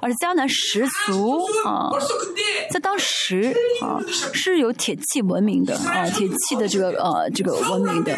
[0.00, 1.90] 而迦南十族啊，
[2.70, 4.00] 在当时啊
[4.32, 8.16] 是有铁器文明的啊，铁器的这个呃这个文明的。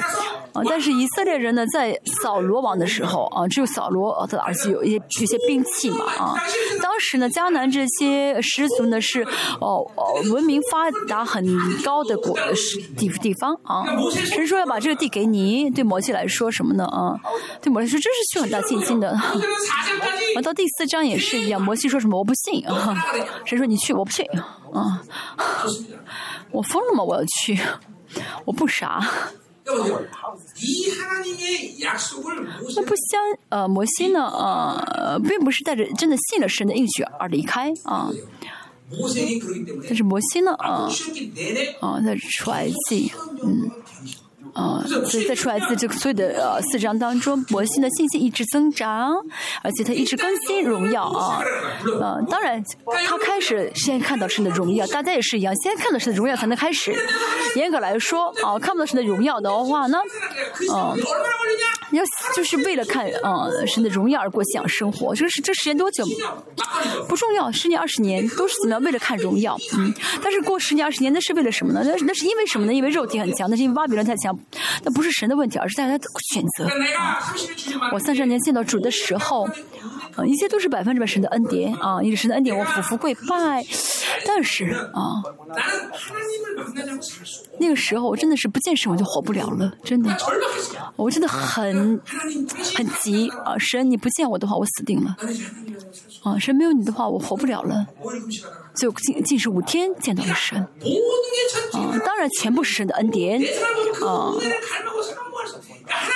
[0.55, 6.35] 啊，但是以色列人呢，在扫罗王的时候啊，只有扫罗的儿子有一些有一些兵器嘛啊。
[6.81, 9.22] 当时呢，迦南这些氏族呢是
[9.60, 11.44] 哦哦文明发达很
[11.82, 12.39] 高的国
[12.97, 13.85] 地地方啊。
[14.14, 17.18] 神说要把这个地给你，对摩西来说什么呢啊？
[17.60, 19.10] 对摩西说这是需要很大信心的。
[19.10, 22.94] 啊，到第四章也是一样，摩西说什么我不信啊，
[23.44, 24.24] 神说你去我不信
[24.72, 25.02] 啊，
[26.52, 27.59] 我疯了吗我要去，
[28.44, 29.05] 我不傻。
[32.77, 38.11] 那不相呃摩西呢呃并不是带着真的信了神的应许而离开啊。
[39.89, 40.89] 但是摩西呢啊
[41.81, 43.11] 啊在出埃及
[43.43, 43.70] 嗯。
[44.53, 49.15] 啊，所以在出来这这个所有的呃四章当中，摩西的信心一直增长，
[49.62, 51.43] 而且他一直更新荣耀啊。
[52.01, 52.62] 呃，当然，
[53.07, 56.95] 他开始先看到神的荣耀，大家也是一样，先看到神的荣耀才能开始。
[57.57, 59.99] 严格来说，啊，看不到神的荣耀的话呢，
[60.61, 60.95] 嗯、啊，
[61.93, 62.03] 要
[62.37, 66.05] 就是为了看、啊、神的荣耀而过信仰生活，就是这时间多久
[67.09, 69.93] 不重要，十年二十年都是怎么样为了看荣耀，嗯，
[70.23, 71.83] 但是过十年二十年那是为了什么呢？
[71.85, 72.75] 那那是因为什么呢？
[72.75, 74.34] 因为肉体很强，那是因为巴比伦太强。
[74.85, 75.98] 那不是神的问题，而是大家
[76.31, 76.69] 选择。
[77.93, 79.48] 我三十年见到主的时候，
[80.27, 82.56] 一切都是百分之百神的恩典啊，也是神的恩典。
[82.56, 83.65] 我服服跪拜，
[84.27, 85.23] 但是啊，
[87.59, 89.73] 那个时候我真的是不见神，我就活不了了。
[89.82, 90.16] 真的，
[90.97, 92.01] 我真的很
[92.77, 95.16] 很急啊，神你不见我的话，我死定了
[96.23, 96.39] 啊。
[96.39, 97.86] 神没有你的话，我活不了了。
[98.77, 100.59] 就近近是五天见到了神
[101.73, 103.41] 啊，当然全部是神的恩典
[104.05, 104.33] 啊。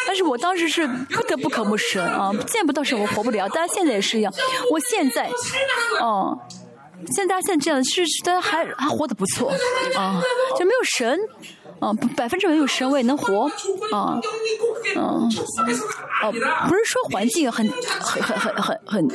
[0.07, 3.49] 但是我当时是不得不渴慕神啊，见不到神我活不了。
[3.49, 4.33] 大家现在也是一样，
[4.73, 5.31] 我现在
[6.01, 6.39] 哦，
[7.15, 9.53] 像大家现在这样，其实大家还还活得不错
[9.97, 10.21] 啊，
[10.59, 11.19] 就没有神。
[11.81, 13.51] 啊，不百分之百有神我也能活，
[13.93, 14.21] 啊，
[14.95, 14.97] 음.
[14.97, 15.29] 어,
[16.23, 16.33] 哦，
[16.69, 19.09] 不是说环境很很很很很很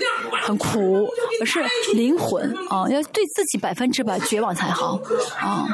[0.44, 1.07] 很苦，
[1.41, 1.61] 而是
[1.94, 4.99] 灵魂啊，要对自己百分之百绝望才好
[5.40, 5.68] 啊。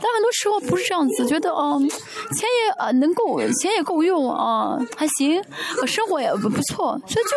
[0.00, 5.42] 但很多时候不是这样子，觉得嗯，钱也啊能够，钱也够用啊，还行，
[5.80, 7.30] 呃生活也不不错，所以就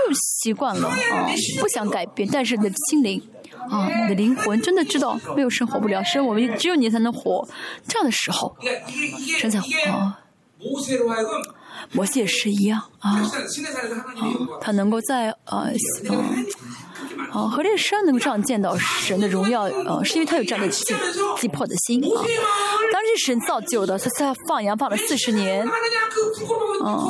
[0.44, 1.28] 习惯了啊，
[1.60, 2.30] 不想改变。
[2.32, 3.22] 但是你的心灵
[3.69, 7.47] 啊你的灵魂真的知道没有神活不了神我们只有你才能活。
[7.88, 8.55] 这样的时候
[9.38, 9.59] 神在
[9.89, 10.17] 啊。
[11.91, 13.21] 魔界是一样啊。
[14.59, 15.67] 他能够在啊
[17.33, 20.95] 嗯和这个山能够上见到神的荣耀啊是因为他有这样的心
[21.38, 22.21] 击破的心啊。
[22.91, 25.65] 当这神造就的他在放羊放了四十年。
[26.83, 27.07] 啊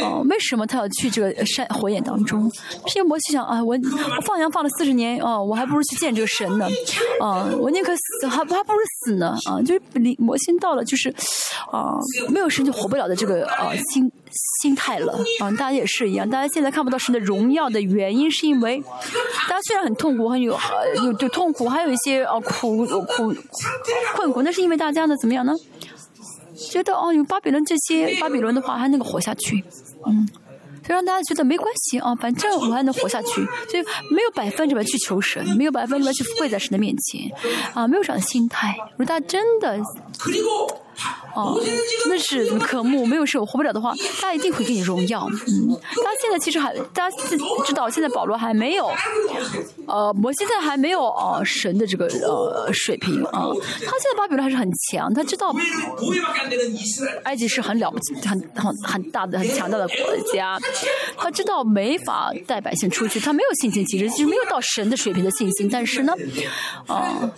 [0.00, 2.50] 哦，为什么他要去这个山火焰当中？
[2.86, 6.66] 偏魔西想啊，我我放羊放了四十年，哦，我还不如去见这个神呢，
[7.20, 9.82] 啊， 我宁可死，还还不如死呢，啊，就是
[10.18, 11.08] 魔心到了，就是
[11.70, 11.94] 啊，
[12.28, 14.10] 没有神就活不了的这个啊心
[14.62, 18.82] 心态了，啊，大家也是一样，大家现在看不到神的荣耀的原因，是因为
[19.48, 20.56] 大家虽然很痛苦，很有
[21.04, 23.02] 有就痛苦，还有一些啊苦苦
[24.14, 25.52] 困苦，那是因为大家呢怎么样呢？
[26.54, 29.62] 觉得哦，有巴比伦这些巴比伦的话还能够活下去，
[30.06, 30.28] 嗯，
[30.82, 37.30] 就让大家觉得没关系啊，反正我还能活下去，所以没有百分之百去求神，没有百分之百去跪在神的面前，
[37.74, 38.74] 啊，没有这样的心态。
[38.92, 39.80] 如果大家真的
[41.34, 41.58] 哦，
[42.08, 45.26] 那是科目没有事，我活不了的话，他一定会给你荣耀。
[45.48, 47.16] 嗯，他现在其实还，大家
[47.64, 48.90] 知道，现在保罗还没有，
[49.86, 53.48] 呃，摩西在还没有呃神的这个呃水平啊。
[53.54, 55.54] 他现在巴比伦还是很强，他知道
[57.24, 59.96] 埃及是很了不起、很很很大的、很强大的国
[60.34, 60.58] 家，
[61.16, 65.66] 他知道没法带百姓出去，他没有信心，其实其实没有到神的水平的信心。
[65.72, 66.12] 但是呢，
[66.86, 67.32] 啊，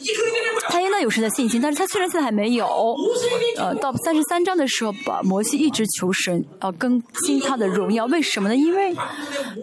[0.68, 2.96] 他应该有神的信心，但是他虽然现在还没有。
[3.56, 8.56] 呃，到三十三章的时候，把摩西一直求神啊，更新他的荣耀，为什么呢？
[8.56, 8.94] 因为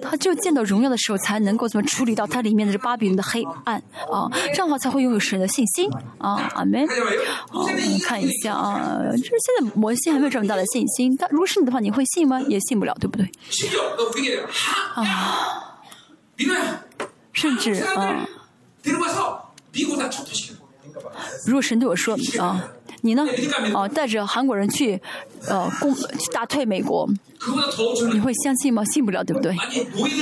[0.02, 3.82] 他就见到荣耀的时候，才能够怎么处理到他里面的这巴比伦的黑暗
[4.12, 6.94] 啊，这样的话才会拥有神的信心啊，阿门啊。
[7.52, 12.40] 我们看一下啊，就是现在摩西还没有这么大的信心，但如果是你的话，你会信吗？
[12.42, 13.26] 也信不了，对不对？
[14.96, 15.80] 啊，
[17.34, 18.26] 甚至啊，
[21.46, 22.72] 如果神对我说啊。
[23.02, 23.26] 你呢？
[23.74, 25.02] 哦、带着韩国人去，
[25.48, 27.10] 呃，攻去打退美国，
[28.14, 28.84] 你会相信吗？
[28.86, 29.56] 信不了，对不对？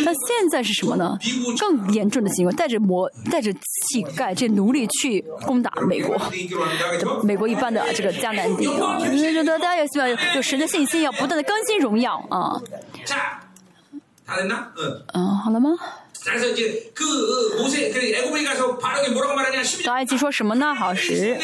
[0.06, 1.18] 那现在是什么呢？
[1.60, 6.18] 更严重的行为，带着魔，带着乞丐这奴隶去攻打美国，
[7.24, 8.98] 美国一般的这个迦南地啊，
[9.46, 12.62] 大家也希望有神的信心，要不断的更新荣耀啊。
[15.14, 15.72] 嗯、好了吗？
[19.86, 20.76] 当埃及说什么呢？
[20.76, 21.38] 好时。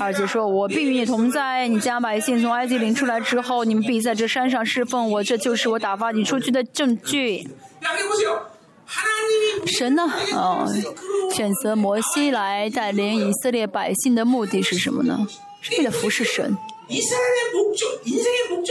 [0.00, 7.48] 二姐说我必与你同在你家百姓从埃及领出来之后你们必在这山上侍奉我这就是我打发你出去的证据。
[9.66, 10.02] 神呢？
[10.32, 10.66] 哦
[11.34, 15.26] 选择摩西来带领以色列百姓的目的是什么呢？
[15.60, 16.56] 是为了服侍神。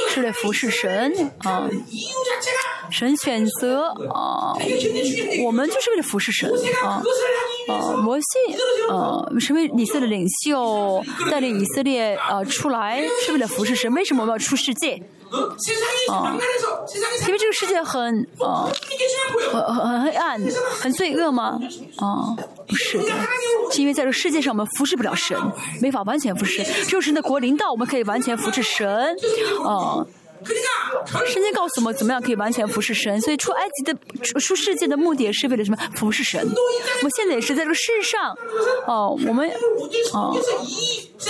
[0.10, 1.70] 是来服侍神啊，
[2.90, 3.84] 神选择
[4.14, 4.54] 啊，
[5.44, 6.52] 我们就是为了服侍神
[6.84, 7.02] 啊
[7.70, 8.26] 啊，摩西
[8.90, 13.94] 啊，身为以色列领袖，带领以色列啊出来，是为了服侍神。
[13.94, 15.02] 为什么我们要出世界？
[17.26, 18.70] 因为这个世界很呃
[19.52, 20.42] 很很黑暗，
[20.82, 21.60] 很罪恶吗？
[21.98, 22.36] 啊，
[22.68, 23.00] 不是，
[23.72, 25.38] 是因为在这个世界上我们服侍不了神，
[25.82, 26.64] 没法完全服侍。
[26.86, 29.16] 就是那国领导，我们可以完全服侍神。
[29.66, 30.06] 嗯。
[31.26, 33.22] 圣经告诉我们，怎么样可以完全服侍神？
[33.22, 33.96] 所以出埃及的
[34.40, 35.78] 出世界的目的是为了什么？
[35.96, 36.42] 服侍神。
[36.42, 38.36] 我们现在也是在这个世上，
[38.88, 39.50] 哦，我们
[40.14, 40.36] 哦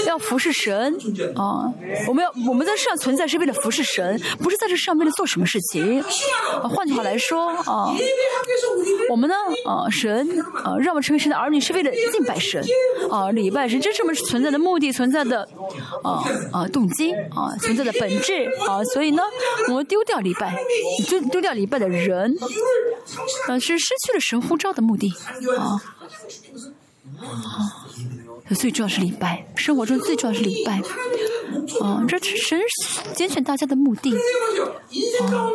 [0.05, 0.95] 要服侍神，
[1.35, 1.69] 啊，
[2.07, 6.01] 我们要我们在世上存在是为了服侍神，不是在这上面的做什么事情。
[6.63, 7.93] 换句话来说，啊，
[9.09, 9.35] 我们呢，
[9.65, 12.63] 啊神啊让我们成为神的儿女是为了敬拜神，
[13.09, 15.47] 啊礼拜神，这是我们存在的目的存在的，
[16.03, 16.23] 啊
[16.53, 19.00] 啊动机啊存在的本质啊所。
[19.01, 19.23] 所以呢
[19.67, 20.55] 我们丢掉礼拜
[21.09, 22.37] 丢丢掉礼拜的人
[23.47, 25.11] 呃是失去了神呼召的目的。
[25.57, 25.81] 啊。
[28.55, 30.79] 最重要是礼拜生活中最重要是礼拜。
[31.81, 34.13] 啊这神是拣选大家的目的。
[34.13, 35.49] 啊。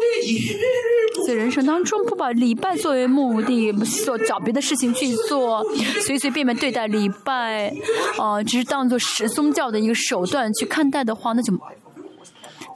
[1.24, 5.64] 在人生当中不把礼拜作为目的不做找别的事情去做
[6.00, 7.72] 随随便便对待礼拜
[8.18, 11.52] 啊只是当做是宗教的一个手段去看待的话那就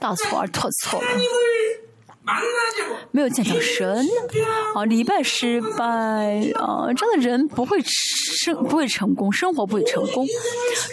[0.01, 1.07] 大错而特错了。
[3.11, 4.07] 没有见到神
[4.75, 5.85] 啊，礼拜失败
[6.55, 10.25] 啊，这样的人不会生不会成功，生活不会成功，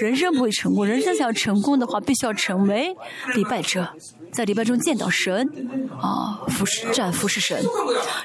[0.01, 0.87] 人生不会成功。
[0.87, 2.97] 人生想要成功的话，必须要成为
[3.35, 3.89] 礼拜者。
[4.39, 5.51] 在礼拜中见到神，
[6.01, 7.61] 啊，服侍战服侍神，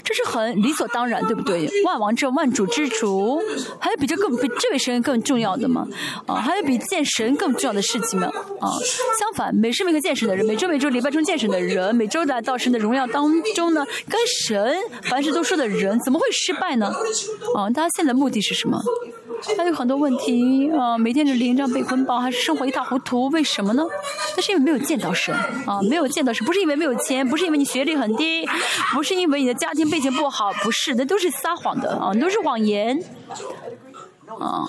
[0.03, 1.67] 这是很理所当然，对不对？
[1.85, 3.41] 万王之万主之主，
[3.79, 5.87] 还有比这更比这位神更重要的吗？
[6.27, 8.27] 啊，还有比见神更重要的事情吗？
[8.61, 8.69] 啊，
[9.17, 14.77] 相反，每时每刻见神的人，每周每周礼拜中见神的人，每周来到神的荣耀当中呢，跟神
[15.09, 16.93] 凡事都说的人，怎么会失败呢？
[17.55, 18.79] 啊，他现在目的是什么？
[19.57, 23.29] 还有很多问题啊，每天的灵这样被捆包，还是生活一塌糊涂？
[23.29, 23.83] 为什么呢？
[24.37, 25.33] 那是因为没有见到神
[25.65, 26.02] 啊，没有。
[26.03, 28.45] 我见到是不是因为没有钱不是因为你学历很低
[28.93, 33.01] 不是因为你的家庭背景不好不是那都是撒谎的啊都是谎言。
[34.27, 34.65] 啊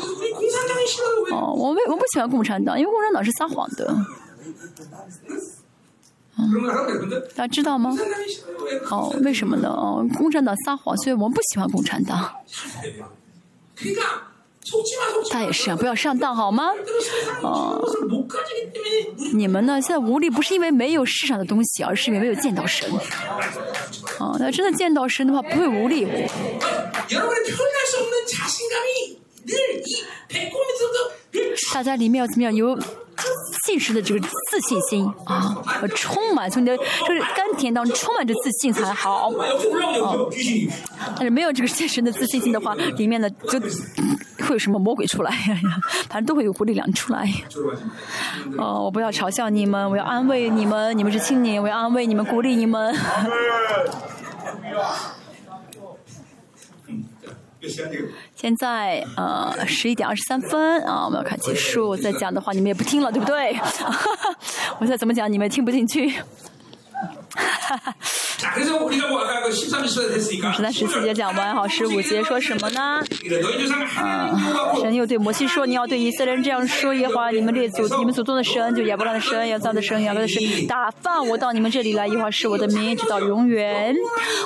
[1.32, 3.96] 哦我们我不喜欢共产党因为共产党是撒谎的。
[6.36, 6.52] 嗯
[7.36, 7.96] 大家知道吗？
[8.90, 9.68] 哦为什么呢？
[9.68, 12.32] 哦共产党撒谎所以我们不喜欢共产党。
[15.30, 16.70] 他也是啊，不要上当好吗？
[17.42, 17.82] 哦，
[19.34, 19.80] 你们呢？
[19.80, 22.90] 现在无力不是因为没有世上的东西，而是因为没有见到神。
[24.18, 26.06] 啊，那真的见到神的话，不会无力。
[31.72, 32.78] 大家里面要怎么样有
[33.66, 35.62] 现实的这个自信心啊？
[35.82, 39.34] 要充满从你的就是甘甜当中充满着自信才好啊！
[41.16, 43.58] 但是没有这个现实的自信心的话，里面呢就
[44.44, 45.30] 会有什么魔鬼出来？
[46.08, 47.28] 反正都会有鼓励量出来。
[48.58, 52.94] 哦，我不要嘲笑你们，我要安慰你们，你们是青年，我要安慰你们，鼓励你们。
[58.36, 61.96] 现在呃，十一点二十三分啊，我们要看结束。
[61.96, 63.56] 再讲的话，你们也不听了，对不对？
[64.80, 66.12] 我再怎么讲，你们也听不进去。
[70.54, 73.02] 十三十四节讲完，好，十五节说什么呢？
[73.96, 74.30] 啊，
[74.80, 83.94] 神又对摩西说：“你要对以色列人这样说耶和华，你们列祖、你们祖宗的神，就亚伯拉的神、亚撒的神、亚伯的神，打发我到你们这里来，耶和华是我的名，直到永远。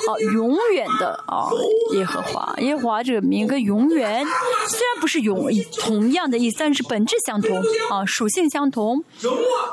[0.07, 1.49] 哦，永远的啊，
[1.93, 4.25] 耶和华，耶和华这个名跟永远
[4.67, 5.49] 虽然不是永
[5.79, 7.57] 同样的意思，但是本质相同
[7.89, 9.03] 啊，属性相同。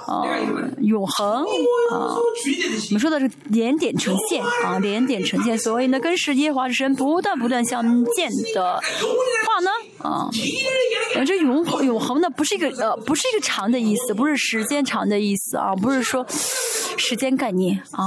[0.06, 0.24] 啊，
[0.80, 1.44] 永恒
[1.92, 2.16] 啊，”
[3.06, 5.56] 说的是连点成线啊，连点成线。
[5.56, 9.70] 所以呢，跟时间华之神不断不断相见的话呢，
[10.02, 10.28] 啊，
[11.24, 18.06] 这永永恒的，不是一个呃，不是一个长的意思，不是时间长的意思啊，不是说时间概念啊。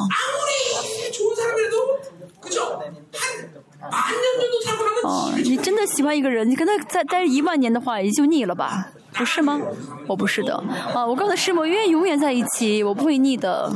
[5.04, 9.60] 哦、啊，你真的喜欢一个人，你跟他再待一万年的话，也就腻了吧，不是吗？
[10.08, 10.56] 我不是的，
[10.94, 13.72] 啊，我告诉师母，愿意永远在一起，我不会腻的。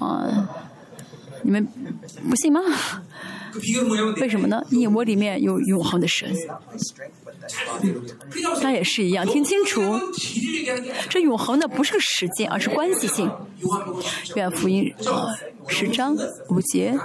[0.00, 0.48] 啊，
[1.42, 1.64] 你们
[2.28, 2.60] 不信吗？
[4.20, 4.64] 为什么呢？
[4.70, 6.32] 你眼窝里面有永恒的神，
[8.62, 9.26] 他也是一样。
[9.26, 9.82] 听清楚，
[11.08, 13.28] 这永恒的不是个时间，而是关系性。
[14.36, 14.94] 愿福音
[15.66, 16.16] 十章
[16.48, 16.96] 五节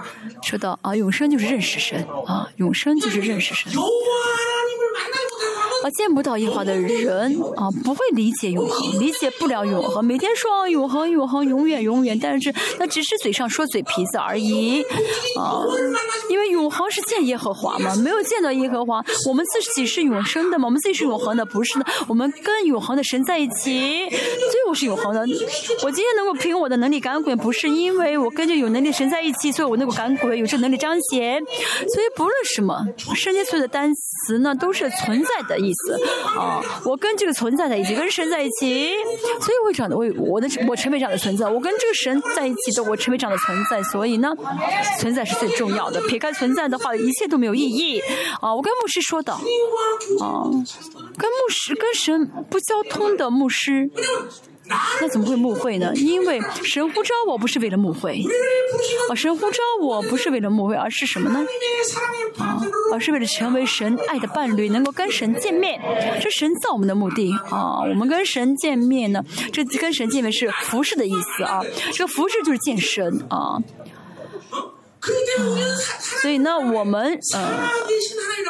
[0.43, 3.71] 说到啊，永生就是认识神啊，永生就是认识神。
[5.85, 10.03] 啊，见不到耶和华的人啊，不会理解永恒，理解不了永恒。
[10.03, 14.81] 每天说永恒，永恒，永远，永远，但是那只是嘴上说嘴皮子而已
[15.37, 15.61] 啊。
[16.27, 25.21] 因为永恒是见耶和华嘛，没有见到耶和华，我们自己是永生的嘛，我们自己是永恒的，不是的，我们跟永恒的神在一起，所以我是永恒的。
[25.83, 31.39] 我今天能够凭我的能力赶鬼，不是因为我跟着有能力神在一起，所以我能够赶鬼，有这能力彰显。
[31.93, 32.83] 所以不论什么，
[33.13, 35.71] 圣经所有的单词呢，都是存在的意
[36.37, 36.61] 啊。
[36.83, 38.93] 我跟这个存在在一起，跟神在一起，
[39.41, 43.81] 所以我会长的，我我的我成为长的存在，我跟这个神在一起的，我成为长的存在。
[43.83, 44.31] 所以呢，
[44.99, 47.99] 存在是最重要的，撇开存在的话，一切都没有意义
[48.41, 48.53] 啊。
[48.53, 50.47] 我跟牧师说的啊，
[51.17, 53.89] 跟牧师跟神不交通的牧师。
[55.01, 55.91] 那怎么会误会呢？
[55.95, 58.23] 因为神呼召我不是为了误会，
[59.09, 61.45] 啊，神呼召我不是为了误会，而是什么呢？
[62.37, 62.59] 啊，
[62.91, 65.79] 而是为了成为神爱的伴侣，能够跟神见面。
[66.19, 71.61] 这神造我们的目的啊，我们跟神见面呢，这跟神见面是服侍的意思啊，
[71.93, 73.59] 这个服侍就是见神啊。
[76.21, 77.69] 所以呢，我们呃，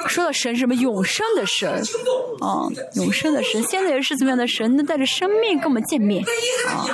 [0.07, 1.69] 说到神是什么永生的神，
[2.39, 4.75] 啊，永生的神，现在也是怎么样的神？
[4.75, 6.23] 能带着生命跟我们见面，
[6.67, 6.85] 啊，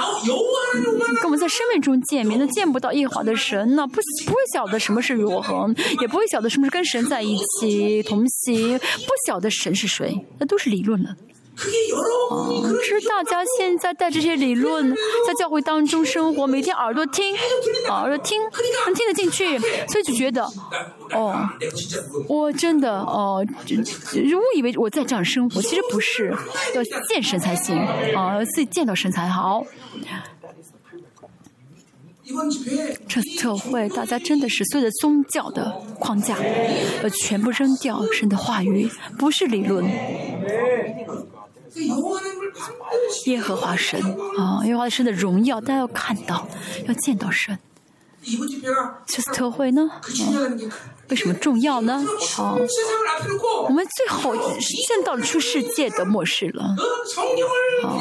[1.15, 11.15] 跟我们在生命中见面，那见不到一和的神呢，不不会晓得什么是永恒，也不会晓得什么是跟神在一起同行，不晓得神是谁，那都是理论了。
[12.29, 14.89] 哦、是大家现在带这些理论
[15.27, 17.35] 在教会当中生活，每天耳朵听，
[17.89, 18.41] 耳朵听，
[18.85, 20.43] 能听得进去，所以就觉得，
[21.11, 21.35] 哦，
[22.27, 26.33] 我真的哦，误以为我在这样生活，其实不是，
[26.73, 27.77] 要见神才行，
[28.15, 29.63] 啊，自己见到神才好。
[33.09, 35.69] 这特会，大家真的是所有的宗教的
[35.99, 36.35] 框架，
[37.03, 39.85] 呃，全部扔掉神的话语，不是理论。
[43.25, 43.99] 耶和华神
[44.37, 46.47] 啊，耶和华神的荣耀，大家要看到，
[46.87, 47.57] 要见到神，
[49.05, 49.89] 这特会呢。
[51.11, 52.03] 为什么重要呢？
[52.35, 52.57] 好，
[53.67, 56.63] 我们最好见到出世界的末世了。
[57.83, 57.97] 好，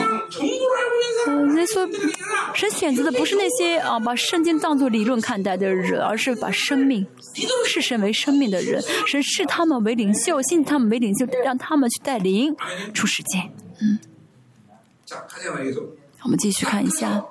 [2.55, 7.05] 神选择的不是那些啊把圣经当作理论看待的人，而是把生命
[7.67, 8.81] 视神为生命的人。
[9.09, 12.57] 神视他们为领袖，信他们为领袖，让他们去带领
[12.95, 13.51] 出世界。
[13.81, 13.99] 嗯，
[16.23, 17.25] 我们继续看一下。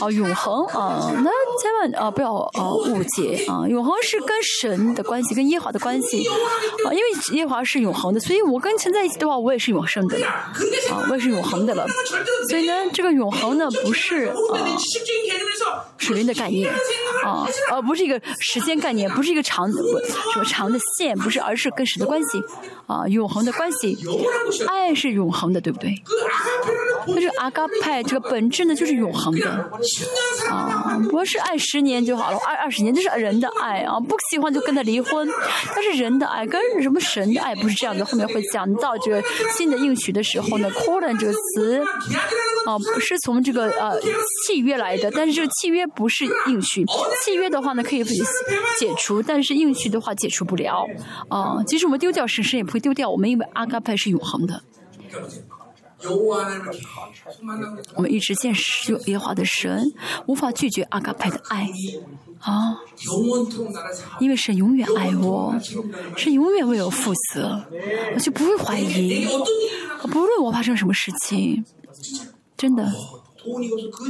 [0.00, 0.64] 啊，永恒。
[0.66, 1.30] 啊，那
[1.60, 3.92] 千万啊不要啊误解啊，永恒。
[4.02, 6.26] 是跟神的关系，跟耶华的关系。
[6.84, 10.16] 啊，因为耶华是永恒的，所以我跟神在一起的话，我也是永生的。
[10.26, 10.52] 啊，
[11.10, 11.86] 我也是永恒的了。
[12.48, 14.34] 所以呢，这个永恒呢，不是啊
[15.98, 16.70] 水灵的概念
[17.24, 19.78] 啊，而、不是一个时间概念，不是一个长不
[20.32, 22.40] 什么长的线，不是，而是跟神的关系
[22.86, 23.98] 啊，永恒的关系，
[24.68, 25.94] 爱是永恒的，对不对？
[27.08, 29.70] 那是阿嘎派这个本质呢就是永恒的
[30.50, 35.28] 啊，不是爱十年就好了，爱二十年这是人的爱啊，不喜欢就跟他离婚，
[35.74, 39.22] 但是人的爱跟什么神的爱不是这样的，后面会讲到这个
[39.56, 41.82] 新的应许的时候呢 c o l n 这个词
[42.66, 44.00] 啊是从这个呃
[44.46, 46.84] 契约来的，但是这个契约不是应许，
[47.24, 50.86] 契约的话呢可以解除，但是应许的话解除不了。
[51.28, 54.62] 啊，即使我们丢掉神，圣也不会丢掉我们，因为阿嘎派是永恒的。
[57.94, 59.92] 我们一直见识耶和华的神，
[60.26, 61.68] 无法拒绝阿嘎派的爱，
[62.40, 62.76] 啊，
[64.20, 65.54] 因为神永远爱我，
[66.16, 67.64] 神永远为我负责，
[68.14, 69.26] 我就不会怀疑，
[70.02, 71.64] 不论我发生什么事情，
[72.56, 72.92] 真的。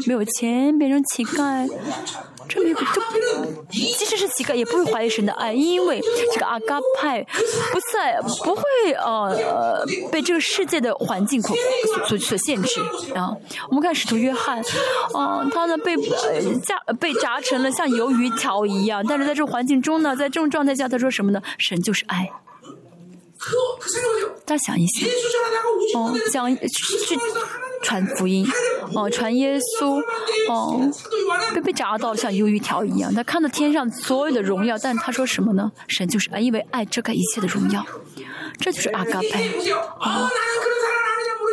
[0.06, 1.68] 没有钱变成乞丐
[2.48, 2.84] 这没有这
[3.70, 6.00] 即使是乞丐也不会怀疑神的爱因为
[6.32, 7.20] 这个阿嘎派
[7.72, 11.56] 不在不会呃呃被这个世界的环境所
[12.06, 12.80] 所所限制
[13.14, 13.36] 啊。
[13.68, 14.62] 我们看使徒约翰
[15.12, 21.42] 啊他呢被呃被炸成了像鱿鱼条一样但是在这个环境中呢在这种状态下他说什么呢？
[21.58, 22.30] 神就是爱。
[24.44, 25.08] 再想一想
[25.94, 27.18] 哦讲去
[27.82, 28.46] 传福音
[28.94, 30.00] 哦，传耶稣
[30.48, 30.80] 哦，
[31.54, 33.12] 被被砸到像鱿鱼条一样。
[33.14, 35.70] 他看到天上所有的荣耀，但他说什么呢？
[35.88, 37.84] 神就是爱，因为爱遮盖一切的荣耀。
[38.58, 39.40] 这就是阿嘎拜。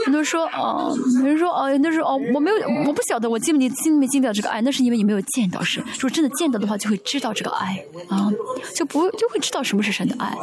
[0.06, 4.62] 很多人说，哦，有人说，哦，那是，哦，我没有，我不晓得，我记没，你记没记得到这个爱？
[4.62, 5.82] 那是因为你没有见到神。
[5.94, 8.30] 如果真的见到的话，就会知道这个爱啊，
[8.76, 10.36] 就不就会知道什么是神的爱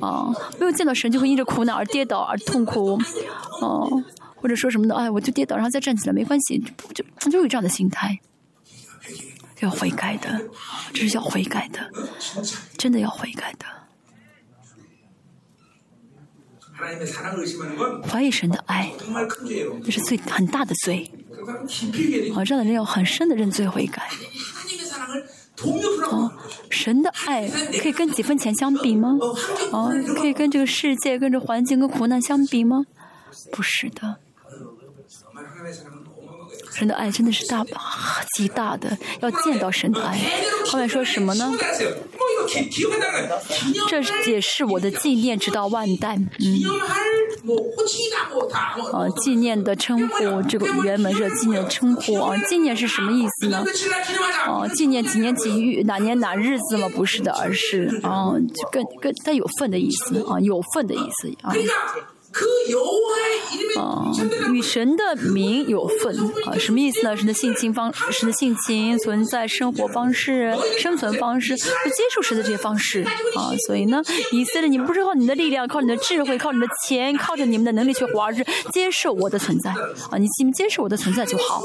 [0.00, 0.32] 啊。
[0.60, 2.96] 没有见到神，就会因着苦难而跌倒而痛苦
[3.60, 4.02] 哦。
[4.40, 6.62] 或者说什么的，哎，我就跌倒，然后再站起来，没关系，
[6.94, 8.18] 就就有这样的心态。
[9.60, 10.40] 要悔改的，
[10.94, 11.90] 这是要悔改的，
[12.76, 13.66] 真的要悔改的。
[18.08, 18.92] 怀疑神的爱，
[19.84, 21.10] 这是罪，很大的罪。
[22.36, 24.02] 啊，这样的人要很深的认罪悔改。
[26.12, 26.32] 啊，
[26.70, 27.48] 神的爱
[27.82, 29.18] 可以跟几分钱相比吗？
[29.72, 32.84] 啊，可以跟这个世界、跟这环境、跟苦难相比吗？
[33.50, 34.20] 不是的。
[36.72, 37.64] 神的爱真的是大
[38.36, 40.18] 极大的，要见到神的爱。
[40.66, 41.52] 后面说什么呢？
[43.88, 46.16] 这也是我的纪念，直到万代。
[46.16, 46.28] 嗯。
[48.92, 52.36] 啊，纪念的称呼，这个原文是纪念称呼啊。
[52.48, 53.64] 纪念是什么意思呢？
[54.46, 56.88] 啊，纪念几年几月哪年哪日子吗？
[56.94, 58.32] 不是的，而是啊，
[58.70, 61.52] 跟跟带有份的意思啊，有份的意思啊。
[63.76, 64.04] 啊
[64.52, 67.16] 与神的名有份啊什么意思呢？
[67.16, 74.02] 神的性情方神的性情存在生活方式生存方式就接受神的这些方式啊所以呢
[74.32, 81.62] 以色列你不是靠你的力量靠你的智慧靠你的钱靠着你们的能力去活着接受我的存在啊你你们接受我的存在就好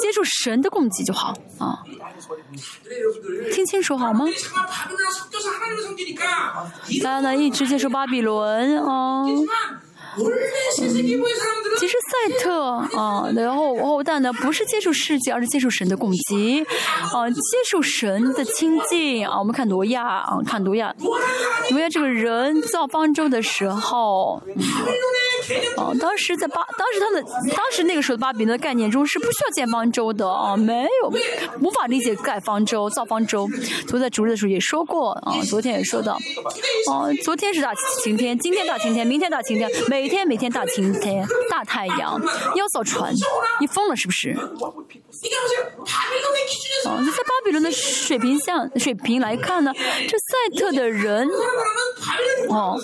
[0.00, 1.82] 接受神的供给就好啊。
[3.52, 4.26] 听清楚好吗？
[7.02, 9.24] 大家呢一直接受巴比伦啊。
[11.78, 12.62] 其实赛特
[12.96, 16.64] 啊然后后代呢不是接受世界而是接受神的供给。
[17.12, 19.26] 啊接受神的亲近。
[19.26, 20.94] 啊我们看挪亚啊看挪亚。
[21.70, 24.42] 挪亚这个人造方舟的时候
[25.76, 31.12] 哦，当时在巴，当时他们，当时那个时候的巴比伦的概念中是不需要建方舟的啊，没有，
[31.60, 33.46] 无法理解盖方舟造方舟，
[33.88, 36.18] 所以在逐日的时候也说过啊，昨天也说到。
[36.90, 37.72] 哦，昨天是大
[38.02, 42.20] 晴天，今天大晴天，明天大晴天，每天每天大晴天，大太阳，
[42.54, 43.12] 要造船。
[43.60, 44.30] 你疯了是不是？
[46.84, 49.72] 哦，在巴比伦的水平下，水平来看呢，
[50.08, 50.24] 这赛
[50.58, 51.28] 特的人，
[52.48, 52.78] 哦，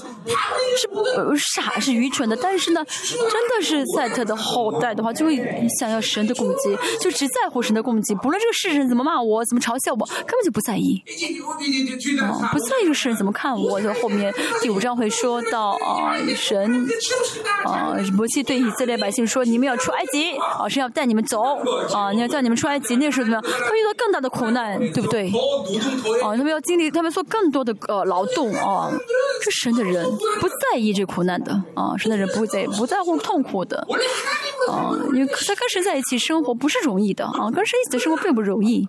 [0.81, 1.05] 是不，
[1.37, 2.37] 傻，是愚蠢的。
[2.43, 5.37] 但是呢，真的是在他的后代的话，就会
[5.79, 11.01] 想要神的供给，就只在乎神的供给，不论这个世人怎么骂我，怎么嘲笑我，根本就不在意。
[12.21, 16.89] 啊，不在意这个世人怎么看我，就后面第五章会说到啊，神，
[17.65, 21.41] 啊，是摩西对以色列百姓说，你们要出埃及，啊，是要带你们走，
[21.95, 23.43] 啊，你要叫你们出埃及，那时候怎么样？
[23.43, 25.29] 他遇到更大的苦难，对不对？
[26.23, 28.91] 啊，他们要经历，他们做更多的呃劳动，啊，
[29.45, 30.05] 这神的人，
[30.41, 32.32] 不在意这苦难的，啊，神的人。
[32.35, 33.79] 不在不在乎痛苦的。
[34.71, 38.87] 啊因为他跟谁在一起生活不是容易的啊跟谁一起生活并不容易。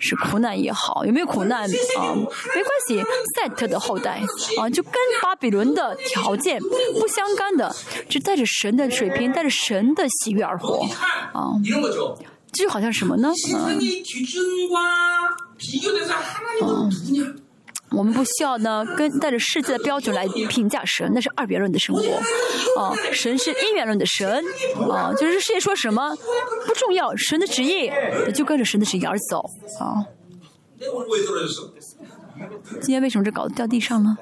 [0.00, 3.02] 是苦难也好有没有苦难啊没关系
[3.34, 4.22] 赛特的后代
[4.58, 6.60] 啊就跟巴比伦的条件
[6.98, 7.74] 不相干的
[8.08, 10.86] 就带着神的水平带着神的喜悦而活
[11.32, 11.50] 啊。
[12.52, 13.32] 这就好像什么呢？
[16.62, 17.42] 嗯。
[17.90, 22.02] 我们不需要呢，跟带着世界的标准来评价神，那是二元论的生活。
[22.80, 24.44] 啊，神是一元论的神。
[24.90, 26.14] 啊，就是世界说什么
[26.66, 27.90] 不重要，神的旨意，
[28.34, 29.40] 就跟着神的旨意而走。
[29.80, 30.04] 啊。
[32.80, 34.16] 今天为什么这稿子掉地上了？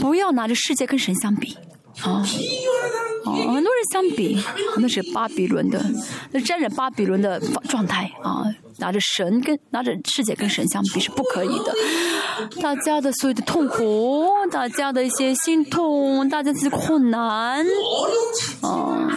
[0.00, 1.56] 不要拿着世界跟神相比。
[2.02, 2.22] 啊，
[3.24, 4.38] 哦，很多人相比，
[4.78, 5.82] 那是巴比伦的，
[6.30, 8.44] 那沾染巴比伦的状态啊，
[8.78, 11.74] 拿着神跟拿着世界跟神相比是不可以的。
[12.60, 17.64] 大家的所有的痛苦，大家的一些心痛，大家的困难，
[18.60, 19.08] 哦，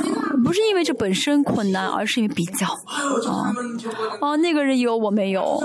[0.46, 3.52] 不是因为这本身困难，而是因为比较，啊，
[4.22, 5.62] 啊，那个人有我没有，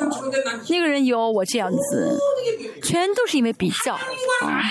[0.69, 2.19] 那个人有我这样子，
[2.82, 4.65] 全都是因为比较，啊。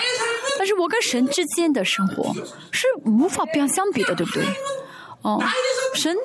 [0.64, 2.32] 但是我跟神之间的生活
[2.70, 4.42] 是无法相相比的，对不对？
[5.20, 5.38] 哦，
[5.92, 6.16] 神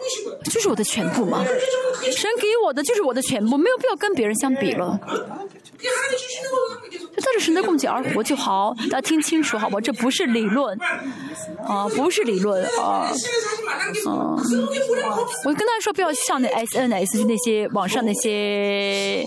[0.46, 4.98] 就是我的全部嘛，神给我的就是我的全部，没有必要跟别人相比了。
[7.16, 8.74] 就照着神的供给而活就好。
[8.90, 10.78] 大家听清楚好吧，这不是理论，
[11.68, 13.12] 啊，不是理论啊，
[14.08, 14.38] 嗯，
[15.46, 19.26] 我跟大家说，不要像那 SNS 那些网上那些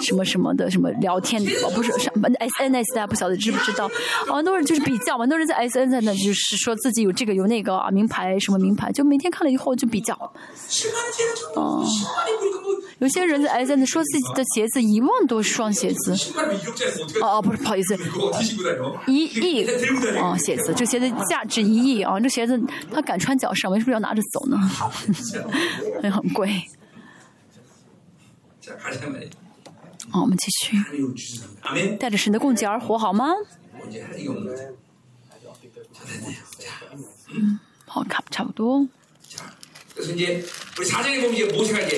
[0.00, 1.42] 什么什么的什么聊天，
[1.74, 3.90] 不是什 SNS，大家不晓得知不知道？
[4.26, 10.14] 很、多人就是比较嘛，很多人在 SNS 那就是说自己有这个有那个啊，名牌什么名牌，就每天看了以后就比较，
[11.56, 11.82] 啊。
[12.98, 16.12] 有些人还在那说自己的鞋子一万多双鞋子。
[17.20, 17.94] 哦哦，不是，不好意思，
[19.06, 19.64] 一亿，
[20.18, 22.58] 啊，鞋子，这鞋子价值一亿，啊，这鞋子
[22.90, 24.58] 他敢穿脚上，为什么要拿着走呢？
[26.02, 26.64] 那 很贵。
[30.12, 30.76] 我们继续。
[31.98, 33.26] 带着神的供给而活好吗？
[37.34, 38.88] 嗯，好，差不多。
[39.98, 40.04] 我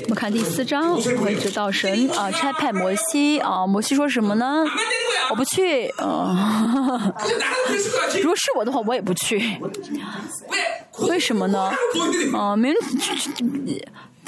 [0.08, 4.64] 们看第四章，我们知道神啊差派摩西啊，摩西说什么呢？
[5.30, 7.12] 我不去啊。
[8.22, 9.58] 如果是我的话，我也不去。
[11.08, 11.72] 为什么呢？
[12.32, 12.72] 啊，明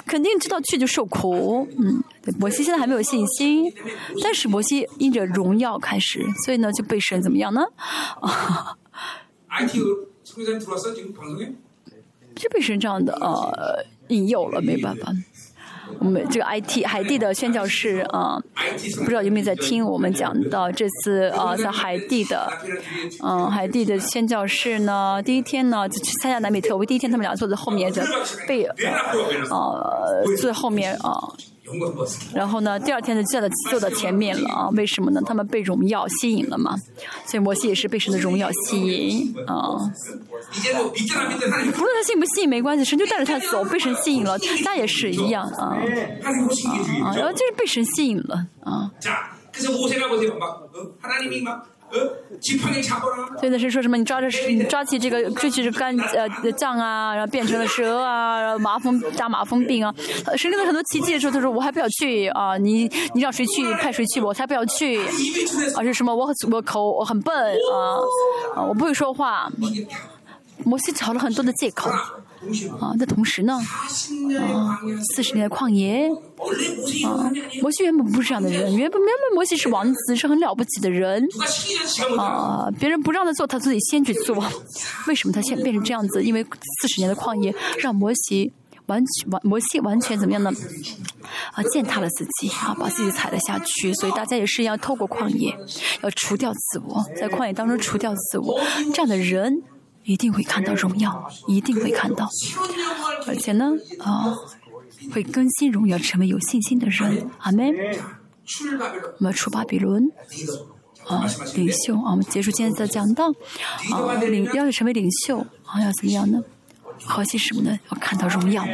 [0.05, 1.69] 肯定知道去就受苦。
[1.79, 2.03] 嗯，
[2.41, 3.73] 摩西现在还没有信心，
[4.21, 7.65] 但是摩西因着荣耀开始，所以呢，就被神怎么样呢？
[8.21, 8.77] 啊。
[12.37, 15.13] 就被神这样的呃引诱了，没办法。
[15.99, 18.41] 我们这个 IT 海地的宣教士啊、
[18.99, 22.49] 不知道有没有在听我们讲到这次啊、呃，在海地的，
[23.23, 28.01] 嗯、海地的宣教士呢，第一天呢就去参加南美特会，第一天他们俩坐在后面，就
[28.47, 28.63] 背
[29.51, 31.19] 呃坐后面啊。
[32.35, 32.79] 然后呢？
[32.79, 34.69] 第二天呢，坐到坐到前面了啊？
[34.71, 35.21] 为什么呢？
[35.25, 36.77] 他们被荣耀吸引了嘛？
[37.27, 39.79] 所以摩西也是被神的荣耀吸引啊。
[41.79, 45.77] 无论他信不信没关系，神就带着他走，被神吸引了，那也是一样啊
[47.05, 47.15] 啊！
[47.17, 48.91] 然后就是被神吸引了啊。
[53.39, 53.97] 所以那是说什么？
[53.97, 59.93] 你抓着，你抓起这个，这就是干呃的杖啊，然后变成了蛇啊，然后麻风大麻风病啊。
[60.37, 64.99] 神灵的很多奇迹的时候，他说我还不想去啊，你你让谁去派谁去吧，我才不想去。
[65.77, 66.15] 而、啊、是什么？
[66.15, 69.51] 我我口我很笨啊,啊，我不会说话。
[70.65, 71.91] 摩西找了很多的借口。
[72.81, 74.81] 啊，那同时呢，啊，
[75.15, 76.09] 四十年的旷野，
[77.07, 77.31] 啊，
[77.61, 81.27] 摩西原本不是这样的人，原本原本摩西是王子，是很了不起的人，
[82.19, 84.37] 啊，别人不让他做，他自己先去做，
[85.07, 86.23] 为什么他现变成这样子？
[86.23, 88.53] 因为四十年的旷野让摩西。
[88.87, 90.51] 完全完，摩西完全怎么样呢？
[91.53, 93.95] 啊，践踏了自己啊，把自己踩了下去。
[93.95, 95.57] 所以大家也是要透过旷野，
[96.03, 98.61] 要除掉自我，在旷野当中除掉自我。
[98.93, 99.63] 这样的人
[100.11, 102.29] 一定会看到荣耀，一定会看到，
[103.29, 103.71] 而且呢，
[104.01, 104.35] 啊，
[105.13, 107.31] 会更新荣耀，成为有信心的人。
[107.39, 107.73] 阿门。
[109.19, 110.11] 我们出巴比伦，
[111.07, 111.25] 啊，
[111.55, 113.29] 领袖啊，我们结束今天的讲道，
[113.93, 116.43] 啊，领要成为领袖，啊，要怎么样呢？
[117.05, 117.79] 核心什么呢？
[117.93, 118.67] 要看到荣耀，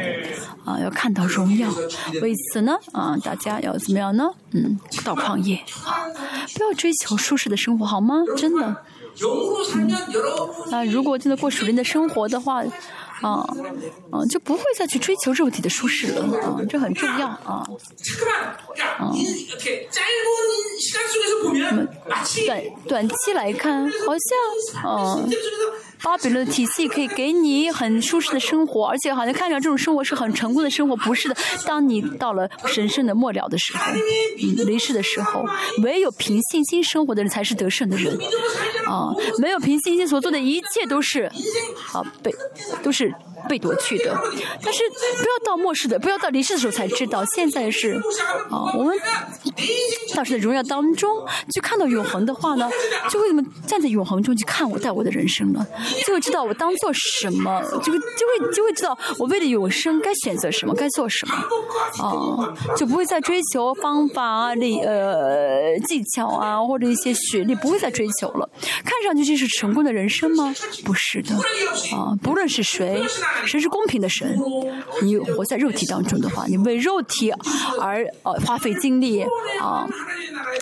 [0.65, 1.69] 啊，要看到荣耀。
[2.23, 4.27] 为此呢，啊，大家要怎么样呢？
[4.53, 6.09] 嗯，到旷野，啊，
[6.55, 8.15] 不要追求舒适的生活，好吗？
[8.35, 8.83] 真的。
[10.71, 12.63] 啊，如果真的过属灵的生活的话，
[13.21, 13.41] 啊，
[14.11, 17.65] 啊，就不会再去追求肉体的舒适了，啊，这很重要啊。
[18.99, 19.11] 啊，
[22.45, 24.15] 短短期来看，好
[24.73, 25.19] 像，啊。
[26.01, 31.35] 巴比伦的体系可以给你很舒适的生活，而且好像看着这种生活是很成功的生活，不是的。
[31.65, 35.45] 当你到了神圣的末了的时候，嗯，离世的时候，
[35.83, 38.17] 唯有凭信心生活的人才是得胜的人，
[38.85, 41.23] 啊，没有凭信心所做的一切都是，
[41.93, 42.33] 啊，被
[42.83, 43.13] 都是
[43.49, 44.15] 被夺去的。
[44.61, 47.93] 但是不要到末世的，不要到离世的时候才知道，现在是，
[48.49, 48.97] 啊，我们
[50.15, 51.09] 到时的荣耀当中
[51.51, 52.69] 去看到永恒的话呢，
[53.09, 55.65] 就会怎么站在永恒中去看我带我的人生了，
[56.05, 61.35] 就会知道我当做什么，就会就会就会知道我为了永生该选择什么，该做什么，
[62.03, 68.49] 啊，就不会再追求方法里呃技巧啊或者一些学历，不会再追求了。
[68.83, 70.53] 看上去这是成功的人生吗？
[70.83, 71.35] 不是的，
[71.95, 73.03] 啊，不论是谁，
[73.45, 74.37] 谁是公平的神，
[75.01, 77.31] 你活在肉体当中的话，你为肉体
[77.79, 79.23] 而呃花费精力
[79.61, 79.87] 啊，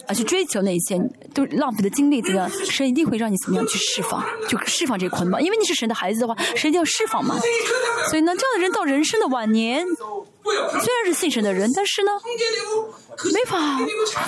[0.07, 0.99] 而去追求那一些
[1.33, 2.49] 都浪费的精力，怎样？
[2.49, 5.14] 神一定会让你怎么样去释放，就释放这个。
[5.15, 7.37] 捆绑，因为你是神的孩子的话，神就要释放嘛。
[8.09, 9.85] 所以呢，这样的人到人生的晚年，
[10.43, 12.11] 虽然是信神的人，但是呢，
[13.33, 13.79] 没法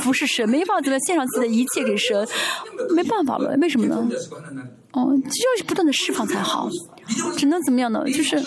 [0.03, 2.27] 不是神，没法怎么献上自己的一切给神，
[2.95, 3.55] 没办法了。
[3.61, 4.07] 为什么呢？
[4.93, 6.69] 哦，就要不断的释放才好，
[7.37, 8.03] 只能怎么样呢？
[8.05, 8.43] 就是。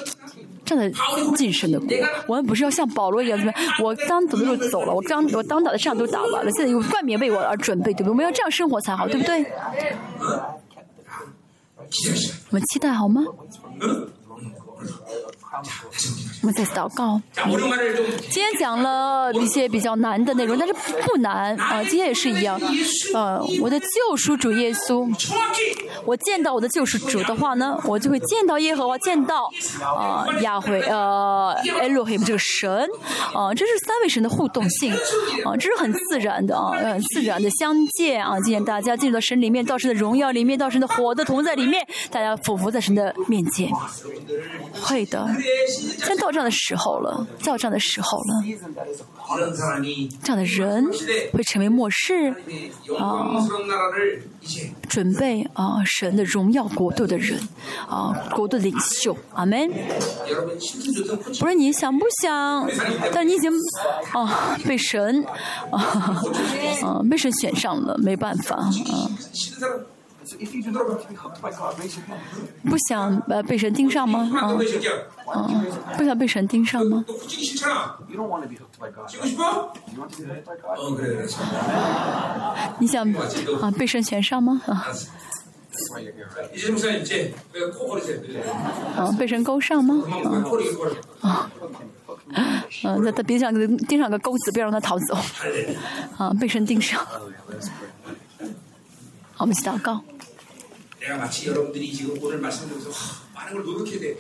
[0.63, 0.89] 站在
[1.37, 1.89] 近身的国，
[2.29, 3.53] 我们不是要像保罗一样，怎么？
[3.83, 8.11] 我刚走的时候走了，我刚我当打的仗都打完了，现在有冠冕为我而准备，对不对？
[8.11, 9.45] 我们要这样生活才好，对不对？
[12.51, 13.23] 我们期待好吗？
[16.43, 17.21] 我们再祷告。
[18.31, 20.73] 今天讲了一些比较难的内容，但是
[21.05, 21.57] 不难。
[21.57, 22.61] 啊，今天也是一样，
[23.15, 25.09] 呃，我的救赎主耶稣。
[26.05, 29.51] 我见到我的救赎主的话呢，我就会见到耶和华，见到
[29.97, 32.89] 啊亚会，呃，哎，洛黑，不就个神？
[33.35, 34.93] 啊，这是三位神的互动性。
[35.45, 38.25] 啊，这是很自然的，啊，很自然的相见。
[38.25, 43.69] 啊，今天大家进入到神里面，到神的荣耀里面，到神的火的同在里面，大家仿佛在神的面前。
[44.81, 45.29] 会的。
[45.99, 48.43] 在到这样的时候了，到这样的时候了，
[50.23, 50.87] 这样的人
[51.33, 52.35] 会成为末世
[52.99, 53.31] 啊，
[54.89, 57.39] 准备啊神的荣耀国度的人
[57.89, 59.71] 啊，国度领袖，阿门。
[61.39, 62.69] 不是你想不想？
[63.13, 63.53] 但你已经
[64.13, 65.25] 啊被神
[65.71, 65.79] 啊
[66.83, 68.71] 啊被神选上了，没办法啊。
[72.69, 74.31] 不想呃被神盯上吗？
[75.27, 77.05] 啊啊不想被神盯上吗？
[82.79, 83.11] 你想
[83.61, 84.61] 啊被神选上吗？
[84.67, 84.87] 啊
[88.97, 90.03] 啊被神勾上吗？
[91.23, 91.51] 啊
[92.83, 93.53] 啊那他别想
[93.87, 95.17] 盯上个钩子不要让他逃走。
[96.19, 97.01] 啊被神盯上。
[99.41, 100.01] 我们一起祷告。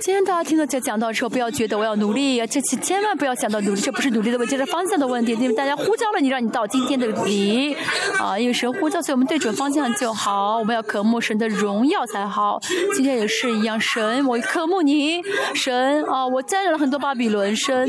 [0.01, 7.77] 今天大家听到这讲到的时候不要觉得我要努力这次千万不要想到努力这不是努力的问题这是方向的问题因为大家呼叫了你让你到今天的你
[8.19, 12.59] 啊因为神呼叫所以我们对准方向就好我们要渴慕神的荣耀才好。
[12.95, 15.23] 今天也是一样神我渴慕你
[15.55, 17.89] 神啊我沾染了很多巴比伦神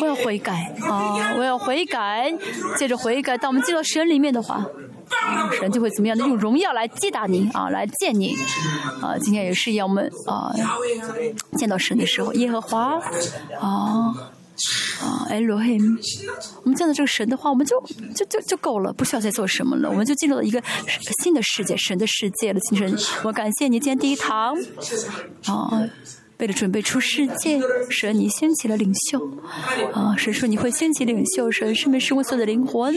[0.00, 2.32] 我要悔改啊我要悔改
[2.76, 4.66] 接着悔改当我们进到神里面的话
[5.58, 6.26] 神就会怎么样呢？
[6.26, 8.36] 用荣耀来击打你啊，来见你
[9.00, 9.16] 啊！
[9.18, 10.52] 今天也是一样，我们啊，
[11.56, 13.00] 见到神的时候，耶和华
[13.60, 14.14] 啊
[15.00, 15.26] 啊！
[15.28, 15.78] 哎，罗慧，
[16.62, 17.80] 我们见到这个神的话，我们就
[18.14, 20.62] 就就就够了，不需要再做什么了，我们就进入了一个
[21.22, 22.60] 新的世界，神的世界了。
[22.60, 24.56] 清晨，我感谢你，今天第一堂
[25.46, 25.82] 啊。
[26.42, 29.24] 为了准备出世界，神你兴起了领袖，
[29.92, 32.92] 啊，神说你会兴起领袖，神是命是我所有的灵魂，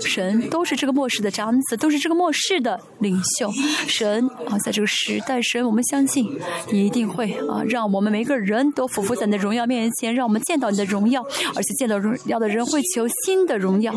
[0.00, 3.50] 神都是这个末世的长子，都是这个末世的领袖，
[3.88, 6.38] 神啊，在这个时代，神我们相信
[6.70, 11.20] 你一定会啊，让我们每个人都匍匐在你的荣耀面前，让我们见到你的荣耀，
[11.56, 13.92] 而且见到荣耀的人会求新的荣耀，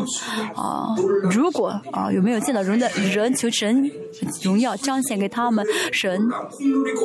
[0.56, 0.96] 啊，
[1.30, 3.88] 如果啊有没有见到荣的人求神
[4.42, 6.28] 荣耀彰显给他们，神，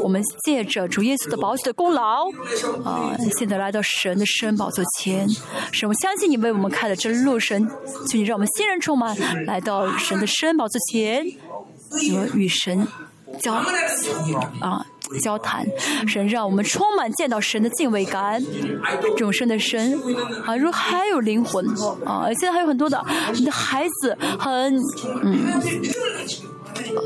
[0.03, 2.27] 我们借着主耶稣的宝血的功劳，
[2.84, 5.27] 啊，现在来到神的圣宝座前，
[5.72, 7.68] 神，我相信你为我们开了这路，神，
[8.07, 9.15] 求你让我们新人充满，
[9.45, 11.26] 来到神的圣宝座前，
[11.89, 12.88] 和与神
[13.39, 13.53] 交
[14.61, 14.85] 啊
[15.22, 15.65] 交谈，
[16.07, 18.41] 神让我们充满见到神的敬畏感，
[19.18, 19.99] 永生的神
[20.45, 21.68] 啊，如果还有灵魂
[22.06, 24.76] 啊，现在还有很多的你的孩子很
[25.23, 25.39] 嗯。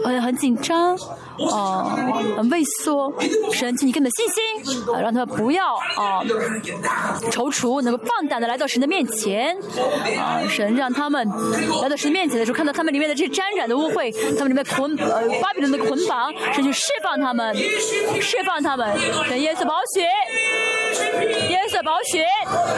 [0.04, 0.98] 很很紧张，
[1.40, 1.92] 哦、
[2.38, 3.14] 很畏缩，
[3.54, 6.22] 神，请你给你们信心，啊让他们不要啊、
[7.32, 9.56] 踌躇，能够放胆的来到神的面前，
[10.20, 11.28] 啊，神让他们
[11.82, 17.56] 来到神的面前的时候，看到他们里面的这些沾染的污秽，他们里面捆呃巴比伦的捆绑，神去释放他们，
[18.22, 18.98] 释放他们，
[19.28, 20.02] 神耶稣宝血，
[21.50, 22.26] 耶稣宝血，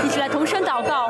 [0.05, 1.09] 一起来同声祷告。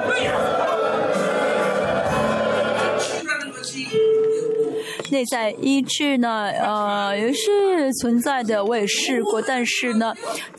[5.11, 10.13] 内在医治呢，呃，也是存在的，我也试过，但是呢，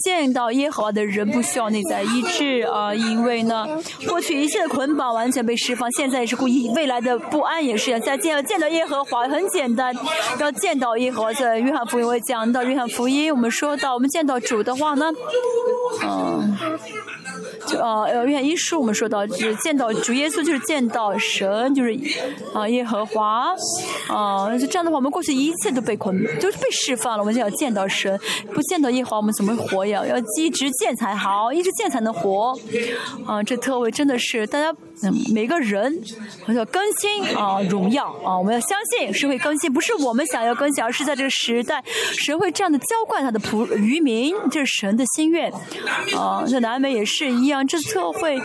[0.04, 3.66] 见到耶和华的人不需要内在医治啊、因为呢，
[4.06, 8.00] 过去一切的捆绑完全被释放，现在也是故意，未来的不安也是一样。
[8.00, 9.94] 在见见到耶和华很简单，
[10.38, 15.10] 要见到耶和华，在约翰福音我也讲到约翰福音，我们说到我们见到主的话呢，
[16.04, 16.56] 嗯、
[17.66, 21.98] 就呃呃，约翰一书我们说到，就是见到主耶稣就是见到神，就是
[22.54, 23.54] 啊、耶和华
[24.08, 27.22] 啊、就这样的话，我们过去一切都被捆，就是被释放了。
[27.22, 28.18] 我们就要见到神，
[28.52, 30.04] 不见到耶和华，我们怎么活呀？
[30.06, 32.56] 要一直见才好，一直见才能活。
[33.26, 34.74] 啊、这特会真的是大家
[35.32, 36.02] 每个人
[36.46, 41.82] 我要更新啊、荣耀啊，我们要相信是会更新，不是我们想要更新，而是在这个时代，
[42.18, 45.52] 神会这样的浇灌他的仆渔民，这是神的心愿。
[46.16, 48.38] 啊、在南美也是一样，这特会，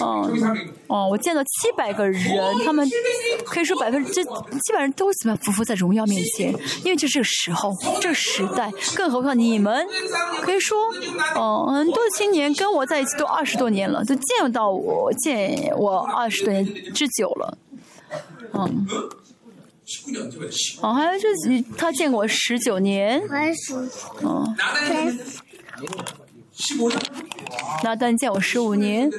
[0.00, 0.58] 嗯、
[0.90, 2.20] 哦，我见到七百个人，
[2.64, 2.84] 他们
[3.46, 6.52] 可以说百分之七百人都怎么匍匐在荣耀面前，
[6.84, 9.86] 因为就是这个时候，这个、时代，更何况你们
[10.42, 10.76] 可以说，
[11.36, 17.56] 哦，很多青年跟我在一起都二十多年了，都见到我见我二十多年之久了，
[18.54, 18.86] 嗯。
[20.82, 21.28] 哦，还有这
[21.76, 23.20] 他见过我十九年，
[24.22, 24.48] 嗯，
[26.52, 27.00] 十五年。
[27.82, 29.10] 那段叫我十五年。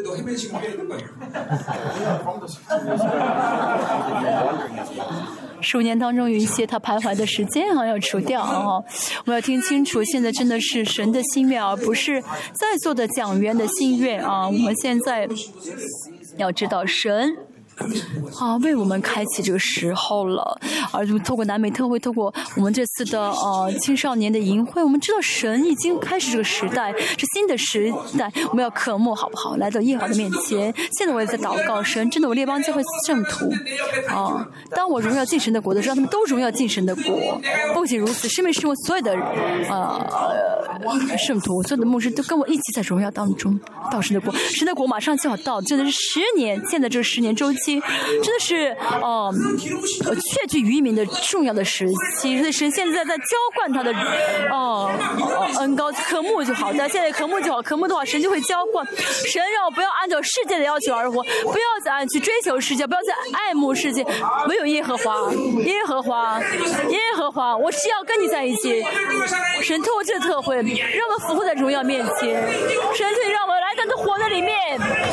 [5.61, 8.83] 十五年当中有一些他徘徊的时间好像要除掉啊我
[9.25, 14.47] 们要听清楚现在真的是神的心愿而不是在座的讲员的心愿啊。
[14.47, 15.29] 我们现在
[16.37, 17.37] 要知道神
[18.39, 20.59] 啊，为我们开启这个时候了，
[20.91, 29.55] 而就透过南美特会，透过我们这次的呃青少年的营会，我们知道神已经开始这个时代，是新的时代，我们要渴慕，好不好？
[29.57, 30.73] 来到耶和华的面前。
[30.93, 33.51] 现在我也在祷告，神真的，我列邦教会圣徒
[34.07, 37.41] 啊，当我荣耀进神的国的时候，让他们都荣耀进神的国。
[37.73, 39.13] 不仅如此，生命是我所有的
[39.69, 40.60] 呃
[41.18, 43.60] 圣徒，所有的牧师都跟我一起在荣耀当中
[43.91, 44.34] 到神的国。
[44.56, 47.81] 神的国马上就要到，真的是十年，现在这十年周期，
[48.23, 49.34] 真的是呃
[50.06, 51.88] 呃确据渔民的重要的时
[52.19, 52.38] 期。
[52.39, 53.23] 所以神现在在浇
[53.56, 53.93] 灌他的
[54.52, 54.89] 哦
[55.60, 58.85] 恩高科目就好，在现在科目就好，科目的话神就会浇灌。
[58.95, 64.06] 神让我不要按照世界的要求而活，不要再去追求世界，不要再爱慕世界，
[64.48, 65.31] 唯有耶和华，
[65.64, 68.84] 耶和华，耶和华，我是要跟你在一起。
[69.61, 72.29] 神透过这特会，让我们活在荣耀面前。
[72.95, 75.10] 神请让我们来到这火的里面。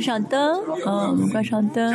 [0.00, 1.94] 关上灯，嗯，关上灯。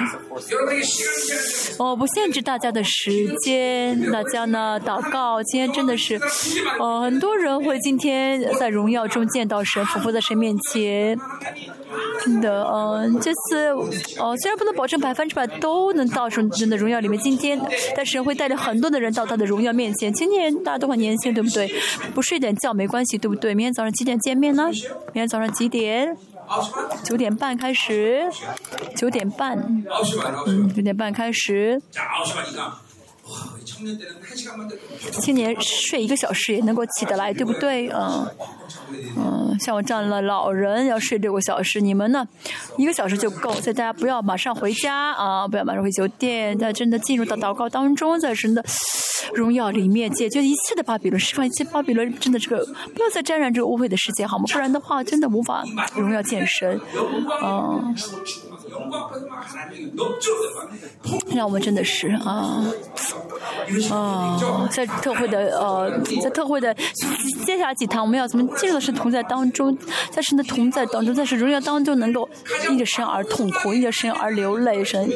[1.79, 5.41] 哦，不限制大家的时间，大家呢祷告。
[5.41, 6.21] 今天真的是，
[6.79, 11.19] 哦，很多人会今天在荣耀中见到神，匍匐在神面前。
[12.23, 13.69] 真的，嗯，这次，
[14.19, 17.59] 哦，虽然不能保证百分之百都能到神真的荣耀里面，今天，
[17.95, 20.13] 但是会带着很多的人到他的荣耀面前。
[20.13, 21.73] 今天大家都很年轻，对不对？
[22.13, 23.55] 不睡点觉没关系，对不对？
[23.55, 24.69] 明天早上几点见面呢？
[25.13, 26.15] 明天早上几点？
[27.03, 28.29] 九点半开始。
[28.95, 29.57] 九点半。
[30.47, 31.81] 嗯九点半开始。
[35.19, 37.89] 青年睡一个小时也能够起得来，对不对？
[37.89, 38.27] 嗯
[39.17, 41.81] 嗯，像我这样的老人要睡六个小时。
[41.81, 42.27] 你们呢？
[42.77, 43.51] 一个小时就够。
[43.53, 46.55] 所以大家不要马上回家啊，不要马上回酒店。
[46.59, 48.63] 那真的进入到祷告当中，在神的
[49.33, 51.19] 荣耀里面解决一切的巴比伦。
[51.19, 54.45] 释放一切巴比伦，真的这个不要再沾染这个污秽的世界好吗？
[54.47, 55.63] 不然的话，真的无法
[55.95, 56.79] 荣耀健身。
[57.43, 57.95] 嗯。
[61.35, 62.63] 让我们真的是啊
[63.91, 66.73] 啊，在特会的呃，在特会的
[67.45, 69.77] 接下来几堂，我们要怎么进入的是同在当中，
[70.11, 72.29] 在神的同在当中，在神荣耀当中，能够
[72.69, 74.83] 因着神而痛苦，因着神而流泪。
[74.83, 75.09] 神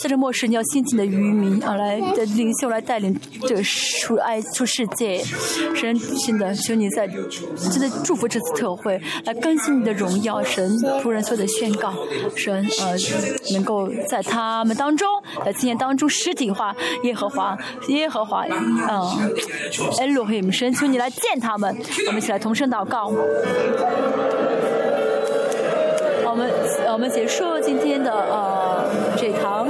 [0.00, 5.22] 在这末世，你要辛勤的渔民啊，来的领袖来带领这个出爱出世界。
[5.74, 10.42] 神真的求你，在真的祝福这次特会，来更新你的荣耀。
[10.44, 10.70] 神
[11.02, 11.92] 仆人做的宣告，
[12.36, 12.95] 神呃。
[13.52, 15.08] 能够在他们当中，
[15.44, 17.56] 在今年当中实体化耶和华，
[17.88, 19.34] 耶和华，嗯，
[19.98, 23.12] 恩路黑姆神，求你来见他们，我们一起来同声祷告。
[26.28, 26.50] 我们
[26.92, 28.84] 我们结束今天的呃
[29.16, 29.66] 这堂。